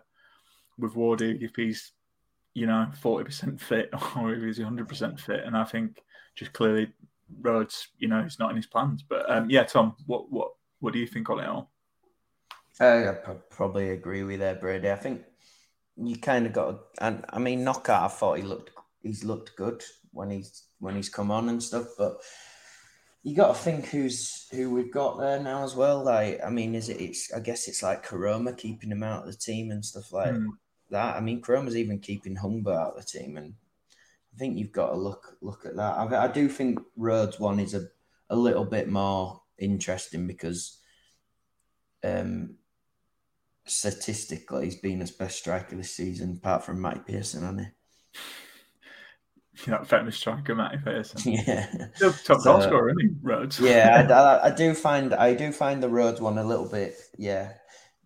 with 0.79 0.95
Wardy 0.95 1.43
if 1.43 1.57
he's 1.57 1.93
you 2.55 2.67
know 2.67 2.89
forty 3.01 3.25
percent 3.25 3.61
fit 3.61 3.91
or 4.17 4.35
if 4.35 4.43
he's 4.43 4.61
hundred 4.61 4.89
percent 4.89 5.21
fit, 5.21 5.45
and 5.45 5.57
I 5.57 5.65
think 5.65 6.03
just 6.35 6.53
clearly 6.53 6.93
Rhodes, 7.41 7.89
you 7.99 8.09
know, 8.09 8.21
it's 8.21 8.39
not 8.39 8.51
in 8.51 8.57
his 8.57 8.67
plans. 8.67 9.03
But 9.03 9.31
um, 9.31 9.49
yeah, 9.49 9.65
Tom, 9.65 9.95
what 10.07 10.31
what 10.31 10.53
what 10.81 10.93
do 10.93 10.99
you 10.99 11.07
think 11.07 11.31
on 11.31 11.41
it 11.41 11.49
all? 11.49 11.71
Uh, 12.81 13.13
I 13.27 13.35
probably 13.51 13.91
agree 13.91 14.23
with 14.23 14.41
that, 14.41 14.61
Brady. 14.61 14.91
I 14.91 14.97
think 14.97 15.23
you 15.97 16.17
kind 16.17 16.47
of 16.47 16.53
got, 16.53 16.81
and 17.01 17.25
I 17.31 17.39
mean, 17.39 17.65
Knockaert. 17.65 18.03
I 18.03 18.09
thought 18.09 18.39
he 18.39 18.43
looked, 18.43 18.71
he's 19.03 19.25
looked 19.25 19.57
good 19.57 19.83
when 20.13 20.31
he's 20.31 20.65
when 20.79 20.97
he's 20.97 21.09
come 21.09 21.31
on 21.31 21.49
and 21.49 21.63
stuff, 21.63 21.87
but 21.97 22.17
you 23.23 23.37
got 23.37 23.49
to 23.49 23.55
think 23.55 23.87
who's 23.87 24.47
who 24.51 24.71
we've 24.71 24.93
got 24.93 25.19
there 25.19 25.39
now 25.39 25.63
as 25.63 25.77
well. 25.77 26.03
Like, 26.03 26.41
I 26.45 26.51
mean, 26.51 26.75
is 26.75 26.89
it? 26.89 27.01
It's 27.01 27.33
I 27.33 27.41
guess 27.41 27.69
it's 27.69 27.83
like 27.83 28.07
Koroma 28.07 28.57
keeping 28.57 28.91
him 28.91 29.03
out 29.03 29.27
of 29.27 29.33
the 29.33 29.39
team 29.39 29.71
and 29.71 29.85
stuff 29.85 30.13
like 30.13 30.33
mm. 30.33 30.49
That. 30.93 31.17
I 31.17 31.21
mean, 31.21 31.43
Koroma's 31.43 31.77
even 31.77 31.99
keeping 31.99 32.37
Hungbo 32.37 32.77
out 32.77 32.97
of 32.97 32.97
the 32.97 33.19
team, 33.19 33.37
and 33.37 33.55
I 34.35 34.39
think 34.39 34.57
you've 34.57 34.73
got 34.73 34.91
to 34.91 34.97
look 34.97 35.37
look 35.41 35.67
at 35.67 35.77
that. 35.77 35.99
I, 35.99 36.25
I 36.25 36.29
do 36.29 36.49
think 36.49 36.79
Rhodes 36.97 37.41
one 37.41 37.59
is 37.59 37.75
a 37.75 37.87
a 38.31 38.37
little 38.37 38.65
bit 38.65 38.89
more 38.89 39.43
interesting 39.59 40.27
because 40.27 40.79
um, 42.03 42.57
statistically 43.67 44.65
he's 44.65 44.77
been 44.77 45.01
his 45.01 45.11
best 45.11 45.39
striker 45.39 45.77
this 45.77 45.95
season, 45.95 46.41
apart 46.43 46.65
from 46.65 46.81
Matty 46.81 47.01
Pearson, 47.07 47.43
hasn't 47.43 47.61
he? 47.61 47.67
that 49.67 49.87
famous 49.87 50.17
striker, 50.17 50.55
Matty 50.55 50.79
Pearson. 50.83 51.33
Yeah, 51.47 51.67
top 51.99 52.15
so, 52.15 52.39
goal 52.39 52.63
scorer, 52.63 52.91
isn't 52.91 53.01
he, 53.01 53.11
Rhodes? 53.23 53.61
yeah, 53.61 54.07
I, 54.09 54.13
I, 54.15 54.47
I, 54.47 54.51
do 54.51 54.75
find 54.75 55.15
I 55.15 55.35
do 55.35 55.53
find 55.53 55.83
the 55.83 55.89
Rhodes 55.89 56.21
one 56.21 56.39
a 56.39 56.45
little 56.45 56.69
bit. 56.69 56.95
Yeah, 57.19 57.53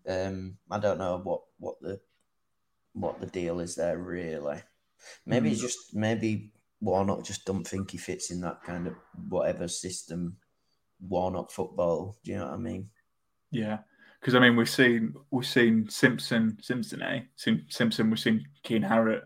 um, 0.07 0.57
I 0.69 0.79
don't 0.79 0.99
know 0.99 1.19
what 1.23 1.41
what 1.59 1.75
the 1.81 1.99
what 2.99 3.19
the 3.19 3.27
deal 3.27 3.59
is 3.59 3.75
there 3.75 3.97
really. 3.97 4.59
Maybe 5.25 5.51
mm. 5.51 5.59
just 5.59 5.95
maybe 5.95 6.51
Warnock 6.81 7.23
just 7.23 7.45
don't 7.45 7.65
think 7.65 7.91
he 7.91 7.97
fits 7.97 8.31
in 8.31 8.41
that 8.41 8.63
kind 8.63 8.87
of 8.87 8.95
whatever 9.29 9.67
system 9.67 10.37
Warnock 10.99 11.51
football. 11.51 12.17
Do 12.23 12.31
you 12.31 12.37
know 12.37 12.45
what 12.45 12.53
I 12.53 12.57
mean? 12.57 12.89
Yeah, 13.51 13.79
because 14.19 14.35
I 14.35 14.39
mean 14.39 14.55
we've 14.55 14.69
seen 14.69 15.13
we've 15.31 15.45
seen 15.45 15.89
Simpson 15.89 16.57
Simpson 16.61 17.01
eh 17.01 17.21
Sim, 17.35 17.65
Simpson 17.69 18.09
we've 18.09 18.19
seen 18.19 18.45
Kian 18.63 18.87
Harratt. 18.87 19.23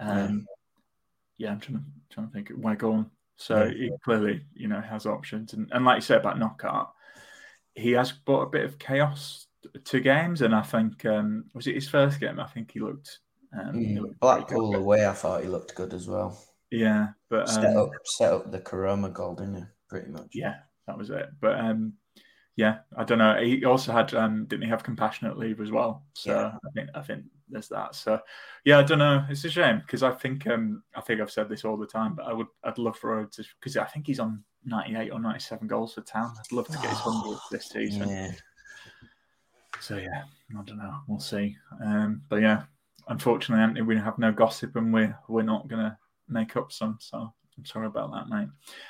Um, 0.00 0.46
yeah. 1.36 1.48
yeah, 1.48 1.52
I'm 1.52 1.60
trying 1.60 1.78
to 1.78 1.84
trying 2.10 2.26
to 2.28 2.32
think 2.32 2.50
of 2.50 2.58
Waghorn. 2.58 3.10
So 3.36 3.64
yeah. 3.64 3.72
he 3.72 3.90
clearly 4.04 4.42
you 4.54 4.68
know 4.68 4.80
has 4.80 5.06
options, 5.06 5.54
and, 5.54 5.68
and 5.72 5.84
like 5.84 5.96
you 5.96 6.02
said 6.02 6.20
about 6.20 6.38
Knockaert, 6.38 6.88
he 7.74 7.92
has 7.92 8.12
brought 8.12 8.42
a 8.42 8.50
bit 8.50 8.64
of 8.64 8.78
chaos 8.78 9.46
to 9.84 10.00
games, 10.00 10.42
and 10.42 10.54
I 10.54 10.62
think 10.62 11.04
um, 11.04 11.44
was 11.54 11.66
it 11.66 11.74
his 11.74 11.88
first 11.88 12.20
game? 12.20 12.40
I 12.40 12.46
think 12.46 12.72
he 12.72 12.80
looked. 12.80 13.20
Um, 13.58 13.74
mm, 13.74 14.00
looked 14.00 14.20
Blackpool 14.20 14.74
away, 14.74 15.06
I 15.06 15.12
thought 15.12 15.42
he 15.42 15.48
looked 15.48 15.74
good 15.74 15.94
as 15.94 16.08
well. 16.08 16.38
Yeah, 16.70 17.08
but 17.30 17.48
set 17.48 17.76
um, 17.76 17.76
up 17.76 17.90
set 18.04 18.32
up 18.32 18.50
the 18.50 18.60
Koroma 18.60 19.12
goal, 19.12 19.34
didn't 19.34 19.56
he? 19.56 19.62
Pretty 19.88 20.10
much. 20.10 20.28
Yeah, 20.32 20.56
that 20.86 20.98
was 20.98 21.10
it. 21.10 21.28
But 21.40 21.60
um, 21.60 21.94
yeah, 22.56 22.78
I 22.96 23.04
don't 23.04 23.18
know. 23.18 23.36
He 23.42 23.64
also 23.64 23.92
had 23.92 24.14
um, 24.14 24.46
didn't 24.46 24.64
he 24.64 24.70
have 24.70 24.82
compassionate 24.82 25.38
leave 25.38 25.60
as 25.60 25.70
well? 25.70 26.04
So 26.14 26.30
yeah. 26.30 26.52
I 26.54 26.70
think 26.74 26.88
I 26.94 27.02
think 27.02 27.24
there's 27.48 27.68
that. 27.68 27.94
So 27.94 28.20
yeah, 28.64 28.78
I 28.78 28.82
don't 28.82 28.98
know. 28.98 29.24
It's 29.28 29.44
a 29.44 29.50
shame 29.50 29.80
because 29.80 30.02
I 30.02 30.12
think 30.12 30.46
um, 30.46 30.82
I 30.94 31.00
think 31.00 31.20
I've 31.20 31.30
said 31.30 31.48
this 31.48 31.64
all 31.64 31.76
the 31.76 31.86
time, 31.86 32.14
but 32.14 32.26
I 32.26 32.32
would 32.32 32.46
I'd 32.64 32.78
love 32.78 32.96
for 32.96 33.24
to 33.24 33.44
because 33.60 33.76
I 33.76 33.84
think 33.84 34.06
he's 34.06 34.20
on 34.20 34.42
98 34.64 35.10
or 35.10 35.20
97 35.20 35.66
goals 35.66 35.94
for 35.94 36.00
Town. 36.02 36.34
I'd 36.38 36.52
love 36.52 36.66
to 36.68 36.78
get 36.78 36.90
his 36.90 36.98
hundred 36.98 37.38
this 37.50 37.68
season. 37.68 38.08
Yeah. 38.08 38.32
So 39.84 39.98
yeah, 39.98 40.22
I 40.58 40.62
don't 40.62 40.78
know. 40.78 40.94
We'll 41.06 41.20
see. 41.20 41.58
Um, 41.84 42.22
but 42.30 42.36
yeah, 42.40 42.62
unfortunately, 43.08 43.62
Anthony, 43.62 43.82
we 43.82 43.98
have 43.98 44.18
no 44.18 44.32
gossip, 44.32 44.76
and 44.76 44.94
we're 44.94 45.14
we're 45.28 45.42
not 45.42 45.68
gonna 45.68 45.98
make 46.26 46.56
up 46.56 46.72
some. 46.72 46.96
So 47.00 47.30
I'm 47.58 47.66
sorry 47.66 47.88
about 47.88 48.10
that, 48.12 48.34
mate. 48.34 48.48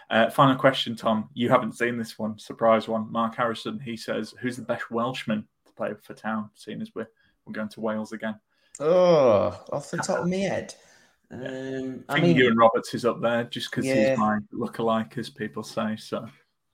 Uh, 0.08 0.30
final 0.30 0.54
question, 0.54 0.94
Tom. 0.94 1.30
You 1.34 1.48
haven't 1.48 1.76
seen 1.76 1.98
this 1.98 2.16
one, 2.16 2.38
surprise 2.38 2.86
one. 2.86 3.10
Mark 3.10 3.34
Harrison, 3.34 3.80
he 3.80 3.96
says, 3.96 4.34
who's 4.40 4.54
the 4.54 4.62
best 4.62 4.88
Welshman 4.92 5.44
to 5.66 5.72
play 5.72 5.94
for 6.00 6.14
Town, 6.14 6.48
seeing 6.54 6.80
as 6.80 6.94
we're, 6.94 7.08
we're 7.44 7.52
going 7.52 7.68
to 7.70 7.80
Wales 7.80 8.12
again? 8.12 8.38
Oh, 8.78 9.64
off 9.72 9.90
the 9.90 9.96
top 9.96 10.20
of 10.20 10.28
my 10.28 10.36
head. 10.36 10.74
Um, 11.32 12.04
I, 12.08 12.18
I 12.18 12.20
mean, 12.20 12.40
Iwan 12.40 12.56
Roberts 12.56 12.94
is 12.94 13.04
up 13.04 13.20
there 13.20 13.42
just 13.44 13.70
because 13.70 13.84
yeah. 13.84 14.10
he's 14.10 14.18
my 14.18 14.38
look-alike, 14.52 15.18
as 15.18 15.28
people 15.28 15.64
say. 15.64 15.96
So 15.96 16.24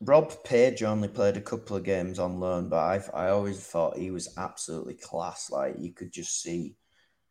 Rob 0.00 0.44
Page 0.44 0.82
only 0.82 1.08
played 1.08 1.36
a 1.36 1.42
couple 1.42 1.76
of 1.76 1.84
games 1.84 2.18
on 2.18 2.40
loan, 2.40 2.68
but 2.68 2.78
I 2.78 3.26
I 3.26 3.28
always 3.28 3.60
thought 3.60 3.98
he 3.98 4.10
was 4.10 4.34
absolutely 4.38 4.94
class. 4.94 5.50
Like 5.50 5.74
you 5.78 5.92
could 5.92 6.12
just 6.12 6.42
see 6.42 6.76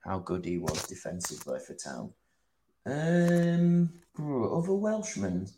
how 0.02 0.20
good 0.20 0.46
he 0.46 0.58
was 0.58 0.84
defensively 0.84 1.60
for 1.60 1.74
Town. 1.74 2.14
Um, 2.86 3.90
other 4.18 4.74
Welshmen. 4.74 5.50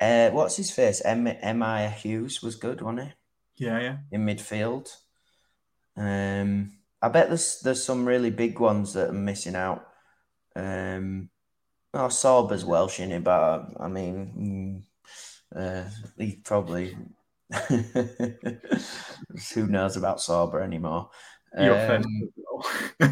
Uh, 0.00 0.30
what's 0.30 0.56
his 0.56 0.70
face? 0.70 1.02
M. 1.04 1.26
M. 1.26 1.62
I. 1.62 1.88
Hughes 1.88 2.42
was 2.42 2.56
good, 2.56 2.80
wasn't 2.80 3.08
he? 3.08 3.66
Yeah, 3.66 3.80
yeah. 3.80 3.96
In 4.10 4.24
midfield. 4.24 4.88
Um, 5.96 6.72
I 7.02 7.08
bet 7.08 7.28
there's 7.28 7.60
there's 7.60 7.84
some 7.84 8.06
really 8.06 8.30
big 8.30 8.58
ones 8.58 8.94
that 8.94 9.10
are 9.10 9.12
missing 9.12 9.56
out. 9.56 9.86
Um, 10.56 11.28
oh, 11.92 12.08
Sorba's 12.08 12.64
Welsh 12.64 13.00
in 13.00 13.12
it, 13.12 13.24
but 13.24 13.72
I 13.78 13.88
mean, 13.88 14.84
uh, 15.54 15.84
he 16.18 16.36
probably 16.36 16.96
who 19.54 19.66
knows 19.66 19.96
about 19.96 20.18
Sorba 20.18 20.62
anymore. 20.62 21.10
Your 21.58 21.96
um, 21.96 22.04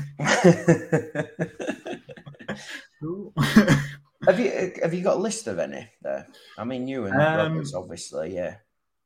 have 4.27 4.39
you 4.39 4.73
have 4.83 4.95
you 4.95 5.03
got 5.03 5.17
a 5.17 5.21
list 5.21 5.49
of 5.49 5.59
any 5.59 5.91
there? 6.03 6.29
I 6.57 6.65
mean, 6.65 6.87
you 6.87 7.07
and 7.07 7.21
um, 7.21 7.53
Roberts, 7.53 7.75
obviously, 7.75 8.35
yeah. 8.35 8.57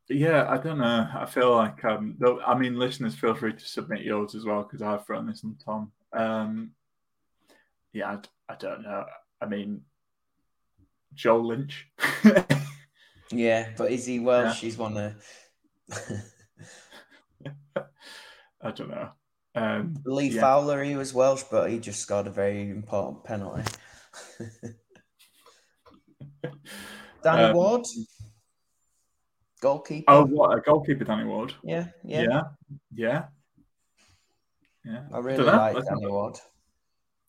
Yeah, 0.09 0.51
I 0.51 0.59
don't 0.59 0.79
know. 0.79 1.09
I 1.14 1.25
feel 1.25 1.55
like 1.55 1.83
um, 1.85 2.18
I 2.47 2.59
mean, 2.59 2.79
listeners, 2.79 3.14
feel 3.14 3.35
free 3.35 3.55
to 3.55 3.64
submit 3.64 4.03
yours 4.03 4.35
as 4.35 4.45
well 4.45 4.64
because 4.64 4.83
I've 4.83 5.07
thrown 5.07 5.27
this 5.27 5.45
on 5.45 5.57
Tom. 5.64 5.92
Um, 6.12 6.73
yeah, 7.95 8.11
I, 8.11 8.18
I 8.53 8.57
don't 8.57 8.83
know. 8.83 9.07
I 9.40 9.47
mean, 9.47 9.81
Joel 11.14 11.47
Lynch. 11.47 11.88
yeah, 13.33 13.71
but 13.77 13.90
is 13.90 14.07
he 14.07 14.21
Welsh? 14.21 14.62
Yeah. 14.62 14.66
He's 14.66 14.79
one 14.79 14.97
of. 14.97 15.14
I 18.64 18.70
don't 18.70 18.91
know. 18.91 19.11
Um, 19.55 19.97
Lee 20.05 20.28
yeah. 20.28 20.41
Fowler, 20.41 20.83
he 20.83 20.97
was 20.97 21.12
Welsh, 21.12 21.43
but 21.51 21.70
he 21.70 21.78
just 21.78 22.01
scored 22.01 22.26
a 22.26 22.30
very 22.30 22.70
important 22.70 23.24
penalty. 23.24 23.64
Danny 27.22 27.43
um, 27.45 27.57
Ward, 27.57 27.87
goalkeeper. 29.61 30.11
Oh, 30.11 30.24
what 30.24 30.57
a 30.57 30.61
goalkeeper, 30.61 31.05
Danny 31.05 31.24
Ward. 31.24 31.55
Yeah, 31.62 31.87
yeah, 32.05 32.22
yeah, 32.22 32.43
yeah. 32.95 33.24
yeah. 34.85 35.03
I 35.12 35.18
really 35.18 35.45
like 35.45 35.85
Danny 35.85 36.07
Ward. 36.07 36.39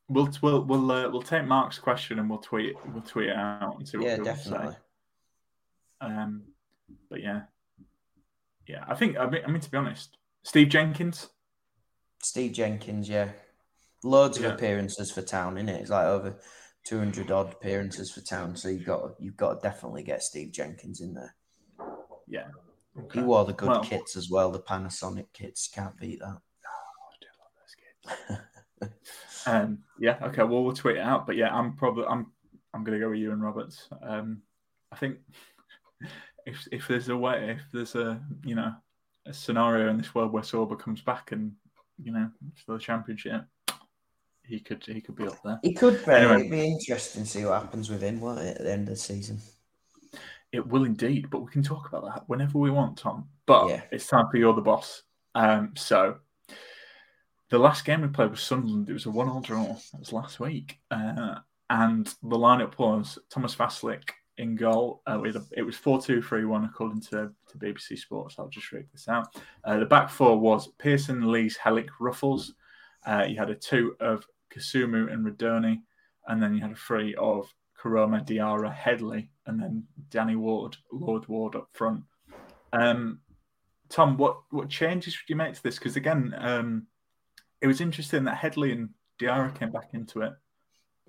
We'll 0.08 0.30
we'll 0.41 0.64
we'll 0.64 0.91
uh, 0.91 1.10
we'll 1.10 1.22
take 1.22 1.45
Mark's 1.45 1.80
question 1.80 2.20
and 2.20 2.30
we'll 2.30 2.39
tweet 2.39 2.76
we'll 2.88 3.04
tweet 3.04 3.30
it 3.30 3.36
out 3.36 3.78
and 3.78 3.88
see 3.88 3.97
what 3.97 4.08
yeah, 4.08 4.18
definitely. 4.18 4.74
Say. 4.74 4.78
Um, 6.04 6.43
but 7.10 7.22
yeah, 7.22 7.41
yeah. 8.68 8.84
I 8.88 8.95
think 8.95 9.18
I 9.18 9.30
mean 9.30 9.41
I 9.45 9.49
mean 9.49 9.62
to 9.62 9.72
be 9.72 9.78
honest, 9.78 10.18
Steve 10.43 10.70
Jenkins. 10.70 11.30
Steve 12.22 12.54
Jenkins, 12.54 13.10
yeah. 13.10 13.30
Loads 14.04 14.38
of 14.38 14.45
appearances 14.45 15.12
for 15.12 15.22
Town, 15.22 15.58
in 15.58 15.70
it. 15.70 15.82
It's 15.82 15.89
like 15.89 16.06
over 16.06 16.38
two 16.86 16.99
hundred 16.99 17.32
odd 17.32 17.54
appearances 17.54 18.12
for 18.12 18.22
Town. 18.22 18.56
So 18.56 18.70
you 18.70 18.86
got 18.86 19.16
you've 19.20 19.38
got 19.38 19.62
to 19.62 19.68
definitely 19.68 20.04
get 20.04 20.24
Steve 20.24 20.51
Jenkins 20.51 21.01
in 21.01 21.14
there. 21.14 21.36
Yeah. 22.28 22.47
He 23.12 23.22
wore 23.22 23.45
the 23.45 23.54
good 23.54 23.70
Well- 23.70 23.84
kits 23.84 24.16
as 24.16 24.30
well, 24.30 24.51
the 24.51 24.60
Panasonic 24.60 25.28
kits. 25.34 25.68
Can't 25.68 25.97
beat 25.99 26.20
that. 26.20 26.38
Um, 29.45 29.80
yeah, 29.99 30.18
okay. 30.24 30.43
Well, 30.43 30.64
we'll 30.64 30.74
tweet 30.74 30.97
it 30.97 31.01
out. 31.01 31.28
But 31.28 31.36
yeah, 31.36 31.54
I'm 31.54 31.74
probably 31.74 32.06
I'm 32.06 32.28
I'm 32.74 32.84
gonna 32.84 32.99
go 32.99 33.10
with 33.10 33.20
Iwan 33.20 33.41
Roberts. 33.41 33.88
Um, 34.01 34.41
I 34.91 34.95
think 34.95 35.18
if 36.45 36.68
if 36.72 36.88
there's 36.88 37.10
a 37.10 37.18
way, 37.18 37.58
if 37.58 37.62
there's 37.72 37.95
a 37.95 38.22
you 38.43 38.56
know 38.56 38.74
a 39.26 39.34
scenario 39.34 39.89
in 39.89 39.97
this 39.97 40.14
world 40.14 40.32
where 40.32 40.43
Sorba 40.43 40.78
comes 40.78 41.01
back 41.01 41.32
and 41.32 41.54
you 42.01 42.12
know 42.12 42.30
for 42.66 42.74
the 42.74 42.80
championship, 42.80 43.43
he 44.43 44.60
could 44.60 44.84
he 44.86 45.01
could 45.01 45.16
be 45.16 45.28
up 45.28 45.41
there. 45.43 45.60
He 45.64 45.74
could 45.74 46.06
be. 46.06 46.12
Anyway. 46.12 46.39
It'd 46.39 46.51
be 46.51 46.66
interesting 46.66 47.24
to 47.24 47.30
see 47.30 47.45
what 47.45 47.62
happens 47.62 47.89
with 47.89 48.01
him, 48.01 48.20
won't 48.20 48.39
it, 48.39 48.58
at 48.58 48.64
the 48.64 48.72
end 48.72 48.88
of 48.88 48.95
the 48.95 48.99
season? 48.99 49.39
It 50.51 50.68
will 50.68 50.84
indeed, 50.84 51.30
but 51.30 51.39
we 51.39 51.51
can 51.51 51.64
talk 51.64 51.88
about 51.88 52.06
that 52.06 52.24
whenever 52.28 52.60
we 52.60 52.70
want, 52.70 52.97
Tom. 52.97 53.28
But 53.45 53.70
yeah. 53.70 53.82
it's 53.91 54.08
time 54.08 54.28
for 54.30 54.38
you're 54.38 54.54
the 54.54 54.62
boss. 54.62 55.01
Um, 55.34 55.74
so 55.76 56.18
the 57.49 57.58
last 57.58 57.86
game 57.86 58.01
we 58.01 58.08
played 58.10 58.30
was 58.30 58.41
Sunderland. 58.41 58.89
It 58.89 58.93
was 58.93 59.08
a 59.08 59.12
one-all 59.12 59.41
draw. 59.41 59.66
That 59.66 59.99
was 59.99 60.14
last 60.14 60.39
week, 60.39 60.80
uh, 60.91 61.39
and 61.70 62.06
the 62.06 62.38
lineup 62.38 62.78
was 62.78 63.18
Thomas 63.32 63.56
Vaclik 63.56 64.10
in 64.38 64.56
goal. 64.56 65.02
Uh, 65.06 65.20
with 65.22 65.36
a, 65.36 65.46
it 65.56 65.64
was 65.64 65.76
four-two-three-one 65.76 66.66
according 66.66 67.02
to, 67.02 67.32
to 67.50 67.58
BBC 67.58 67.98
Sports. 67.98 68.36
I'll 68.38 68.48
just 68.48 68.72
read 68.72 68.86
this 68.92 69.08
out. 69.08 69.28
Uh, 69.64 69.80
the 69.80 69.86
back 69.86 70.10
four 70.10 70.38
was 70.40 70.68
Pearson, 70.80 71.32
Lees, 71.32 71.58
Helik, 71.58 71.90
Ruffels. 72.00 72.52
Uh, 73.06 73.26
you 73.28 73.38
had 73.38 73.50
a 73.50 73.56
two 73.56 73.96
of 74.00 74.26
Kasumu 74.54 75.12
and 75.12 75.26
Rudoni, 75.26 75.82
and 76.28 76.42
then 76.42 76.54
you 76.54 76.62
had 76.62 76.72
a 76.72 76.76
three 76.76 77.16
of 77.16 77.54
Koroma, 77.80 78.26
Diarra, 78.26 78.74
Headley, 78.74 79.30
and 79.46 79.62
then 79.62 79.84
Danny 80.10 80.36
Ward, 80.36 80.78
Lord 80.92 81.28
Ward 81.28 81.56
up 81.56 81.68
front. 81.74 82.04
Um, 82.72 83.20
Tom, 83.90 84.18
what 84.18 84.38
what 84.50 84.70
changes 84.70 85.16
would 85.16 85.30
you 85.30 85.36
make 85.36 85.54
to 85.54 85.62
this? 85.64 85.78
Because 85.78 85.96
again, 85.98 86.34
um, 86.38 86.88
it 87.62 87.68
was 87.68 87.82
interesting 87.82 88.24
that 88.24 88.38
Headley 88.38 88.72
and 88.72 88.90
Diarra 89.20 89.54
came 89.58 89.72
back 89.72 89.90
into 89.94 90.22
it. 90.22 90.34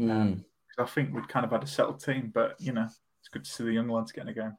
Mm. 0.01 0.45
'Cause 0.77 0.89
I 0.89 0.91
think 0.93 1.15
we'd 1.15 1.29
kind 1.29 1.45
of 1.47 1.53
had 1.53 1.63
a 1.63 1.67
settled 1.69 2.01
team, 2.05 2.33
but 2.35 2.61
you 2.61 2.73
know, 2.73 2.89
it's 3.25 3.31
good 3.31 3.45
to 3.45 3.51
see 3.51 3.65
the 3.65 3.73
young 3.73 3.89
lads 3.89 4.13
getting 4.13 4.29
a 4.29 4.35
game. 4.35 4.55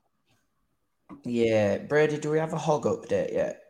Yeah, 1.23 1.77
Brady, 1.77 2.17
do 2.17 2.31
we 2.31 2.39
have 2.39 2.53
a 2.53 2.57
hog 2.57 2.85
update 2.85 3.31
yet? 3.31 3.61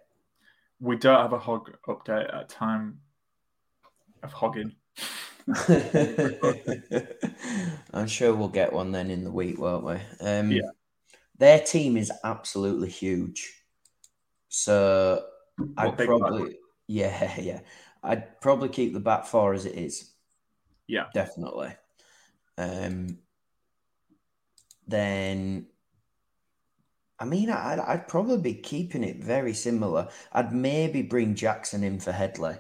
We 0.79 0.95
don't 0.95 1.19
have 1.19 1.33
a 1.33 1.37
hog 1.37 1.69
update 1.85 2.33
at 2.33 2.47
time 2.47 3.01
of 4.23 4.31
hogging. 4.31 4.73
I'm 7.93 8.07
sure 8.07 8.33
we'll 8.33 8.47
get 8.47 8.71
one 8.71 8.93
then 8.93 9.11
in 9.11 9.25
the 9.25 9.31
week, 9.31 9.59
won't 9.59 9.83
we? 9.83 9.97
Um, 10.25 10.49
Yeah. 10.51 10.69
Their 11.39 11.59
team 11.59 11.97
is 11.97 12.09
absolutely 12.23 12.89
huge. 12.89 13.65
So 14.47 15.25
I'd 15.75 15.97
probably, 15.97 16.57
yeah, 16.87 17.37
yeah. 17.41 17.59
I'd 18.01 18.39
probably 18.39 18.69
keep 18.69 18.93
the 18.93 19.01
back 19.01 19.25
four 19.25 19.53
as 19.53 19.65
it 19.65 19.75
is. 19.75 20.13
Yeah. 20.87 21.07
Definitely. 21.13 21.75
Um, 22.57 23.17
then, 24.87 25.67
I 27.19 27.25
mean, 27.25 27.49
I'd, 27.49 27.79
I'd 27.79 28.07
probably 28.07 28.37
be 28.41 28.53
keeping 28.55 29.03
it 29.03 29.23
very 29.23 29.53
similar. 29.53 30.09
I'd 30.31 30.53
maybe 30.53 31.01
bring 31.01 31.35
Jackson 31.35 31.83
in 31.83 31.99
for 31.99 32.11
Headley. 32.11 32.55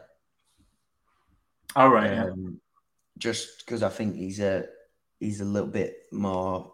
All 1.75 1.89
right. 1.89 2.11
yeah. 2.11 2.25
Um, 2.25 2.59
just 3.17 3.59
because 3.59 3.83
I 3.83 3.89
think 3.89 4.15
he's 4.15 4.39
a 4.39 4.65
he's 5.19 5.41
a 5.41 5.45
little 5.45 5.69
bit 5.69 6.03
more, 6.11 6.73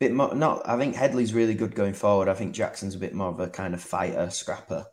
bit 0.00 0.12
more. 0.12 0.34
Not, 0.34 0.68
I 0.68 0.76
think 0.78 0.94
Headley's 0.94 1.34
really 1.34 1.54
good 1.54 1.74
going 1.74 1.94
forward. 1.94 2.28
I 2.28 2.34
think 2.34 2.54
Jackson's 2.54 2.94
a 2.94 2.98
bit 3.00 3.14
more 3.14 3.28
of 3.30 3.40
a 3.40 3.48
kind 3.48 3.74
of 3.74 3.82
fighter, 3.82 4.30
scrapper. 4.30 4.86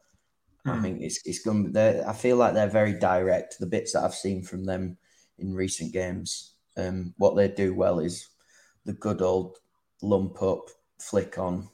I 0.65 0.75
Hmm. 0.75 0.81
think 0.83 1.01
it's 1.01 1.21
it's 1.25 1.43
going. 1.43 1.75
I 1.75 2.13
feel 2.13 2.37
like 2.37 2.53
they're 2.53 2.67
very 2.67 2.93
direct. 2.93 3.57
The 3.59 3.65
bits 3.67 3.93
that 3.93 4.03
I've 4.03 4.13
seen 4.13 4.43
from 4.43 4.63
them 4.63 4.97
in 5.39 5.53
recent 5.55 5.91
games, 5.93 6.53
um, 6.77 7.13
what 7.17 7.35
they 7.35 7.47
do 7.47 7.73
well 7.73 7.99
is 7.99 8.27
the 8.85 8.93
good 8.93 9.21
old 9.21 9.57
lump 10.01 10.41
up, 10.41 10.69
flick 10.99 11.37
on, 11.37 11.69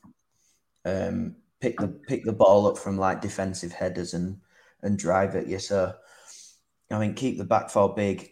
um, 0.85 1.35
pick 1.59 1.79
the 1.79 1.87
pick 1.87 2.23
the 2.23 2.33
ball 2.33 2.67
up 2.67 2.77
from 2.77 2.97
like 2.97 3.21
defensive 3.21 3.71
headers 3.71 4.13
and 4.13 4.37
and 4.83 4.97
drive 4.97 5.35
at 5.35 5.47
you. 5.47 5.59
So 5.59 5.93
I 6.91 6.99
mean, 6.99 7.13
keep 7.13 7.37
the 7.37 7.43
back 7.43 7.69
four 7.69 7.93
big, 7.93 8.29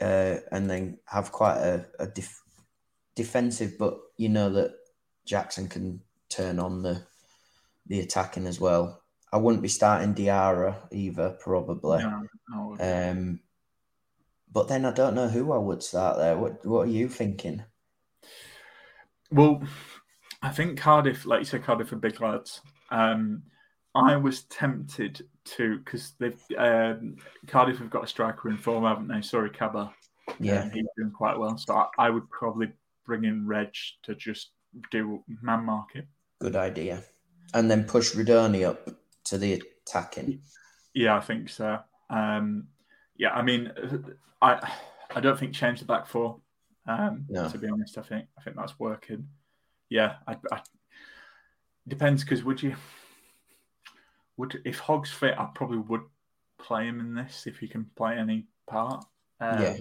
uh, 0.00 0.36
and 0.52 0.68
then 0.68 0.98
have 1.06 1.32
quite 1.32 1.58
a, 1.58 1.86
a 1.98 2.06
def- 2.06 2.42
defensive, 3.14 3.74
but 3.78 3.98
you 4.16 4.28
know 4.28 4.50
that 4.50 4.74
Jackson 5.24 5.68
can 5.68 6.00
turn 6.28 6.58
on 6.58 6.82
the 6.82 7.02
the 7.86 8.00
attacking 8.00 8.46
as 8.46 8.60
well. 8.60 9.02
I 9.32 9.36
wouldn't 9.36 9.62
be 9.62 9.68
starting 9.68 10.14
Diarra 10.14 10.76
either, 10.92 11.36
probably. 11.40 11.98
No, 11.98 12.68
would. 12.68 12.80
Um, 12.80 13.40
but 14.52 14.68
then 14.68 14.84
I 14.84 14.92
don't 14.92 15.14
know 15.14 15.28
who 15.28 15.52
I 15.52 15.58
would 15.58 15.82
start 15.82 16.18
there. 16.18 16.36
What 16.36 16.64
What 16.64 16.86
are 16.88 16.90
you 16.90 17.08
thinking? 17.08 17.62
Well, 19.30 19.62
I 20.42 20.50
think 20.50 20.78
Cardiff, 20.78 21.26
like 21.26 21.40
you 21.40 21.44
said, 21.44 21.64
Cardiff 21.64 21.92
are 21.92 21.96
big 21.96 22.20
lads. 22.20 22.60
Um, 22.90 23.42
I 23.94 24.16
was 24.16 24.42
tempted 24.44 25.26
to 25.44 25.78
because 25.78 26.14
they've 26.18 26.40
um, 26.58 27.16
Cardiff 27.46 27.78
have 27.78 27.90
got 27.90 28.04
a 28.04 28.08
striker 28.08 28.48
in 28.50 28.56
form, 28.56 28.84
haven't 28.84 29.08
they? 29.08 29.14
Sory 29.16 29.56
Kaba. 29.56 29.92
Yeah. 30.40 30.62
Um, 30.62 30.70
he's 30.70 30.86
doing 30.96 31.12
quite 31.12 31.38
well. 31.38 31.56
So 31.58 31.74
I, 31.74 31.86
I 31.98 32.10
would 32.10 32.28
probably 32.30 32.72
bring 33.06 33.24
in 33.24 33.46
Reg 33.46 33.72
to 34.04 34.14
just 34.14 34.50
do 34.90 35.22
man 35.42 35.64
market. 35.64 36.06
Good 36.40 36.56
idea. 36.56 37.04
And 37.52 37.70
then 37.70 37.84
push 37.84 38.14
Rudoni 38.14 38.66
up 38.66 38.88
to 39.24 39.38
the 39.38 39.62
attacking. 39.86 40.40
Yeah, 40.92 41.16
I 41.16 41.20
think 41.20 41.48
so. 41.48 41.78
Um, 42.10 42.68
yeah, 43.16 43.30
I 43.30 43.42
mean, 43.42 43.72
I 44.42 44.72
I 45.14 45.20
don't 45.20 45.38
think 45.38 45.54
change 45.54 45.80
the 45.80 45.86
back 45.86 46.06
four. 46.06 46.40
Um, 46.86 47.24
No. 47.28 47.48
To 47.48 47.58
be 47.58 47.68
honest, 47.68 47.96
I 47.98 48.02
think 48.02 48.26
I 48.38 48.42
think 48.42 48.56
that's 48.56 48.78
working. 48.78 49.28
Yeah, 49.88 50.16
I, 50.26 50.36
I 50.52 50.60
depends 51.88 52.24
because 52.24 52.42
would 52.44 52.62
you 52.62 52.74
would 54.36 54.60
if 54.64 54.78
Hogg's 54.78 55.10
fit, 55.10 55.34
I 55.38 55.48
probably 55.54 55.78
would 55.78 56.02
play 56.58 56.86
him 56.86 57.00
in 57.00 57.14
this 57.14 57.46
if 57.46 57.58
he 57.58 57.68
can 57.68 57.84
play 57.96 58.16
any 58.16 58.46
part. 58.66 59.04
Um, 59.40 59.62
Yeah. 59.62 59.76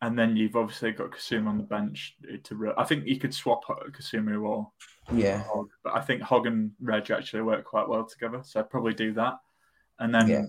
And 0.00 0.16
then 0.16 0.36
you've 0.36 0.54
obviously 0.54 0.92
got 0.92 1.10
Kasumu 1.10 1.48
on 1.48 1.56
the 1.58 1.64
bench 1.64 2.16
to. 2.44 2.54
ro- 2.54 2.74
I 2.78 2.84
think 2.84 3.06
you 3.06 3.18
could 3.18 3.34
swap 3.34 3.64
Kasumu 3.64 4.46
or 4.48 4.70
Yeah. 5.12 5.42
Hogg, 5.42 5.70
but 5.82 5.92
I 5.96 6.00
think 6.00 6.22
Hogg 6.22 6.46
and 6.46 6.70
Reg 6.80 7.10
actually 7.10 7.42
work 7.42 7.64
quite 7.64 7.88
well 7.88 8.04
together, 8.04 8.40
so 8.44 8.60
I'd 8.60 8.70
probably 8.70 8.94
do 8.94 9.12
that. 9.14 9.40
And 9.98 10.14
then 10.14 10.28
Yeah. 10.28 10.44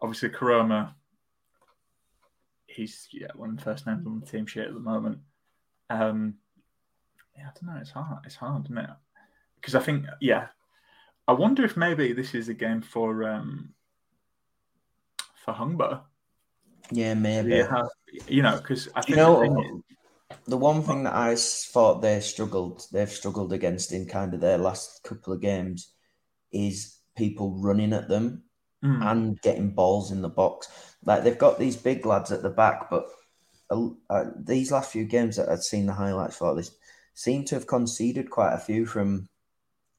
obviously 0.00 0.28
Koroma, 0.30 0.94
he's 2.70 3.08
yeah 3.12 3.28
one 3.34 3.50
of 3.50 3.56
the 3.56 3.62
first 3.62 3.86
names 3.86 4.06
on 4.06 4.20
the 4.20 4.26
team 4.26 4.46
sheet 4.46 4.64
at 4.66 4.74
the 4.74 4.80
moment. 4.80 5.18
Um, 5.88 6.34
yeah, 7.36 7.48
I 7.48 7.50
don't 7.54 7.74
know. 7.74 7.80
It's 7.80 7.90
hard. 7.90 8.24
It's 8.24 8.36
hard, 8.36 8.66
isn't 8.66 8.78
it? 8.78 8.90
Because 9.56 9.74
I 9.74 9.80
think 9.80 10.06
yeah, 10.20 10.48
I 11.26 11.32
wonder 11.32 11.64
if 11.64 11.76
maybe 11.76 12.12
this 12.12 12.34
is 12.34 12.48
a 12.48 12.54
game 12.54 12.82
for 12.82 13.24
um 13.24 13.74
for 15.44 15.52
Hungbo. 15.54 16.00
Yeah, 16.90 17.14
maybe. 17.14 17.50
Yeah, 17.54 17.82
you 18.26 18.42
know, 18.42 18.56
because 18.56 18.88
I 18.94 19.02
You 19.06 19.16
know, 19.16 19.40
the 19.40 19.60
is- 19.60 19.82
the 20.46 20.56
one 20.56 20.82
thing 20.82 21.04
that 21.04 21.14
I 21.14 21.34
thought 21.36 22.02
they 22.02 22.20
struggled, 22.20 22.86
they've 22.92 23.10
struggled 23.10 23.52
against 23.52 23.92
in 23.92 24.06
kind 24.06 24.32
of 24.32 24.40
their 24.40 24.58
last 24.58 25.02
couple 25.02 25.32
of 25.32 25.40
games, 25.40 25.92
is 26.52 26.98
people 27.16 27.60
running 27.60 27.92
at 27.92 28.08
them 28.08 28.44
Mm. 28.82 29.04
and 29.10 29.40
getting 29.42 29.74
balls 29.74 30.10
in 30.10 30.22
the 30.22 30.28
box. 30.30 30.68
Like 31.04 31.22
they've 31.22 31.36
got 31.36 31.58
these 31.58 31.76
big 31.76 32.06
lads 32.06 32.32
at 32.32 32.42
the 32.42 32.48
back, 32.48 32.88
but 32.88 33.04
uh, 33.70 33.88
uh, 34.08 34.24
these 34.38 34.72
last 34.72 34.90
few 34.90 35.04
games 35.04 35.36
that 35.36 35.50
I'd 35.50 35.62
seen 35.62 35.84
the 35.84 35.92
highlights 35.92 36.36
for, 36.38 36.54
this 36.54 36.74
seem 37.12 37.44
to 37.44 37.56
have 37.56 37.66
conceded 37.66 38.30
quite 38.30 38.54
a 38.54 38.58
few 38.58 38.86
from 38.86 39.28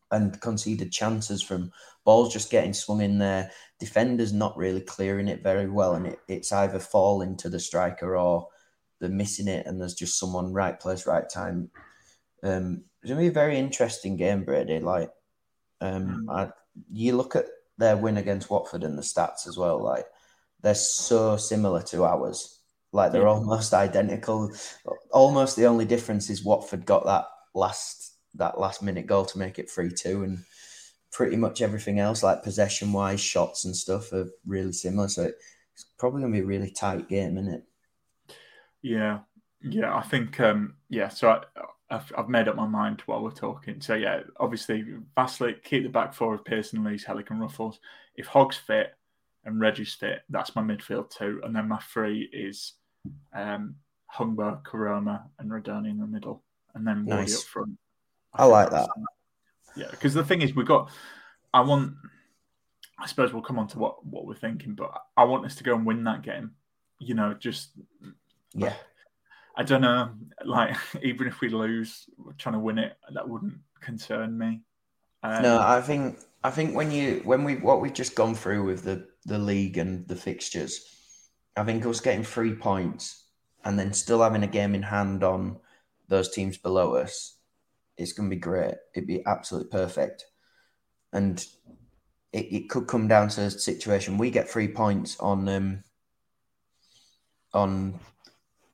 and 0.09 0.41
conceded 0.41 0.91
chances 0.91 1.43
from 1.43 1.71
balls 2.03 2.33
just 2.33 2.49
getting 2.49 2.73
swung 2.73 3.01
in 3.01 3.19
there. 3.19 3.51
Defenders 3.79 4.33
not 4.33 4.57
really 4.57 4.81
clearing 4.81 5.27
it 5.27 5.43
very 5.43 5.69
well, 5.69 5.93
and 5.93 6.07
it, 6.07 6.19
it's 6.27 6.51
either 6.51 6.79
falling 6.79 7.37
to 7.37 7.49
the 7.49 7.59
striker 7.59 8.17
or 8.17 8.47
they're 8.99 9.09
missing 9.09 9.47
it, 9.47 9.67
and 9.67 9.79
there's 9.79 9.93
just 9.93 10.19
someone 10.19 10.53
right 10.53 10.79
place, 10.79 11.05
right 11.05 11.29
time. 11.29 11.69
Um, 12.43 12.83
it's 13.01 13.09
gonna 13.11 13.21
be 13.21 13.27
a 13.27 13.31
very 13.31 13.57
interesting 13.57 14.17
game, 14.17 14.43
Brady. 14.43 14.79
Like, 14.79 15.11
um, 15.81 16.27
I, 16.31 16.49
you 16.91 17.15
look 17.15 17.35
at 17.35 17.45
their 17.81 17.97
win 17.97 18.17
against 18.17 18.49
Watford 18.51 18.83
and 18.85 18.97
the 18.97 19.03
stats 19.03 19.47
as 19.47 19.57
well. 19.57 19.81
Like, 19.83 20.05
they're 20.61 20.75
so 20.75 21.37
similar 21.37 21.81
to 21.83 22.05
ours. 22.05 22.59
Like, 22.93 23.11
they're 23.11 23.23
Yeah. 23.23 23.27
almost 23.27 23.73
identical. 23.73 24.53
Almost 25.11 25.57
the 25.57 25.67
only 25.67 25.85
difference 25.85 26.29
is 26.29 26.45
Watford 26.45 26.85
got 26.85 27.05
that 27.05 27.25
last 27.53 28.13
that 28.35 28.59
last 28.59 28.81
minute 28.81 29.07
goal 29.07 29.25
to 29.25 29.39
make 29.39 29.59
it 29.59 29.69
three 29.69 29.91
two, 29.91 30.23
and 30.23 30.39
pretty 31.11 31.37
much 31.37 31.61
everything 31.61 31.99
else, 31.99 32.23
like 32.23 32.43
possession 32.43 32.93
wise, 32.93 33.21
shots 33.21 33.65
and 33.65 33.75
stuff, 33.75 34.13
are 34.13 34.29
really 34.45 34.73
similar. 34.73 35.09
So 35.09 35.31
it's 35.73 35.85
probably 35.99 36.21
gonna 36.21 36.33
be 36.33 36.39
a 36.41 36.45
really 36.45 36.71
tight 36.71 37.09
game, 37.09 37.37
isn't 37.37 37.53
it? 37.53 37.63
Yeah, 38.81 39.19
Yeah, 39.61 39.95
I 39.95 40.01
think 40.01 40.39
um, 40.39 40.75
yeah. 40.89 41.09
So 41.09 41.29
I, 41.29 41.43
I've, 41.91 42.11
I've 42.17 42.29
made 42.29 42.47
up 42.47 42.55
my 42.55 42.65
mind 42.65 43.03
while 43.05 43.21
we're 43.21 43.31
talking. 43.31 43.81
So 43.81 43.95
yeah, 43.95 44.21
obviously 44.39 44.85
Vaclik 45.17 45.63
keep 45.63 45.83
the 45.83 45.89
back 45.89 46.13
four 46.13 46.33
of 46.33 46.45
Pearson, 46.45 46.83
Lees, 46.83 47.05
Helik, 47.05 47.29
and 47.29 47.41
Ruffels. 47.41 47.77
If 48.15 48.27
Hogg's 48.27 48.57
fit 48.57 48.95
and 49.43 49.59
Reggie's 49.59 49.93
fit, 49.93 50.21
that's 50.29 50.55
my 50.55 50.61
midfield 50.61 51.09
two, 51.09 51.41
and 51.43 51.55
then 51.55 51.67
my 51.67 51.79
three 51.93 52.29
is 52.31 52.73
um, 53.33 53.75
Hungbo, 54.15 54.63
Koroma, 54.63 55.23
and 55.39 55.51
Rudoni 55.51 55.91
in 55.91 55.99
the 55.99 56.07
middle, 56.07 56.43
and 56.73 56.87
then 56.87 57.05
Wardy 57.05 57.21
Nice. 57.21 57.37
up 57.37 57.43
front. 57.43 57.77
I 58.33 58.45
like 58.45 58.69
that. 58.71 58.89
Yeah, 59.75 59.87
because 59.91 60.13
the 60.13 60.23
thing 60.23 60.41
is, 60.41 60.55
we've 60.55 60.65
got. 60.65 60.89
I 61.53 61.61
want. 61.61 61.93
I 62.97 63.07
suppose 63.07 63.33
we'll 63.33 63.41
come 63.41 63.59
on 63.59 63.67
to 63.69 63.79
what 63.79 64.05
what 64.05 64.25
we're 64.25 64.35
thinking, 64.35 64.75
but 64.75 64.91
I 65.17 65.25
want 65.25 65.45
us 65.45 65.55
to 65.55 65.63
go 65.63 65.75
and 65.75 65.85
win 65.85 66.03
that 66.05 66.21
game. 66.21 66.51
You 66.99 67.15
know, 67.15 67.33
just 67.33 67.71
Yeah. 68.53 68.73
I 69.55 69.63
don't 69.63 69.81
know. 69.81 70.11
Like, 70.45 70.75
even 71.03 71.27
if 71.27 71.41
we 71.41 71.49
lose, 71.49 72.05
we're 72.17 72.33
trying 72.33 72.53
to 72.53 72.59
win 72.59 72.77
it, 72.77 72.97
that 73.13 73.27
wouldn't 73.27 73.59
concern 73.79 74.37
me. 74.37 74.61
Um, 75.23 75.43
No, 75.43 75.59
I 75.59 75.81
think 75.81 76.19
I 76.43 76.49
think 76.49 76.75
when 76.75 76.91
you 76.91 77.21
when 77.23 77.43
we 77.43 77.55
what 77.55 77.81
we've 77.81 77.93
just 77.93 78.15
gone 78.15 78.35
through 78.35 78.65
with 78.65 78.83
the 78.83 79.07
the 79.25 79.37
league 79.37 79.77
and 79.77 80.07
the 80.07 80.15
fixtures, 80.15 80.83
I 81.55 81.63
think 81.63 81.85
us 81.85 81.99
getting 81.99 82.23
three 82.23 82.55
points 82.55 83.25
and 83.63 83.77
then 83.77 83.93
still 83.93 84.23
having 84.23 84.43
a 84.43 84.47
game 84.47 84.73
in 84.73 84.81
hand 84.81 85.23
on 85.23 85.59
those 86.07 86.31
teams 86.31 86.57
below 86.57 86.95
us, 86.95 87.37
it's 87.97 88.13
going 88.13 88.29
to 88.29 88.35
be 88.35 88.39
great. 88.39 88.73
It'd 88.95 89.07
be 89.07 89.23
absolutely 89.25 89.69
perfect, 89.69 90.25
and 91.13 91.45
it, 92.33 92.45
it 92.51 92.69
could 92.69 92.87
come 92.87 93.07
down 93.07 93.29
to 93.29 93.41
a 93.41 93.51
situation 93.51 94.17
we 94.17 94.31
get 94.31 94.49
three 94.49 94.67
points 94.67 95.19
on 95.19 95.47
um 95.49 95.83
on 97.53 97.99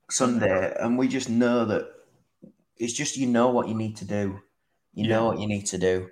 Sunday, 0.10 0.74
and 0.80 0.98
we 0.98 1.08
just 1.08 1.30
know 1.30 1.66
that 1.66 1.88
it's 2.78 2.94
just 2.94 3.18
you 3.18 3.28
know 3.28 3.50
what 3.50 3.68
you 3.68 3.76
need 3.76 3.98
to 3.98 4.06
do. 4.06 4.40
You 4.94 5.08
know 5.08 5.26
what 5.26 5.40
you 5.40 5.48
need 5.48 5.68
to 5.68 5.78
do. 5.78 6.10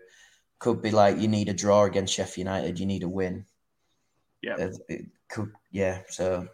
Could 0.60 0.82
be 0.82 0.92
like 0.92 1.18
you 1.18 1.28
need 1.28 1.50
a 1.50 1.54
draw 1.54 1.86
against 1.86 2.14
Sheffield 2.14 2.48
United. 2.48 2.80
You 2.80 2.86
need 2.86 3.04
a 3.04 3.10
win. 3.10 3.46
Yeah. 4.42 4.58
It, 4.58 4.78
it 4.88 5.06
could, 5.28 5.52
yeah. 5.72 6.02
So, 6.10 6.48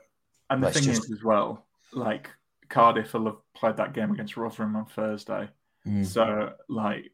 And 0.49 0.63
the 0.63 0.71
thing 0.71 0.83
just- 0.83 1.05
is, 1.05 1.11
as 1.11 1.23
well, 1.23 1.65
like 1.91 2.29
Cardiff 2.69 3.13
will 3.13 3.25
have 3.25 3.53
played 3.53 3.77
that 3.77 3.93
game 3.93 4.11
against 4.11 4.37
Rotherham 4.37 4.75
on 4.75 4.85
Thursday. 4.85 5.49
Mm. 5.85 6.05
So, 6.05 6.53
like, 6.69 7.11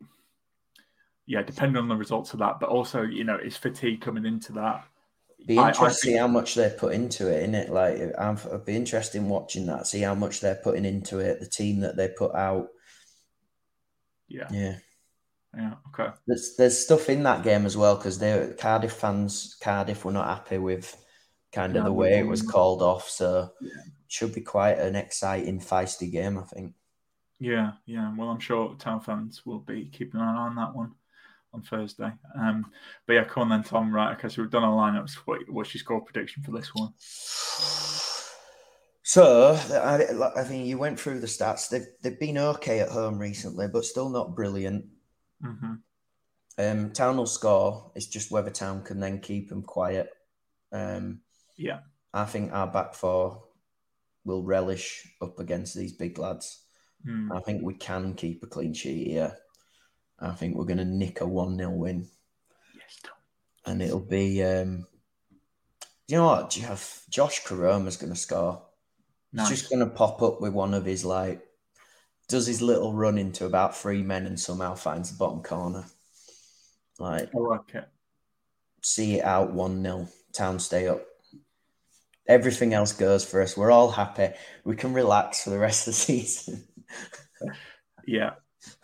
yeah, 1.26 1.42
depending 1.42 1.78
on 1.78 1.88
the 1.88 1.96
results 1.96 2.34
of 2.34 2.40
that, 2.40 2.60
but 2.60 2.70
also, 2.70 3.02
you 3.02 3.24
know, 3.24 3.38
is 3.38 3.58
fatigue 3.58 4.02
coming 4.02 4.26
into 4.26 4.54
that? 4.54 4.86
Be 5.46 5.58
I- 5.60 5.70
I 5.70 5.90
see 5.92 6.10
think- 6.10 6.20
how 6.20 6.28
much 6.28 6.56
they 6.56 6.70
put 6.78 6.94
into 6.94 7.28
it. 7.34 7.44
In 7.44 7.56
it, 7.56 7.70
like, 7.70 8.00
I'm, 8.18 8.38
I'd 8.52 8.66
be 8.66 8.76
interested 8.76 9.18
in 9.20 9.30
watching 9.30 9.66
that. 9.68 9.88
See 9.88 10.02
how 10.02 10.16
much 10.16 10.40
they're 10.42 10.56
putting 10.64 10.86
into 10.86 11.20
it. 11.20 11.40
The 11.40 11.48
team 11.48 11.82
that 11.82 11.96
they 11.96 12.08
put 12.10 12.34
out. 12.36 12.70
Yeah. 14.28 14.48
Yeah. 14.52 14.78
Yeah. 15.56 15.74
Okay. 15.88 16.14
There's 16.28 16.56
there's 16.58 16.78
stuff 16.78 17.10
in 17.10 17.24
that 17.24 17.44
game 17.44 17.66
as 17.66 17.78
well 17.78 17.96
because 17.96 18.20
they 18.20 18.54
Cardiff 18.60 18.92
fans 18.92 19.58
Cardiff 19.62 20.04
were 20.06 20.12
not 20.12 20.28
happy 20.28 20.58
with 20.58 20.96
kind 21.54 21.76
of 21.78 21.86
the 21.86 21.94
way 21.94 22.20
it 22.20 22.28
was 22.28 22.42
called 22.42 22.82
off. 22.82 23.10
So 23.10 23.52
it 23.62 23.72
should 24.08 24.34
be 24.36 24.42
quite 24.42 24.78
an 24.78 24.96
exciting, 24.96 25.60
feisty 25.60 26.12
game. 26.12 26.38
I 26.38 26.44
think. 26.44 26.74
Yeah, 27.40 27.72
yeah. 27.86 28.14
Well, 28.16 28.30
I'm 28.30 28.40
sure 28.40 28.76
town 28.78 29.00
fans 29.00 29.46
will 29.46 29.60
be 29.60 29.86
keeping 29.86 30.20
an 30.20 30.28
eye 30.28 30.36
on 30.36 30.56
that 30.56 30.76
one 30.76 30.94
on 31.58 31.64
Thursday. 31.64 32.12
Um, 32.40 32.66
but 33.06 33.14
yeah, 33.14 33.24
come 33.24 33.44
on 33.44 33.50
then, 33.50 33.64
Tom. 33.64 33.94
Right, 33.94 34.16
okay. 34.18 34.30
So 34.30 34.42
we've 34.42 34.52
done 34.52 34.64
our 34.64 34.92
lineups. 34.92 35.16
What, 35.26 35.42
what's 35.50 35.74
your 35.74 35.80
score 35.80 36.02
prediction 36.02 36.44
for 36.44 36.52
this 36.52 36.74
one? 36.74 36.94
So 39.04 39.54
I, 39.54 40.40
I 40.40 40.44
think 40.44 40.68
you 40.68 40.78
went 40.78 41.00
through 41.00 41.20
the 41.22 41.28
stats. 41.28 41.70
They've 41.70 41.88
they've 42.02 42.20
been 42.20 42.38
okay 42.38 42.80
at 42.82 42.90
home 42.90 43.18
recently, 43.18 43.68
but 43.68 43.86
still 43.86 44.10
not 44.10 44.36
brilliant. 44.36 44.86
hmm 45.42 45.76
Um, 46.58 46.92
Town 46.92 47.18
will 47.18 47.26
score. 47.26 47.92
It's 47.96 48.08
just 48.08 48.32
whether 48.32 48.50
Town 48.50 48.84
can 48.84 49.00
then 49.00 49.20
keep 49.20 49.50
them 49.50 49.64
quiet. 49.64 50.10
Um, 50.72 51.22
Yeah. 51.56 51.80
I 52.14 52.26
think 52.26 52.52
our 52.52 52.68
back 52.68 52.94
four 52.96 53.44
will 54.26 54.44
relish 54.44 55.08
up 55.22 55.40
against 55.40 55.76
these 55.76 55.94
big 55.94 56.18
lads. 56.18 56.66
Hmm. 57.06 57.32
I 57.32 57.40
think 57.40 57.62
we 57.64 57.76
can 57.76 58.14
keep 58.14 58.44
a 58.44 58.48
clean 58.48 58.74
sheet 58.74 59.08
here. 59.08 59.38
I 60.20 60.32
think 60.32 60.56
we're 60.56 60.66
going 60.66 60.78
to 60.78 60.86
nick 60.86 61.22
a 61.22 61.28
1 61.28 61.58
0 61.58 61.70
win. 61.72 62.08
Yes, 62.76 62.98
Tom. 63.04 63.14
And 63.66 63.82
it'll 63.82 64.00
be, 64.00 64.44
um, 64.44 64.88
you 66.08 66.18
know 66.18 66.26
what? 66.26 66.50
Do 66.50 66.60
you 66.60 66.66
have 66.66 67.02
Josh 67.10 67.44
Koroma's 67.44 67.98
going 67.98 68.14
to 68.14 68.20
score? 68.20 68.64
Nice. 69.34 69.50
He's 69.50 69.60
just 69.60 69.72
going 69.72 69.88
to 69.88 69.94
pop 69.94 70.22
up 70.22 70.42
with 70.42 70.54
one 70.54 70.74
of 70.74 70.86
his, 70.86 71.06
like, 71.06 71.42
does 72.28 72.48
his 72.48 72.62
little 72.62 72.94
run 72.94 73.18
into 73.18 73.46
about 73.46 73.78
three 73.78 74.02
men 74.02 74.26
and 74.26 74.40
somehow 74.40 74.76
finds 74.76 75.12
the 75.12 75.18
bottom 75.18 75.44
corner. 75.44 75.86
Like, 77.00 77.30
I 77.36 77.40
like 77.40 77.76
it. 77.76 77.88
see 78.82 79.20
it 79.20 79.24
out 79.24 79.54
1 79.54 79.84
0. 79.84 80.08
Town 80.34 80.60
stay 80.60 80.88
up. 80.88 81.02
Everything 82.28 82.74
else 82.74 82.92
goes 82.92 83.24
for 83.24 83.42
us. 83.42 83.56
We're 83.56 83.72
all 83.72 83.92
happy. 83.92 84.30
We 84.66 84.76
can 84.76 84.94
relax 84.94 85.44
for 85.44 85.52
the 85.52 85.60
rest 85.60 85.88
of 85.88 85.94
the 85.94 86.00
season. 86.00 86.64
Yeah, 88.06 88.32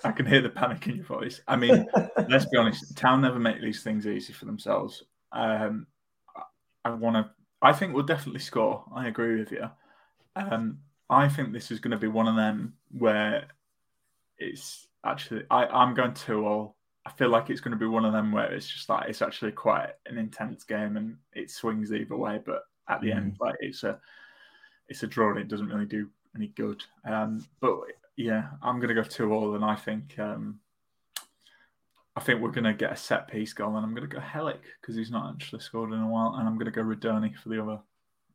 I 0.03 0.11
can 0.11 0.25
hear 0.25 0.41
the 0.41 0.49
panic 0.49 0.87
in 0.87 0.95
your 0.95 1.05
voice. 1.05 1.41
I 1.47 1.55
mean, 1.55 1.87
let's 2.29 2.45
be 2.45 2.57
honest. 2.57 2.95
Town 2.95 3.21
never 3.21 3.39
make 3.39 3.61
these 3.61 3.83
things 3.83 4.07
easy 4.07 4.33
for 4.33 4.45
themselves. 4.45 5.03
Um, 5.31 5.87
I- 6.35 6.41
I 6.85 6.89
want 6.91 7.15
to. 7.15 7.29
I 7.61 7.71
think 7.73 7.93
we'll 7.93 8.03
definitely 8.03 8.41
score. 8.41 8.83
I 8.93 9.07
agree 9.07 9.39
with 9.39 9.51
you. 9.51 9.69
Um, 10.35 10.79
I 11.09 11.29
think 11.29 11.53
this 11.53 11.71
is 11.71 11.79
going 11.79 11.91
to 11.91 11.97
be 11.97 12.07
one 12.07 12.27
of 12.27 12.35
them 12.35 12.73
where 12.97 13.45
it's 14.37 14.87
actually. 15.05 15.43
I, 15.49 15.65
I'm 15.65 15.93
going 15.93 16.13
to 16.13 16.45
all. 16.45 16.75
I 17.05 17.11
feel 17.11 17.29
like 17.29 17.49
it's 17.49 17.61
going 17.61 17.71
to 17.73 17.77
be 17.77 17.85
one 17.85 18.05
of 18.05 18.13
them 18.13 18.31
where 18.31 18.51
it's 18.51 18.67
just 18.67 18.87
like 18.89 19.09
it's 19.09 19.21
actually 19.21 19.51
quite 19.51 19.89
an 20.05 20.17
intense 20.17 20.63
game 20.63 20.95
and 20.97 21.17
it 21.33 21.51
swings 21.51 21.91
either 21.93 22.15
way. 22.17 22.39
But 22.45 22.63
at 22.89 23.01
the 23.01 23.11
end, 23.11 23.37
like 23.39 23.55
it's 23.59 23.83
a 23.83 23.99
it's 24.89 25.03
a 25.03 25.07
draw 25.07 25.31
and 25.31 25.39
it 25.39 25.47
doesn't 25.47 25.67
really 25.69 25.85
do 25.85 26.09
any 26.35 26.47
good. 26.47 26.83
Um, 27.05 27.45
but 27.61 27.79
yeah, 28.15 28.49
I'm 28.61 28.77
going 28.79 28.89
to 28.89 29.01
go 29.01 29.03
two 29.03 29.33
all, 29.33 29.55
and 29.55 29.65
I 29.65 29.75
think 29.75 30.17
um, 30.19 30.59
I 32.15 32.19
think 32.19 32.41
we're 32.41 32.51
going 32.51 32.63
to 32.65 32.73
get 32.73 32.91
a 32.91 32.95
set 32.95 33.27
piece 33.27 33.53
goal, 33.53 33.75
and 33.75 33.85
I'm 33.85 33.93
going 33.93 34.07
to 34.07 34.15
go 34.15 34.21
Helik 34.21 34.61
because 34.79 34.95
he's 34.95 35.11
not 35.11 35.33
actually 35.33 35.61
scored 35.61 35.93
in 35.93 35.99
a 35.99 36.07
while, 36.07 36.35
and 36.35 36.47
I'm 36.47 36.55
going 36.55 36.65
to 36.65 36.71
go 36.71 36.83
Rudoni 36.83 37.35
for 37.35 37.49
the 37.49 37.61
other, 37.61 37.79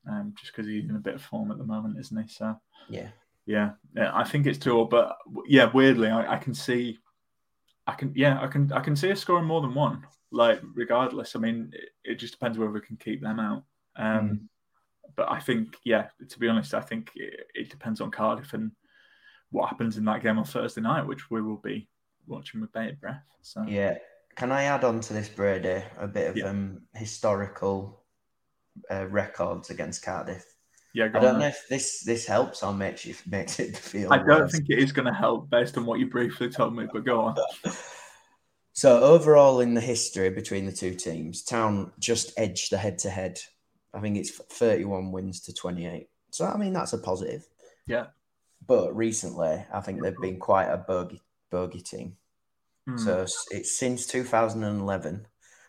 um, 0.08 0.34
just 0.38 0.52
because 0.52 0.66
he's 0.66 0.88
in 0.88 0.96
a 0.96 1.00
bit 1.00 1.14
of 1.14 1.22
form 1.22 1.50
at 1.50 1.58
the 1.58 1.64
moment, 1.64 1.98
isn't 1.98 2.22
he? 2.22 2.28
So 2.28 2.58
yeah. 2.88 3.08
yeah, 3.46 3.70
yeah, 3.94 4.10
I 4.14 4.24
think 4.24 4.46
it's 4.46 4.58
two 4.58 4.76
all, 4.76 4.84
but 4.84 5.16
yeah, 5.46 5.70
weirdly, 5.72 6.08
I, 6.08 6.34
I 6.34 6.38
can 6.38 6.54
see, 6.54 6.98
I 7.86 7.94
can, 7.94 8.12
yeah, 8.16 8.40
I 8.40 8.46
can, 8.48 8.72
I 8.72 8.80
can 8.80 8.96
see 8.96 9.12
us 9.12 9.20
scoring 9.20 9.46
more 9.46 9.60
than 9.60 9.74
one. 9.74 10.06
Like, 10.30 10.60
regardless, 10.74 11.36
I 11.36 11.38
mean, 11.38 11.72
it, 11.72 12.12
it 12.12 12.14
just 12.16 12.34
depends 12.34 12.58
whether 12.58 12.72
we 12.72 12.80
can 12.80 12.96
keep 12.96 13.22
them 13.22 13.40
out. 13.40 13.64
Um, 13.96 14.48
But 15.16 15.32
I 15.32 15.40
think, 15.40 15.74
yeah, 15.84 16.08
to 16.28 16.38
be 16.38 16.46
honest, 16.46 16.74
I 16.74 16.80
think 16.80 17.10
it, 17.16 17.48
it 17.54 17.70
depends 17.70 18.00
on 18.00 18.10
Cardiff 18.10 18.52
and 18.52 18.70
what 19.50 19.68
happens 19.68 19.96
in 19.96 20.04
that 20.04 20.22
game 20.22 20.38
on 20.38 20.44
Thursday 20.44 20.80
night, 20.80 21.06
which 21.06 21.30
we 21.30 21.40
will 21.42 21.56
be 21.56 21.88
watching 22.26 22.60
with 22.60 22.72
bated 22.72 23.00
breath. 23.00 23.22
So 23.42 23.64
Yeah. 23.66 23.96
Can 24.36 24.52
I 24.52 24.64
add 24.64 24.84
on 24.84 25.00
to 25.00 25.12
this, 25.12 25.28
Brady, 25.28 25.82
a 25.98 26.06
bit 26.06 26.30
of 26.30 26.36
Yeah. 26.36 26.44
um, 26.50 26.82
historical 26.94 28.04
uh, 28.90 29.06
records 29.08 29.70
against 29.70 30.02
Cardiff? 30.04 30.44
yeah, 30.94 31.08
go 31.08 31.18
I 31.18 31.22
don't 31.22 31.34
on 31.34 31.40
know 31.40 31.46
if 31.48 31.66
this 31.68 32.02
this 32.02 32.26
helps 32.26 32.62
or 32.62 32.72
makes 32.72 33.04
you 33.04 33.14
makes 33.26 33.58
it 33.60 33.76
feel. 33.90 34.12
I 34.12 34.18
don't 34.18 34.26
worse. 34.28 34.52
think 34.52 34.66
it 34.70 34.78
is 34.78 34.92
going 34.92 35.06
to 35.06 35.12
help 35.12 35.50
based 35.50 35.76
on 35.76 35.84
what 35.86 35.98
you 36.00 36.08
briefly 36.08 36.48
told 36.48 36.74
me, 36.76 36.86
but 36.92 37.04
go 37.04 37.20
on. 37.20 37.36
So 38.72 39.00
overall, 39.00 39.58
in 39.58 39.74
the 39.74 39.80
history 39.80 40.30
between 40.30 40.64
the 40.64 40.70
two 40.72 40.94
teams, 40.94 41.42
Town 41.42 41.90
just 41.98 42.32
edged 42.38 42.70
the 42.70 42.78
head 42.78 42.98
to 42.98 43.10
head. 43.10 43.40
I 43.92 43.98
think 44.00 44.16
it's 44.16 44.30
thirty-one 44.30 45.10
wins 45.10 45.40
to 45.42 45.52
twenty-eight. 45.52 46.08
So 46.30 46.44
I 46.46 46.56
mean 46.56 46.74
that's 46.74 46.92
a 46.92 46.98
positive. 46.98 47.44
Yeah. 47.88 48.06
But 48.66 48.94
recently, 48.94 49.64
I 49.72 49.80
think 49.80 50.02
they've 50.02 50.20
been 50.20 50.38
quite 50.38 50.66
a 50.66 50.76
bogey 50.76 51.22
bogey 51.50 51.80
team. 51.80 52.16
Hmm. 52.86 52.98
So 52.98 53.26
it's 53.50 53.78
since 53.78 54.06
2011, 54.06 55.26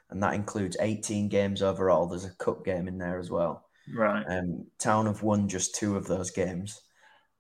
and 0.10 0.24
that 0.24 0.34
includes 0.34 0.78
18 0.80 1.30
games 1.30 1.62
overall. 1.62 2.08
There's 2.08 2.26
a 2.26 2.36
cup 2.36 2.66
game 2.66 2.88
in 2.88 2.98
there 2.98 3.20
as 3.20 3.30
well. 3.30 3.66
Right. 3.94 4.24
Um, 4.28 4.68
Town 4.78 5.06
have 5.06 5.24
won 5.24 5.48
just 5.48 5.76
two 5.76 5.96
of 5.98 6.08
those 6.08 6.32
games, 6.32 6.82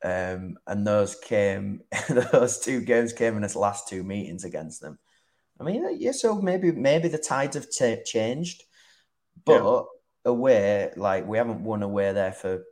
um, 0.04 0.58
and 0.68 0.86
those 0.86 1.16
came 1.16 1.82
those 2.32 2.60
two 2.60 2.82
games 2.82 3.14
came 3.14 3.38
in 3.38 3.44
its 3.44 3.56
last 3.56 3.88
two 3.88 4.04
meetings 4.04 4.44
against 4.44 4.82
them. 4.82 4.98
I 5.60 5.64
mean, 5.64 5.86
uh, 5.86 5.90
yeah, 5.90 6.12
so 6.12 6.42
maybe 6.42 6.72
maybe 6.72 7.08
the 7.08 7.18
tides 7.18 7.56
have 7.56 7.68
ta 7.76 8.02
changed, 8.06 8.64
but 9.46 9.86
away 10.26 10.92
like 10.96 11.28
we 11.28 11.38
haven't 11.38 11.64
won 11.64 11.84
away 11.84 12.14
there 12.14 12.34
for. 12.34 12.64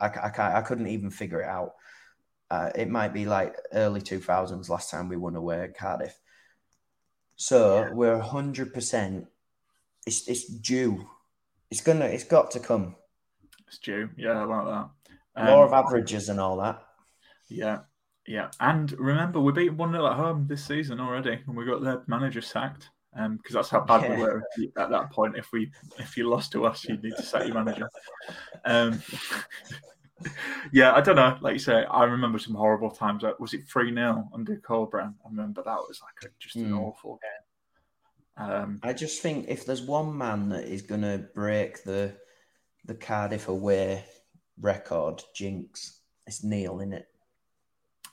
I, 0.00 0.06
I 0.06 0.30
can't. 0.30 0.54
I 0.54 0.62
couldn't 0.62 0.88
even 0.88 1.10
figure 1.10 1.42
it 1.42 1.48
out. 1.48 1.74
Uh, 2.50 2.70
it 2.74 2.88
might 2.88 3.12
be 3.12 3.26
like 3.26 3.56
early 3.72 4.00
two 4.00 4.20
thousands 4.20 4.70
last 4.70 4.90
time 4.90 5.08
we 5.08 5.16
won 5.16 5.36
away 5.36 5.62
at 5.62 5.76
Cardiff. 5.76 6.18
So 7.36 7.90
we're 7.92 8.18
hundred 8.18 8.72
percent. 8.72 9.26
It's 10.06 10.28
it's 10.28 10.46
due. 10.46 11.06
It's 11.70 11.80
gonna. 11.80 12.06
It's 12.06 12.24
got 12.24 12.52
to 12.52 12.60
come. 12.60 12.94
It's 13.66 13.78
due. 13.78 14.08
Yeah, 14.16 14.40
I 14.40 14.44
like 14.44 14.66
that. 14.66 15.50
Law 15.50 15.64
of 15.64 15.72
averages 15.72 16.28
and 16.28 16.40
all 16.40 16.56
that. 16.58 16.82
Yeah, 17.48 17.80
yeah. 18.26 18.50
And 18.60 18.90
remember, 18.92 19.40
we 19.40 19.52
beat 19.52 19.74
1 19.74 19.92
0 19.92 20.06
at 20.06 20.16
home 20.16 20.46
this 20.48 20.64
season 20.64 21.00
already, 21.00 21.38
and 21.46 21.56
we 21.56 21.64
got 21.66 21.82
the 21.82 22.02
manager 22.06 22.40
sacked. 22.40 22.90
Because 23.16 23.54
that's 23.54 23.70
how 23.70 23.80
bad 23.80 24.10
we 24.10 24.16
were 24.16 24.42
at 24.76 24.90
that 24.90 25.10
point. 25.10 25.36
If 25.36 25.50
we 25.52 25.72
if 25.98 26.16
you 26.16 26.28
lost 26.28 26.52
to 26.52 26.66
us, 26.66 26.84
you'd 26.84 27.02
need 27.02 27.16
to 27.16 27.22
sack 27.22 27.46
your 27.46 27.54
manager. 27.54 27.88
Um, 28.64 29.02
yeah, 30.72 30.94
I 30.94 31.00
don't 31.00 31.16
know. 31.16 31.38
Like 31.40 31.54
you 31.54 31.58
say, 31.58 31.84
I 31.84 32.04
remember 32.04 32.38
some 32.38 32.54
horrible 32.54 32.90
times. 32.90 33.22
Like, 33.22 33.40
Was 33.40 33.54
it 33.54 33.68
3 33.68 33.94
0 33.94 34.28
under 34.34 34.56
Corberán? 34.56 35.14
I 35.24 35.28
remember 35.28 35.62
that 35.62 35.78
was 35.88 36.00
like 36.02 36.30
a, 36.30 36.34
just 36.38 36.56
an 36.56 36.70
Hmm. 36.70 36.78
awful 36.78 37.18
game. 37.22 38.48
Um, 38.48 38.80
I 38.82 38.92
just 38.92 39.22
think 39.22 39.46
if 39.48 39.64
there's 39.64 39.80
one 39.82 40.16
man 40.16 40.50
that 40.50 40.64
is 40.64 40.82
going 40.82 41.02
to 41.02 41.26
break 41.34 41.84
the 41.84 42.14
the 42.84 42.94
Cardiff 42.94 43.48
away 43.48 44.04
record 44.60 45.22
jinx, 45.34 46.00
it's 46.26 46.44
Neil, 46.44 46.78
isn't 46.80 46.92
it? 46.92 47.08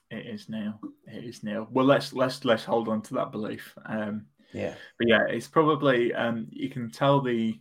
It 0.10 0.28
is 0.28 0.48
Neil. 0.48 0.80
It 1.08 1.24
is 1.26 1.44
Neil. 1.44 1.68
Well, 1.72 1.86
let's 1.86 2.14
let's 2.14 2.46
let's 2.46 2.64
hold 2.64 2.88
on 2.88 3.02
to 3.04 3.16
that 3.16 3.32
belief. 3.32 3.74
Um, 3.86 4.28
Yeah. 4.54 4.76
but 5.00 5.08
yeah, 5.08 5.26
it's 5.28 5.48
probably 5.48 6.14
um, 6.14 6.48
you 6.52 6.70
can 6.70 6.92
tell 6.92 7.22
the 7.22 7.60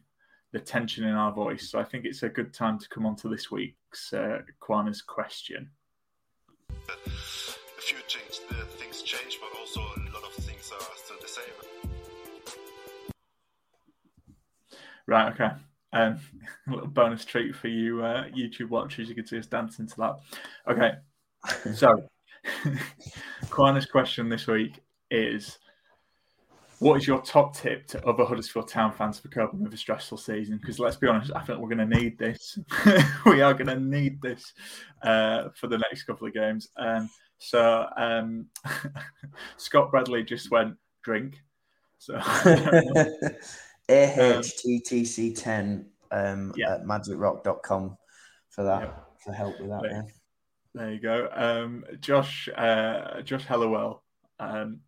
the 0.53 0.61
tension 0.61 1.05
in 1.05 1.15
our 1.15 1.33
voice. 1.33 1.71
So 1.71 1.79
I 1.79 1.85
think 1.85 2.05
it's 2.05 2.23
a 2.23 2.29
good 2.29 2.53
time 2.53 2.79
to 2.79 2.89
come 2.89 3.07
on 3.07 3.17
to 3.17 3.29
this 3.29 3.51
week's 3.51 4.13
uh, 4.13 4.41
Quaner's 4.61 5.01
question. 5.01 5.71
a 6.71 7.11
few 7.81 7.97
things, 8.07 8.41
the 8.49 8.57
things 8.77 9.03
change, 9.03 9.39
but 9.41 9.59
also 9.59 9.81
a 9.81 10.13
lot 10.13 10.25
of 10.25 10.35
things 10.45 10.71
are 10.73 10.97
still 10.97 11.17
the 11.21 11.29
same. 11.29 11.91
Right. 15.07 15.33
Okay. 15.33 15.51
Um, 15.95 16.21
a 16.69 16.71
little 16.71 16.87
bonus 16.87 17.25
treat 17.25 17.55
for 17.57 17.69
you 17.69 18.05
uh, 18.05 18.25
YouTube 18.29 18.69
watchers. 18.69 19.09
You 19.09 19.15
can 19.15 19.27
see 19.27 19.39
us 19.39 19.47
dancing 19.47 19.87
to 19.89 19.97
that. 19.97 20.19
Okay. 20.69 20.93
So, 21.75 22.09
Quaner's 23.51 23.87
question 23.87 24.29
this 24.29 24.47
week 24.47 24.81
is 25.11 25.59
what 26.83 26.97
is 26.97 27.07
your 27.07 27.21
top 27.23 27.55
tip 27.57 27.87
to 27.89 28.05
other 28.07 28.25
Huddersfield 28.25 28.69
Town 28.69 28.93
fans 28.93 29.19
for 29.21 29.29
coping 29.29 29.63
with 29.63 29.73
a 29.73 29.77
stressful 29.77 30.19
season? 30.19 30.59
Because 30.59 30.79
let's 30.81 30.97
be 30.97 31.07
honest, 31.07 31.31
I 31.35 31.41
think 31.41 31.61
we're 31.61 31.75
going 31.75 31.89
to 31.89 31.99
need 32.01 32.19
this. 32.19 32.59
we 33.27 33.41
are 33.41 33.55
going 33.55 33.69
to 33.69 33.79
need 33.79 34.21
this 34.21 34.53
uh, 35.03 35.51
for 35.55 35.69
the 35.69 35.79
next 35.79 36.03
couple 36.05 36.27
of 36.27 36.35
games. 36.35 36.69
Um, 36.77 37.09
so 37.39 37.87
um, 37.97 38.47
Scott 39.57 39.91
Bradley 39.91 40.25
just 40.25 40.51
went 40.51 40.75
drink. 41.05 41.37
So 41.99 42.19
AHTTC10 43.89 45.85
um, 46.11 46.53
at 46.67 46.85
magicrock.com 46.85 47.97
for 48.51 48.65
that, 48.65 49.05
for 49.25 49.33
help 49.33 49.59
with 49.61 49.71
that. 49.71 49.83
There- 49.83 49.91
Yeah. 49.93 50.03
There 50.75 50.91
you 50.91 51.01
go. 51.01 51.29
Um, 51.35 51.85
Josh, 52.01 52.49
uh, 52.57 53.21
Josh 53.21 53.45
Hallowell. 53.45 54.03
Um, 54.41 54.81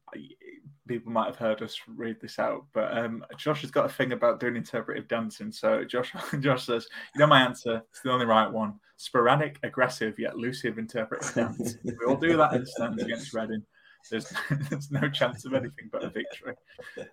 people 0.87 1.13
might 1.13 1.27
have 1.27 1.37
heard 1.37 1.63
us 1.63 1.79
read 1.87 2.21
this 2.21 2.39
out, 2.39 2.67
but 2.73 2.97
um, 2.97 3.25
Josh 3.37 3.63
has 3.63 3.71
got 3.71 3.87
a 3.87 3.89
thing 3.89 4.13
about 4.13 4.41
doing 4.41 4.57
interpretive 4.57 5.09
dancing. 5.09 5.53
So 5.53 5.85
Josh, 5.85 6.13
Josh 6.41 6.67
says, 6.67 6.87
"You 7.15 7.21
know 7.21 7.27
my 7.27 7.43
answer. 7.43 7.83
It's 7.91 8.01
the 8.01 8.13
only 8.13 8.27
right 8.27 8.51
one. 8.51 8.75
Sporadic, 8.97 9.59
aggressive 9.63 10.19
yet 10.19 10.35
elusive 10.35 10.79
interpretive 10.79 11.35
dance. 11.35 11.77
We 11.85 11.95
all 12.07 12.17
do 12.17 12.37
that 12.37 12.55
in 12.55 12.67
stands 12.67 13.03
against 13.03 13.35
Reading. 13.35 13.63
There's, 14.11 14.33
there's 14.69 14.91
no 14.91 15.09
chance 15.09 15.45
of 15.47 15.55
anything 15.55 15.89
but 15.91 16.05
a 16.05 16.11
victory." 16.11 16.55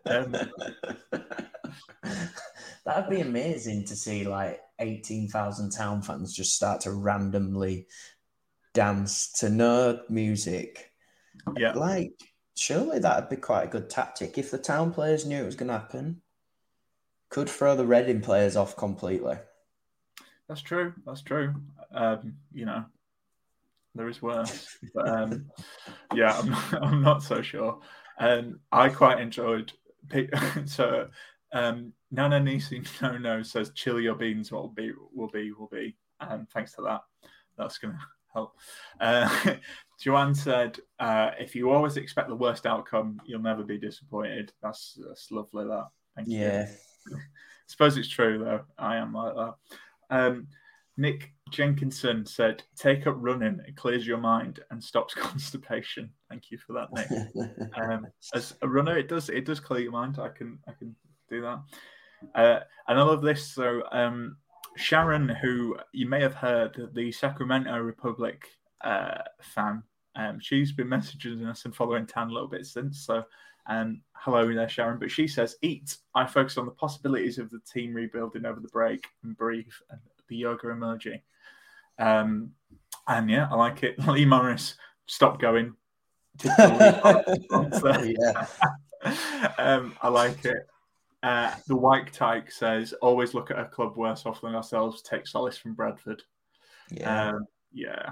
Um, 0.06 0.36
That'd 2.86 3.10
be 3.10 3.22
amazing 3.22 3.86
to 3.86 3.96
see 3.96 4.28
like 4.28 4.60
18,000 4.80 5.70
town 5.70 6.02
fans 6.02 6.34
just 6.34 6.56
start 6.56 6.82
to 6.82 6.92
randomly 6.92 7.88
dance 8.74 9.32
to 9.34 9.50
no 9.50 10.02
music. 10.10 10.91
Yeah. 11.58 11.74
Like, 11.74 12.14
surely 12.56 13.00
that'd 13.00 13.30
be 13.30 13.36
quite 13.38 13.64
a 13.64 13.72
good 13.72 13.90
tactic. 13.90 14.38
If 14.38 14.52
the 14.52 14.58
town 14.58 14.94
players 14.94 15.26
knew 15.26 15.44
it 15.44 15.46
was 15.46 15.56
going 15.56 15.68
to 15.68 15.78
happen, 15.78 16.22
could 17.30 17.50
throw 17.50 17.76
the 17.76 17.86
Reading 17.86 18.22
players 18.22 18.56
off 18.56 18.76
completely. 18.76 19.38
That's 20.48 20.62
true. 20.62 20.94
That's 21.06 21.22
true. 21.22 21.56
Um, 21.94 22.36
you 22.54 22.66
know, 22.66 22.86
there 23.96 24.10
is 24.10 24.22
worse, 24.22 24.78
but 24.94 25.08
um, 25.08 25.50
yeah, 26.14 26.38
I'm 26.38 26.50
not, 26.50 26.84
I'm 26.84 27.02
not 27.02 27.24
so 27.24 27.42
sure. 27.42 27.80
Um, 28.20 28.60
I 28.72 28.90
quite 28.90 29.20
enjoyed. 29.20 29.72
So, 30.66 31.08
um, 31.54 31.94
Nana 32.12 32.40
Nisi 32.40 32.84
No 33.02 33.18
No 33.18 33.44
says, 33.44 33.72
"Chill 33.76 34.00
your 34.00 34.16
beans. 34.16 34.52
What 34.52 34.64
will 34.64 34.70
be 34.70 34.92
will 35.14 35.30
be 35.30 35.52
will 35.52 35.70
be." 35.72 35.96
Um, 36.20 36.48
thanks 36.54 36.74
to 36.74 36.82
that, 36.82 37.02
that's 37.58 37.78
going 37.78 37.94
to 37.94 38.00
help. 38.34 38.58
Uh, 39.00 39.56
Joanne 40.02 40.34
said, 40.34 40.80
uh, 41.00 41.32
"If 41.40 41.56
you 41.56 41.70
always 41.70 41.96
expect 41.96 42.28
the 42.28 42.36
worst 42.36 42.66
outcome, 42.66 43.22
you'll 43.24 43.42
never 43.42 43.64
be 43.64 43.78
disappointed." 43.78 44.52
That's 44.62 45.00
that's 45.08 45.30
lovely. 45.32 45.66
That. 45.66 45.88
Thank 46.16 46.28
you. 46.28 46.40
Yeah. 46.40 46.68
I 47.14 47.18
suppose 47.68 47.98
it's 47.98 48.10
true 48.10 48.40
though. 48.40 48.62
I 48.80 48.96
am 48.96 49.14
like 49.14 49.36
that. 49.36 49.54
Um, 50.10 50.48
Nick 50.98 51.34
Jenkinson 51.52 52.26
said, 52.26 52.64
"Take 52.76 53.06
up 53.06 53.16
running. 53.18 53.62
It 53.68 53.76
clears 53.76 54.08
your 54.08 54.18
mind 54.18 54.60
and 54.72 54.84
stops 54.84 55.14
constipation." 55.16 56.10
Thank 56.30 56.50
you 56.50 56.58
for 56.58 56.74
that, 56.74 56.92
Nick. 56.94 57.72
um, 57.78 58.08
as 58.34 58.56
a 58.64 58.68
runner, 58.68 58.98
it 58.98 59.08
does 59.08 59.30
it 59.30 59.46
does 59.46 59.60
clear 59.60 59.82
your 59.82 59.92
mind. 59.92 60.18
I 60.20 60.30
can 60.30 60.58
I 60.68 60.72
can 60.74 60.96
do 61.30 61.42
that. 61.42 61.60
Uh, 62.34 62.60
and 62.88 63.00
I 63.00 63.04
love 63.04 63.22
this. 63.22 63.54
So 63.54 63.84
um, 63.92 64.38
Sharon, 64.78 65.30
who 65.30 65.78
you 65.92 66.08
may 66.08 66.22
have 66.22 66.36
heard, 66.36 66.90
the 66.94 67.12
Sacramento 67.12 67.78
Republic 67.78 68.48
uh, 68.84 69.20
fan, 69.42 69.84
um, 70.16 70.40
she's 70.40 70.72
been 70.72 70.88
messaging 70.88 71.48
us 71.48 71.66
and 71.66 71.76
following 71.76 72.06
Tan 72.06 72.30
a 72.30 72.34
little 72.34 72.48
bit 72.48 72.66
since. 72.66 73.06
So 73.06 73.24
um, 73.68 74.02
hello 74.14 74.54
there, 74.54 74.70
Sharon. 74.70 75.00
But 75.00 75.12
she 75.12 75.28
says, 75.28 75.56
"Eat." 75.62 75.98
I 76.16 76.26
focus 76.26 76.58
on 76.58 76.66
the 76.66 76.72
possibilities 76.72 77.38
of 77.38 77.50
the 77.50 77.62
team 77.72 77.94
rebuilding 77.94 78.46
over 78.46 78.60
the 78.60 78.68
break 78.70 79.08
and 79.24 79.38
breathe 79.38 79.66
and 79.90 80.00
the 80.28 80.36
yoga 80.36 80.68
emoji. 80.68 81.22
Um, 82.00 82.52
and 83.08 83.30
yeah, 83.30 83.48
I 83.50 83.56
like 83.56 83.84
it. 83.84 84.00
Lee 84.08 84.26
Morris, 84.26 84.76
stop 85.06 85.40
going. 85.40 85.76
Yeah. 88.04 88.46
um, 89.58 89.96
I 90.02 90.08
like 90.08 90.46
it. 90.46 90.68
Uh, 91.24 91.54
the 91.68 91.76
White 91.76 92.14
Tyke 92.14 92.52
says, 92.52 92.94
always 93.02 93.34
look 93.34 93.52
at 93.52 93.60
a 93.60 93.66
club 93.66 93.96
worse 93.98 94.26
off 94.26 94.42
than 94.42 94.56
ourselves. 94.56 95.02
Take 95.02 95.28
solace 95.28 95.58
from 95.58 95.74
Bradford. 95.74 96.24
Yeah. 96.90 97.30
Um, 97.30 97.46
yeah. 97.74 98.12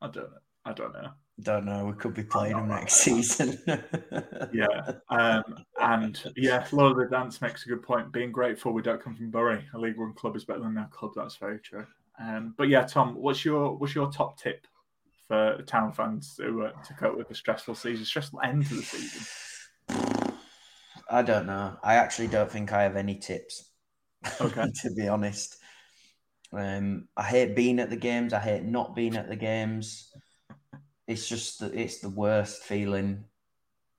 I 0.00 0.08
don't 0.08 0.30
know. 0.30 0.38
I 0.64 0.72
don't 0.72 0.92
know. 0.92 1.10
Don't 1.40 1.64
know. 1.64 1.86
We 1.86 1.94
could 1.94 2.14
be 2.14 2.22
playing 2.22 2.56
them 2.56 2.68
next 2.68 2.94
season. 2.94 3.58
Yeah. 4.52 4.92
Um, 5.08 5.64
and 5.80 6.32
yeah, 6.36 6.66
Lord 6.72 6.92
of 6.92 6.98
the 6.98 7.16
Dance 7.16 7.40
makes 7.40 7.64
a 7.64 7.68
good 7.68 7.82
point. 7.82 8.12
Being 8.12 8.32
grateful 8.32 8.72
we 8.72 8.82
don't 8.82 9.02
come 9.02 9.14
from 9.14 9.30
Bury. 9.30 9.64
A 9.72 9.78
League 9.78 9.96
One 9.96 10.12
club 10.12 10.36
is 10.36 10.44
better 10.44 10.60
than 10.60 10.76
our 10.76 10.88
club. 10.88 11.12
That's 11.16 11.36
very 11.36 11.58
true. 11.58 11.86
Um, 12.20 12.54
but 12.58 12.68
yeah, 12.68 12.84
Tom, 12.84 13.14
what's 13.14 13.44
your 13.44 13.76
what's 13.76 13.94
your 13.94 14.10
top 14.12 14.38
tip 14.38 14.66
for 15.26 15.62
town 15.66 15.92
fans 15.92 16.36
to 16.36 16.66
uh, 16.66 16.82
to 16.82 16.94
cope 16.94 17.16
with 17.16 17.30
a 17.30 17.34
stressful 17.34 17.74
season, 17.74 18.04
stressful 18.04 18.40
end 18.44 18.66
to 18.66 18.74
the 18.74 18.82
season? 18.82 19.26
I 21.10 21.22
don't 21.22 21.46
know. 21.46 21.76
I 21.82 21.94
actually 21.94 22.28
don't 22.28 22.50
think 22.50 22.72
I 22.72 22.82
have 22.82 22.96
any 22.96 23.16
tips. 23.16 23.70
Okay. 24.40 24.70
to 24.82 24.90
be 24.94 25.08
honest. 25.08 25.56
Um, 26.52 27.08
I 27.16 27.22
hate 27.22 27.56
being 27.56 27.80
at 27.80 27.88
the 27.88 27.96
games. 27.96 28.34
I 28.34 28.40
hate 28.40 28.64
not 28.64 28.94
being 28.94 29.16
at 29.16 29.28
the 29.28 29.36
games. 29.36 30.12
It's 31.12 31.28
just 31.28 31.60
the, 31.60 31.66
it's 31.78 31.98
the 31.98 32.08
worst 32.08 32.62
feeling 32.62 33.24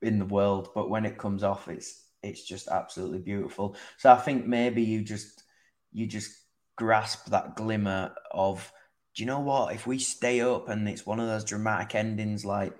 in 0.01 0.19
the 0.19 0.25
world. 0.25 0.69
But 0.73 0.89
when 0.89 1.05
it 1.05 1.17
comes 1.17 1.43
off, 1.43 1.67
it's 1.67 2.03
it's 2.23 2.43
just 2.43 2.67
absolutely 2.67 3.19
beautiful. 3.19 3.75
So 3.97 4.11
I 4.11 4.17
think 4.17 4.45
maybe 4.45 4.81
you 4.81 5.03
just 5.03 5.43
you 5.91 6.07
just 6.07 6.31
grasp 6.75 7.27
that 7.27 7.55
glimmer 7.55 8.13
of, 8.31 8.71
do 9.13 9.21
you 9.21 9.27
know 9.27 9.41
what? 9.41 9.75
If 9.75 9.85
we 9.85 9.99
stay 9.99 10.41
up 10.41 10.69
and 10.69 10.89
it's 10.89 11.05
one 11.05 11.19
of 11.19 11.27
those 11.27 11.43
dramatic 11.43 11.93
endings 11.95 12.43
like 12.43 12.73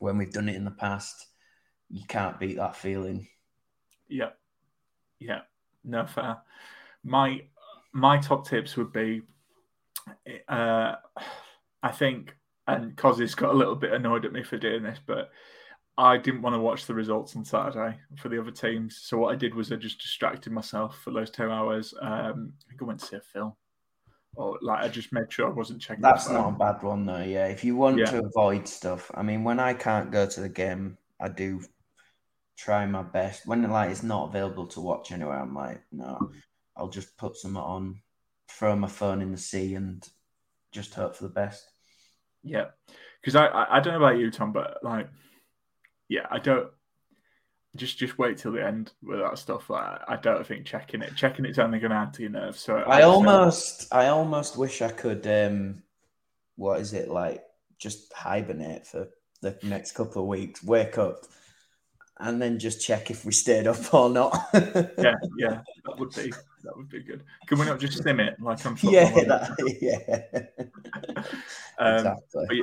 when 0.00 0.18
we've 0.18 0.32
done 0.32 0.48
it 0.48 0.56
in 0.56 0.64
the 0.64 0.70
past, 0.72 1.26
you 1.88 2.04
can't 2.08 2.40
beat 2.40 2.56
that 2.56 2.76
feeling. 2.76 3.28
Yeah, 4.08 4.30
yeah, 5.20 5.42
no 5.84 6.06
fair. 6.06 6.38
My 7.04 7.42
my 7.92 8.18
top 8.18 8.46
tips 8.48 8.76
would 8.76 8.92
be, 8.92 9.22
uh, 10.48 10.96
I 11.82 11.92
think, 11.92 12.35
and 12.66 12.96
Cozzy's 12.96 13.34
got 13.34 13.54
a 13.54 13.56
little 13.56 13.76
bit 13.76 13.92
annoyed 13.92 14.24
at 14.24 14.32
me 14.32 14.42
for 14.42 14.58
doing 14.58 14.82
this, 14.82 14.98
but 15.04 15.30
I 15.98 16.18
didn't 16.18 16.42
want 16.42 16.54
to 16.54 16.60
watch 16.60 16.86
the 16.86 16.94
results 16.94 17.36
on 17.36 17.44
Saturday 17.44 17.96
for 18.18 18.28
the 18.28 18.40
other 18.40 18.50
teams. 18.50 18.98
So 19.02 19.16
what 19.18 19.32
I 19.32 19.36
did 19.36 19.54
was 19.54 19.72
I 19.72 19.76
just 19.76 20.00
distracted 20.00 20.52
myself 20.52 20.98
for 21.02 21.10
those 21.10 21.30
two 21.30 21.50
hours. 21.50 21.94
Um, 22.00 22.52
I 22.66 22.68
think 22.68 22.82
I 22.82 22.84
went 22.84 23.00
to 23.00 23.06
see 23.06 23.16
a 23.16 23.20
film, 23.20 23.54
or 24.34 24.58
like 24.60 24.84
I 24.84 24.88
just 24.88 25.12
made 25.12 25.32
sure 25.32 25.46
I 25.46 25.50
wasn't 25.52 25.80
checking. 25.80 26.02
That's 26.02 26.28
not 26.28 26.48
a 26.48 26.52
bad 26.52 26.82
one 26.82 27.06
though. 27.06 27.22
Yeah, 27.22 27.46
if 27.46 27.64
you 27.64 27.76
want 27.76 27.98
Yeah. 27.98 28.10
to 28.10 28.24
avoid 28.24 28.68
stuff, 28.68 29.10
I 29.14 29.22
mean, 29.22 29.42
when 29.42 29.58
I 29.58 29.72
can't 29.72 30.10
go 30.10 30.26
to 30.26 30.40
the 30.40 30.48
game, 30.50 30.98
I 31.18 31.28
do 31.28 31.62
try 32.58 32.84
my 32.84 33.02
best. 33.02 33.46
When 33.46 33.62
like 33.70 33.90
it's 33.90 34.02
not 34.02 34.28
available 34.28 34.66
to 34.68 34.80
watch 34.80 35.12
anywhere, 35.12 35.38
I'm 35.38 35.54
like, 35.54 35.82
no, 35.92 36.30
I'll 36.76 36.88
just 36.88 37.16
put 37.16 37.36
some 37.36 37.56
on, 37.56 38.02
throw 38.50 38.76
my 38.76 38.88
phone 38.88 39.22
in 39.22 39.32
the 39.32 39.38
sea, 39.38 39.76
and 39.76 40.06
just 40.72 40.92
hope 40.92 41.16
for 41.16 41.22
the 41.22 41.30
best. 41.30 41.70
Yeah, 42.46 42.66
because 43.20 43.36
I, 43.36 43.46
I 43.46 43.76
I 43.76 43.80
don't 43.80 43.92
know 43.92 44.06
about 44.06 44.18
you, 44.18 44.30
Tom, 44.30 44.52
but 44.52 44.78
like, 44.82 45.08
yeah, 46.08 46.26
I 46.30 46.38
don't. 46.38 46.70
Just 47.74 47.98
just 47.98 48.16
wait 48.18 48.38
till 48.38 48.52
the 48.52 48.64
end 48.64 48.92
with 49.02 49.18
that 49.18 49.38
stuff. 49.38 49.68
Like, 49.68 50.00
I 50.08 50.16
don't 50.16 50.46
think 50.46 50.64
checking 50.64 51.02
it 51.02 51.14
checking 51.14 51.44
it's 51.44 51.58
only 51.58 51.78
going 51.78 51.90
to 51.90 51.96
add 51.96 52.14
to 52.14 52.22
your 52.22 52.30
nerves. 52.30 52.60
So 52.60 52.76
I 52.76 53.02
almost 53.02 53.92
I 53.92 54.08
almost 54.08 54.56
wish 54.56 54.80
I 54.80 54.90
could. 54.90 55.26
um 55.26 55.82
What 56.54 56.80
is 56.80 56.94
it 56.94 57.08
like? 57.08 57.42
Just 57.78 58.12
hibernate 58.14 58.86
for 58.86 59.08
the 59.42 59.58
next 59.62 59.92
couple 59.92 60.22
of 60.22 60.28
weeks. 60.28 60.64
Wake 60.64 60.96
up 60.96 61.26
and 62.18 62.40
then 62.40 62.58
just 62.58 62.84
check 62.84 63.10
if 63.10 63.24
we 63.24 63.32
stayed 63.32 63.66
up 63.66 63.92
or 63.92 64.08
not. 64.08 64.48
yeah, 64.54 65.14
yeah, 65.36 65.60
that 65.84 65.98
would 65.98 66.14
be 66.14 66.32
that 66.64 66.76
would 66.76 66.88
be 66.88 67.00
good. 67.00 67.22
Can 67.46 67.58
we 67.58 67.66
not 67.66 67.78
just 67.78 68.02
sim 68.02 68.20
it 68.20 68.40
like 68.40 68.64
I'm? 68.64 68.76
Yeah, 68.82 69.10
that, 69.24 70.48
yeah. 71.14 71.24
Um, 71.78 71.94
exactly. 71.96 72.46
But, 72.48 72.56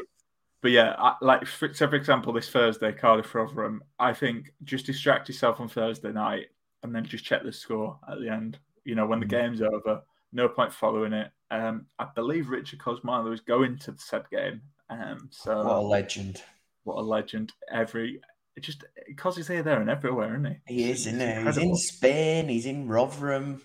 but 0.62 0.72
yeah, 0.72 0.96
I, 0.98 1.16
like 1.22 1.46
for, 1.46 1.74
so 1.74 1.88
for 1.88 1.96
example, 1.96 2.34
this 2.34 2.50
Thursday, 2.50 2.92
Cardiff 2.94 3.34
Rotherham. 3.36 3.84
I 4.00 4.14
think 4.14 4.54
just 4.64 4.86
distract 4.86 5.28
yourself 5.28 5.60
on 5.60 5.68
Thursday 5.68 6.12
night 6.12 6.48
and 6.84 6.96
then 6.96 7.06
just 7.06 7.26
check 7.26 7.44
the 7.44 7.52
score 7.52 7.98
at 8.10 8.20
the 8.20 8.30
end. 8.30 8.60
You 8.86 8.96
know, 8.96 9.06
when 9.06 9.20
the 9.20 9.26
Mm. 9.26 9.30
game's 9.30 9.62
over, 9.62 10.02
no 10.32 10.48
point 10.50 10.74
following 10.74 11.14
it. 11.14 11.32
Um, 11.52 11.86
I 12.00 12.08
believe 12.16 12.50
Richard 12.50 12.80
Cosmilo 12.80 13.34
is 13.34 13.42
going 13.42 13.78
to 13.80 13.92
the 13.92 14.00
said 14.00 14.30
game. 14.30 14.62
Um, 14.90 15.30
so 15.32 15.56
What 15.56 15.76
a 15.76 15.80
legend. 15.80 16.42
What 16.84 16.98
a 16.98 17.02
legend! 17.02 17.54
Every 17.72 18.20
it 18.56 18.62
just 18.62 18.84
because 19.08 19.36
he's 19.38 19.48
here, 19.48 19.64
there, 19.64 19.80
and 19.80 19.90
everywhere, 19.90 20.34
isn't 20.36 20.60
he? 20.68 20.74
He 20.76 20.92
is, 20.92 21.08
isn't 21.08 21.20
he? 21.20 21.46
He's 21.46 21.58
in. 21.58 21.76
Spain. 21.76 22.50
He's 22.50 22.66
in 22.66 22.88
Rotherham. 22.88 23.62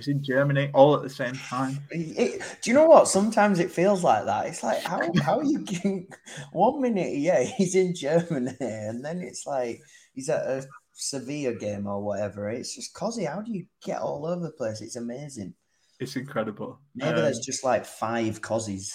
He's 0.00 0.08
in 0.08 0.22
Germany, 0.22 0.70
all 0.74 0.94
at 0.96 1.02
the 1.02 1.10
same 1.10 1.34
time. 1.34 1.78
It- 1.90 2.42
do 2.62 2.70
you 2.70 2.74
know 2.74 2.86
what? 2.86 3.08
Sometimes 3.08 3.58
it 3.58 3.70
feels 3.70 4.02
like 4.02 4.24
that. 4.24 4.46
It's 4.46 4.62
like 4.62 4.82
how 4.82 5.00
how 5.22 5.38
are 5.38 5.44
you 5.44 5.60
getting 5.60 6.08
one 6.52 6.80
minute? 6.80 7.16
Yeah, 7.16 7.42
he's 7.42 7.74
in 7.74 7.94
Germany, 7.94 8.56
and 8.60 9.04
then 9.04 9.20
it's 9.20 9.46
like 9.46 9.80
he's 10.14 10.28
at 10.28 10.46
a 10.46 10.66
Sevilla 10.92 11.54
game 11.54 11.86
or 11.86 12.02
whatever. 12.02 12.48
It's 12.48 12.74
just 12.74 12.94
cosy. 12.94 13.24
How 13.24 13.40
do 13.42 13.52
you 13.52 13.66
get 13.84 14.00
all 14.00 14.26
over 14.26 14.44
the 14.44 14.52
place? 14.52 14.80
It's 14.80 14.96
amazing. 14.96 15.54
It's 15.98 16.16
incredible. 16.16 16.80
Maybe 16.94 17.10
Um, 17.10 17.16
there's 17.24 17.40
just 17.40 17.62
like 17.64 17.84
five 17.84 18.40
cozies. 18.40 18.90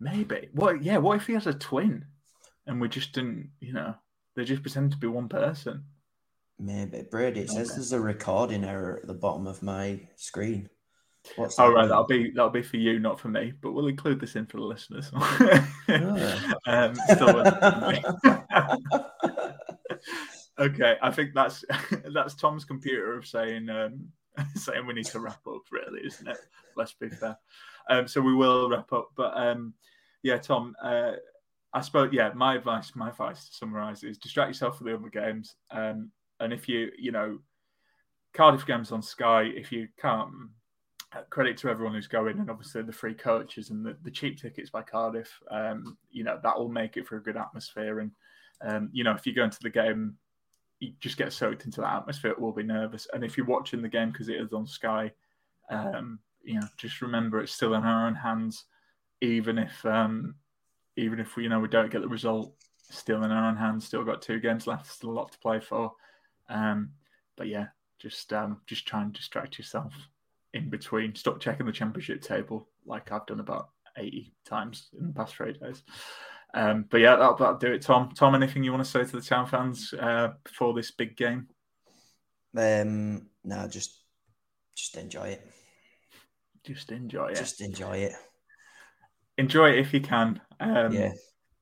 Maybe. 0.00 0.48
What? 0.52 0.82
Yeah. 0.82 0.98
What 0.98 1.16
if 1.16 1.26
he 1.26 1.32
has 1.34 1.46
a 1.46 1.54
twin, 1.54 2.04
and 2.66 2.80
we 2.80 2.88
just 2.88 3.12
didn't? 3.12 3.50
You 3.60 3.72
know, 3.72 3.94
they 4.36 4.44
just 4.44 4.62
pretend 4.62 4.92
to 4.92 4.98
be 4.98 5.06
one 5.06 5.28
person. 5.28 5.84
Maybe 6.62 7.02
Brady. 7.10 7.40
It 7.40 7.50
says 7.50 7.70
Okay. 7.70 7.76
there's 7.76 7.92
a 7.92 8.00
recording 8.00 8.64
error 8.64 9.00
at 9.02 9.08
the 9.08 9.14
bottom 9.14 9.48
of 9.48 9.62
my 9.64 10.00
screen. 10.14 10.70
What's 11.34 11.58
Oh 11.58 11.68
that 11.68 11.74
right, 11.74 11.88
that'll 11.88 12.06
be 12.06 12.30
that'll 12.30 12.50
be 12.50 12.62
for 12.62 12.76
you, 12.76 13.00
not 13.00 13.18
for 13.18 13.28
me. 13.28 13.52
But 13.60 13.72
we'll 13.72 13.88
include 13.88 14.20
this 14.20 14.36
in 14.36 14.46
for 14.46 14.58
the 14.58 14.64
listeners. 14.64 15.10
Ah. 15.88 16.54
um, 16.66 16.94
still 16.94 17.40
okay, 20.58 20.96
I 21.02 21.10
think 21.10 21.34
that's 21.34 21.64
that's 22.14 22.34
Tom's 22.34 22.64
computer 22.64 23.16
of 23.18 23.26
saying 23.26 23.68
um, 23.68 24.08
saying 24.54 24.86
we 24.86 24.94
need 24.94 25.06
to 25.06 25.20
wrap 25.20 25.40
up. 25.46 25.62
Really, 25.70 26.06
isn't 26.06 26.28
it? 26.28 26.38
Let's 26.76 26.92
be 26.92 27.08
fair. 27.10 27.36
Um, 27.90 28.06
so 28.06 28.20
we 28.20 28.34
will 28.34 28.70
wrap 28.70 28.92
up. 28.92 29.10
But 29.16 29.36
um, 29.36 29.74
yeah, 30.22 30.38
Tom. 30.38 30.74
Uh, 30.82 31.12
I 31.74 31.80
suppose 31.80 32.10
yeah. 32.12 32.30
My 32.34 32.54
advice, 32.54 32.92
my 32.94 33.08
advice 33.08 33.48
to 33.48 33.54
summarise 33.56 34.04
is 34.04 34.18
distract 34.18 34.50
yourself 34.50 34.78
for 34.78 34.84
the 34.84 34.94
other 34.94 35.08
games. 35.08 35.56
Um, 35.70 36.10
and 36.42 36.52
if 36.52 36.68
you 36.68 36.90
you 36.98 37.12
know 37.12 37.38
Cardiff 38.34 38.66
games 38.66 38.92
on 38.92 39.02
Sky, 39.02 39.42
if 39.42 39.70
you 39.72 39.88
can't 40.00 40.30
uh, 41.14 41.22
credit 41.30 41.56
to 41.58 41.68
everyone 41.68 41.94
who's 41.94 42.06
going, 42.06 42.38
and 42.38 42.50
obviously 42.50 42.82
the 42.82 42.92
free 42.92 43.14
coaches 43.14 43.70
and 43.70 43.84
the, 43.84 43.96
the 44.02 44.10
cheap 44.10 44.40
tickets 44.40 44.70
by 44.70 44.82
Cardiff. 44.82 45.30
Um, 45.50 45.96
you 46.10 46.24
know 46.24 46.38
that 46.42 46.58
will 46.58 46.68
make 46.68 46.96
it 46.96 47.06
for 47.06 47.16
a 47.16 47.22
good 47.22 47.36
atmosphere, 47.36 48.00
and 48.00 48.10
um, 48.62 48.90
you 48.92 49.04
know 49.04 49.12
if 49.12 49.26
you 49.26 49.34
go 49.34 49.44
into 49.44 49.58
the 49.62 49.70
game, 49.70 50.16
you 50.80 50.92
just 51.00 51.16
get 51.16 51.32
soaked 51.32 51.64
into 51.64 51.80
that 51.80 51.96
atmosphere. 51.96 52.32
It 52.32 52.40
will 52.40 52.52
be 52.52 52.62
nervous, 52.62 53.06
and 53.12 53.24
if 53.24 53.36
you're 53.36 53.46
watching 53.46 53.82
the 53.82 53.88
game 53.88 54.10
because 54.10 54.28
it 54.28 54.40
is 54.40 54.52
on 54.52 54.66
Sky, 54.66 55.12
um, 55.70 56.18
you 56.42 56.54
know 56.54 56.66
just 56.76 57.02
remember 57.02 57.40
it's 57.40 57.52
still 57.52 57.74
in 57.74 57.84
our 57.84 58.06
own 58.06 58.14
hands, 58.14 58.64
even 59.20 59.58
if 59.58 59.84
um, 59.84 60.34
even 60.96 61.20
if 61.20 61.36
we 61.36 61.44
you 61.44 61.48
know 61.48 61.60
we 61.60 61.68
don't 61.68 61.90
get 61.90 62.00
the 62.00 62.08
result, 62.08 62.54
still 62.90 63.22
in 63.24 63.30
our 63.30 63.48
own 63.48 63.56
hands. 63.56 63.86
Still 63.86 64.04
got 64.04 64.22
two 64.22 64.40
games 64.40 64.66
left, 64.66 64.90
still 64.90 65.10
a 65.10 65.12
lot 65.12 65.32
to 65.32 65.38
play 65.38 65.60
for. 65.60 65.92
Um, 66.48 66.90
but 67.36 67.48
yeah, 67.48 67.66
just 67.98 68.32
um, 68.32 68.60
just 68.66 68.86
try 68.86 69.02
and 69.02 69.12
distract 69.12 69.58
yourself 69.58 69.94
in 70.54 70.70
between. 70.70 71.14
Stop 71.14 71.40
checking 71.40 71.66
the 71.66 71.72
championship 71.72 72.22
table 72.22 72.68
like 72.84 73.12
I've 73.12 73.26
done 73.26 73.40
about 73.40 73.70
80 73.96 74.34
times 74.44 74.88
in 74.98 75.08
the 75.08 75.12
past 75.12 75.34
three 75.34 75.52
days. 75.52 75.82
Um, 76.54 76.84
but 76.90 77.00
yeah, 77.00 77.16
that'll, 77.16 77.36
that'll 77.36 77.58
do 77.58 77.72
it, 77.72 77.82
Tom. 77.82 78.10
Tom, 78.14 78.34
anything 78.34 78.62
you 78.62 78.72
want 78.72 78.84
to 78.84 78.90
say 78.90 79.04
to 79.04 79.16
the 79.16 79.22
town 79.22 79.46
fans 79.46 79.94
uh, 79.98 80.32
before 80.44 80.74
this 80.74 80.90
big 80.90 81.16
game? 81.16 81.48
Um, 82.56 83.28
no, 83.44 83.66
just 83.68 83.98
just 84.76 84.96
enjoy 84.96 85.28
it. 85.28 85.46
Just 86.64 86.92
enjoy 86.92 87.28
it. 87.28 87.36
Just 87.36 87.60
enjoy 87.60 87.96
it. 87.98 88.12
enjoy 89.38 89.70
it 89.70 89.78
if 89.78 89.94
you 89.94 90.00
can. 90.00 90.40
Um, 90.60 90.92
Yeah. 90.92 91.12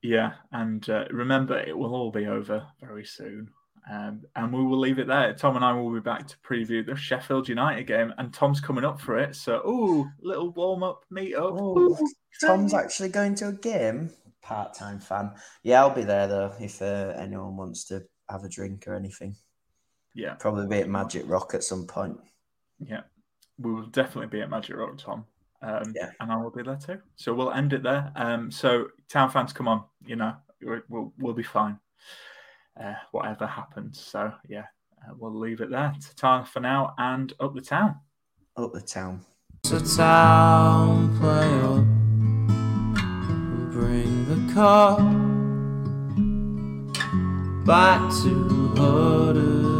Yeah. 0.03 0.33
And 0.51 0.89
uh, 0.89 1.05
remember, 1.11 1.59
it 1.59 1.77
will 1.77 1.95
all 1.95 2.11
be 2.11 2.27
over 2.27 2.67
very 2.81 3.05
soon. 3.05 3.51
Um, 3.91 4.23
and 4.37 4.53
we 4.53 4.63
will 4.65 4.79
leave 4.79 4.99
it 4.99 5.07
there. 5.07 5.33
Tom 5.35 5.57
and 5.57 5.65
I 5.65 5.73
will 5.73 5.93
be 5.93 6.01
back 6.01 6.27
to 6.29 6.37
preview 6.39 6.85
the 6.85 6.97
Sheffield 6.97 7.49
United 7.49 7.87
game, 7.87 8.13
and 8.19 8.33
Tom's 8.33 8.61
coming 8.61 8.85
up 8.85 9.01
for 9.01 9.19
it. 9.19 9.37
So, 9.37 9.59
ooh, 9.67 10.09
little 10.21 10.51
warm 10.51 10.83
up, 10.83 11.05
meet 11.11 11.35
up. 11.35 11.55
Oh, 11.57 11.97
Tom's 12.41 12.75
actually 12.75 13.09
going 13.09 13.35
to 13.37 13.49
a 13.49 13.53
game. 13.53 14.11
Part 14.43 14.75
time 14.75 15.01
fan. 15.01 15.33
Yeah, 15.63 15.81
I'll 15.81 15.95
be 15.95 16.03
there 16.05 16.27
though 16.27 16.53
if 16.59 16.81
uh, 16.83 17.13
anyone 17.17 17.57
wants 17.57 17.85
to 17.87 18.05
have 18.29 18.43
a 18.45 18.49
drink 18.49 18.87
or 18.89 18.95
anything. 18.95 19.37
Yeah. 20.15 20.35
Probably 20.35 20.67
be 20.67 20.83
at 20.83 20.89
Magic 20.89 21.25
Rock 21.29 21.53
at 21.55 21.63
some 21.63 21.87
point. 21.87 22.19
Yeah, 22.81 23.03
we 23.59 23.73
will 23.73 23.87
definitely 23.87 24.27
be 24.29 24.41
at 24.43 24.51
Magic 24.51 24.77
Rock, 24.77 24.97
Tom. 24.99 25.25
Um, 25.63 25.93
Yeah. 25.95 26.11
and 26.21 26.33
I 26.33 26.37
will 26.37 26.51
be 26.51 26.63
there 26.63 26.77
too. 26.79 26.99
So 27.17 27.35
we'll 27.35 27.53
end 27.53 27.73
it 27.75 27.83
there. 27.83 28.11
Um, 28.17 28.51
so 28.51 28.89
town 29.09 29.31
fans, 29.31 29.53
come 29.53 29.69
on, 29.69 29.85
you 30.05 30.17
know 30.17 30.35
we'll 30.89 31.13
we'll 31.19 31.35
be 31.35 31.43
fine. 31.43 31.79
Uh, 32.83 32.95
whatever 33.11 33.47
happens. 33.47 34.01
So 34.01 34.33
yeah, 34.49 34.65
uh, 35.03 35.13
we'll 35.19 35.39
leave 35.39 35.61
it 35.61 35.71
there. 35.71 35.93
Ta 36.17 36.45
for 36.45 36.61
now, 36.61 36.95
and 36.99 37.33
up 37.41 37.55
the 37.55 37.61
town. 37.61 37.97
Up 38.57 38.73
the 38.73 38.81
town. 38.81 39.21
It's 39.65 39.73
a 39.73 39.97
town 39.99 41.19
player. 41.19 41.83
Bring 43.71 44.25
the 44.27 44.53
car 44.55 44.99
back 47.65 48.01
to 48.23 48.75
Huddersfield. 48.77 49.80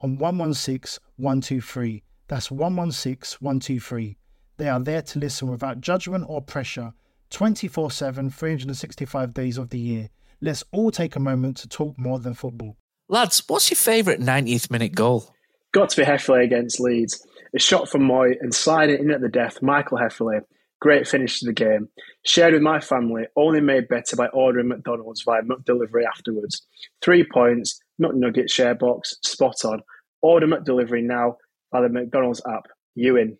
on 0.00 0.18
116 0.18 1.02
123. 1.16 2.02
That's 2.28 2.50
116 2.50 3.38
123. 3.40 4.16
They 4.56 4.68
are 4.68 4.80
there 4.80 5.02
to 5.02 5.18
listen 5.18 5.50
without 5.50 5.80
judgment 5.80 6.26
or 6.28 6.40
pressure 6.40 6.92
24 7.30 7.90
7, 7.90 8.30
365 8.30 9.34
days 9.34 9.58
of 9.58 9.70
the 9.70 9.78
year. 9.78 10.10
Let's 10.40 10.64
all 10.72 10.90
take 10.90 11.16
a 11.16 11.20
moment 11.20 11.56
to 11.58 11.68
talk 11.68 11.98
more 11.98 12.18
than 12.18 12.34
football. 12.34 12.76
Lads, 13.08 13.42
what's 13.48 13.70
your 13.70 13.76
favourite 13.76 14.20
90th 14.20 14.70
minute 14.70 14.94
goal? 14.94 15.34
Got 15.72 15.90
to 15.90 16.00
be 16.00 16.06
Heffley 16.06 16.44
against 16.44 16.80
Leeds. 16.80 17.26
A 17.54 17.58
shot 17.58 17.88
from 17.88 18.04
Moy 18.04 18.34
and 18.40 18.54
sliding 18.54 19.00
in 19.00 19.10
at 19.10 19.20
the 19.20 19.28
death, 19.28 19.62
Michael 19.62 19.98
Heffley. 19.98 20.40
Great 20.80 21.08
finish 21.08 21.40
to 21.40 21.46
the 21.46 21.52
game. 21.52 21.88
Shared 22.24 22.52
with 22.52 22.62
my 22.62 22.78
family, 22.78 23.24
only 23.36 23.60
made 23.60 23.88
better 23.88 24.16
by 24.16 24.26
ordering 24.28 24.68
McDonald's 24.68 25.22
via 25.22 25.42
McDelivery 25.42 26.04
afterwards. 26.06 26.66
Three 27.02 27.24
points, 27.24 27.80
McNugget 28.00 28.50
share 28.50 28.74
box, 28.74 29.16
spot 29.22 29.64
on. 29.64 29.82
Order 30.22 30.46
McDelivery 30.46 31.02
now 31.02 31.36
by 31.70 31.82
the 31.82 31.88
McDonald's 31.88 32.42
app. 32.46 32.66
You 32.94 33.16
in. 33.16 33.36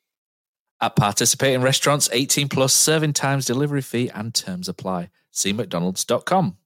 At 0.81 0.97
participating 0.97 1.63
restaurants, 1.63 2.11
18 2.13 2.49
plus 2.49 2.75
serving 2.75 3.15
times, 3.15 3.47
delivery 3.47 3.81
fee, 3.81 4.11
and 4.11 4.35
terms 4.35 4.69
apply. 4.69 5.11
See 5.31 5.53
McDonald's.com. 5.53 6.57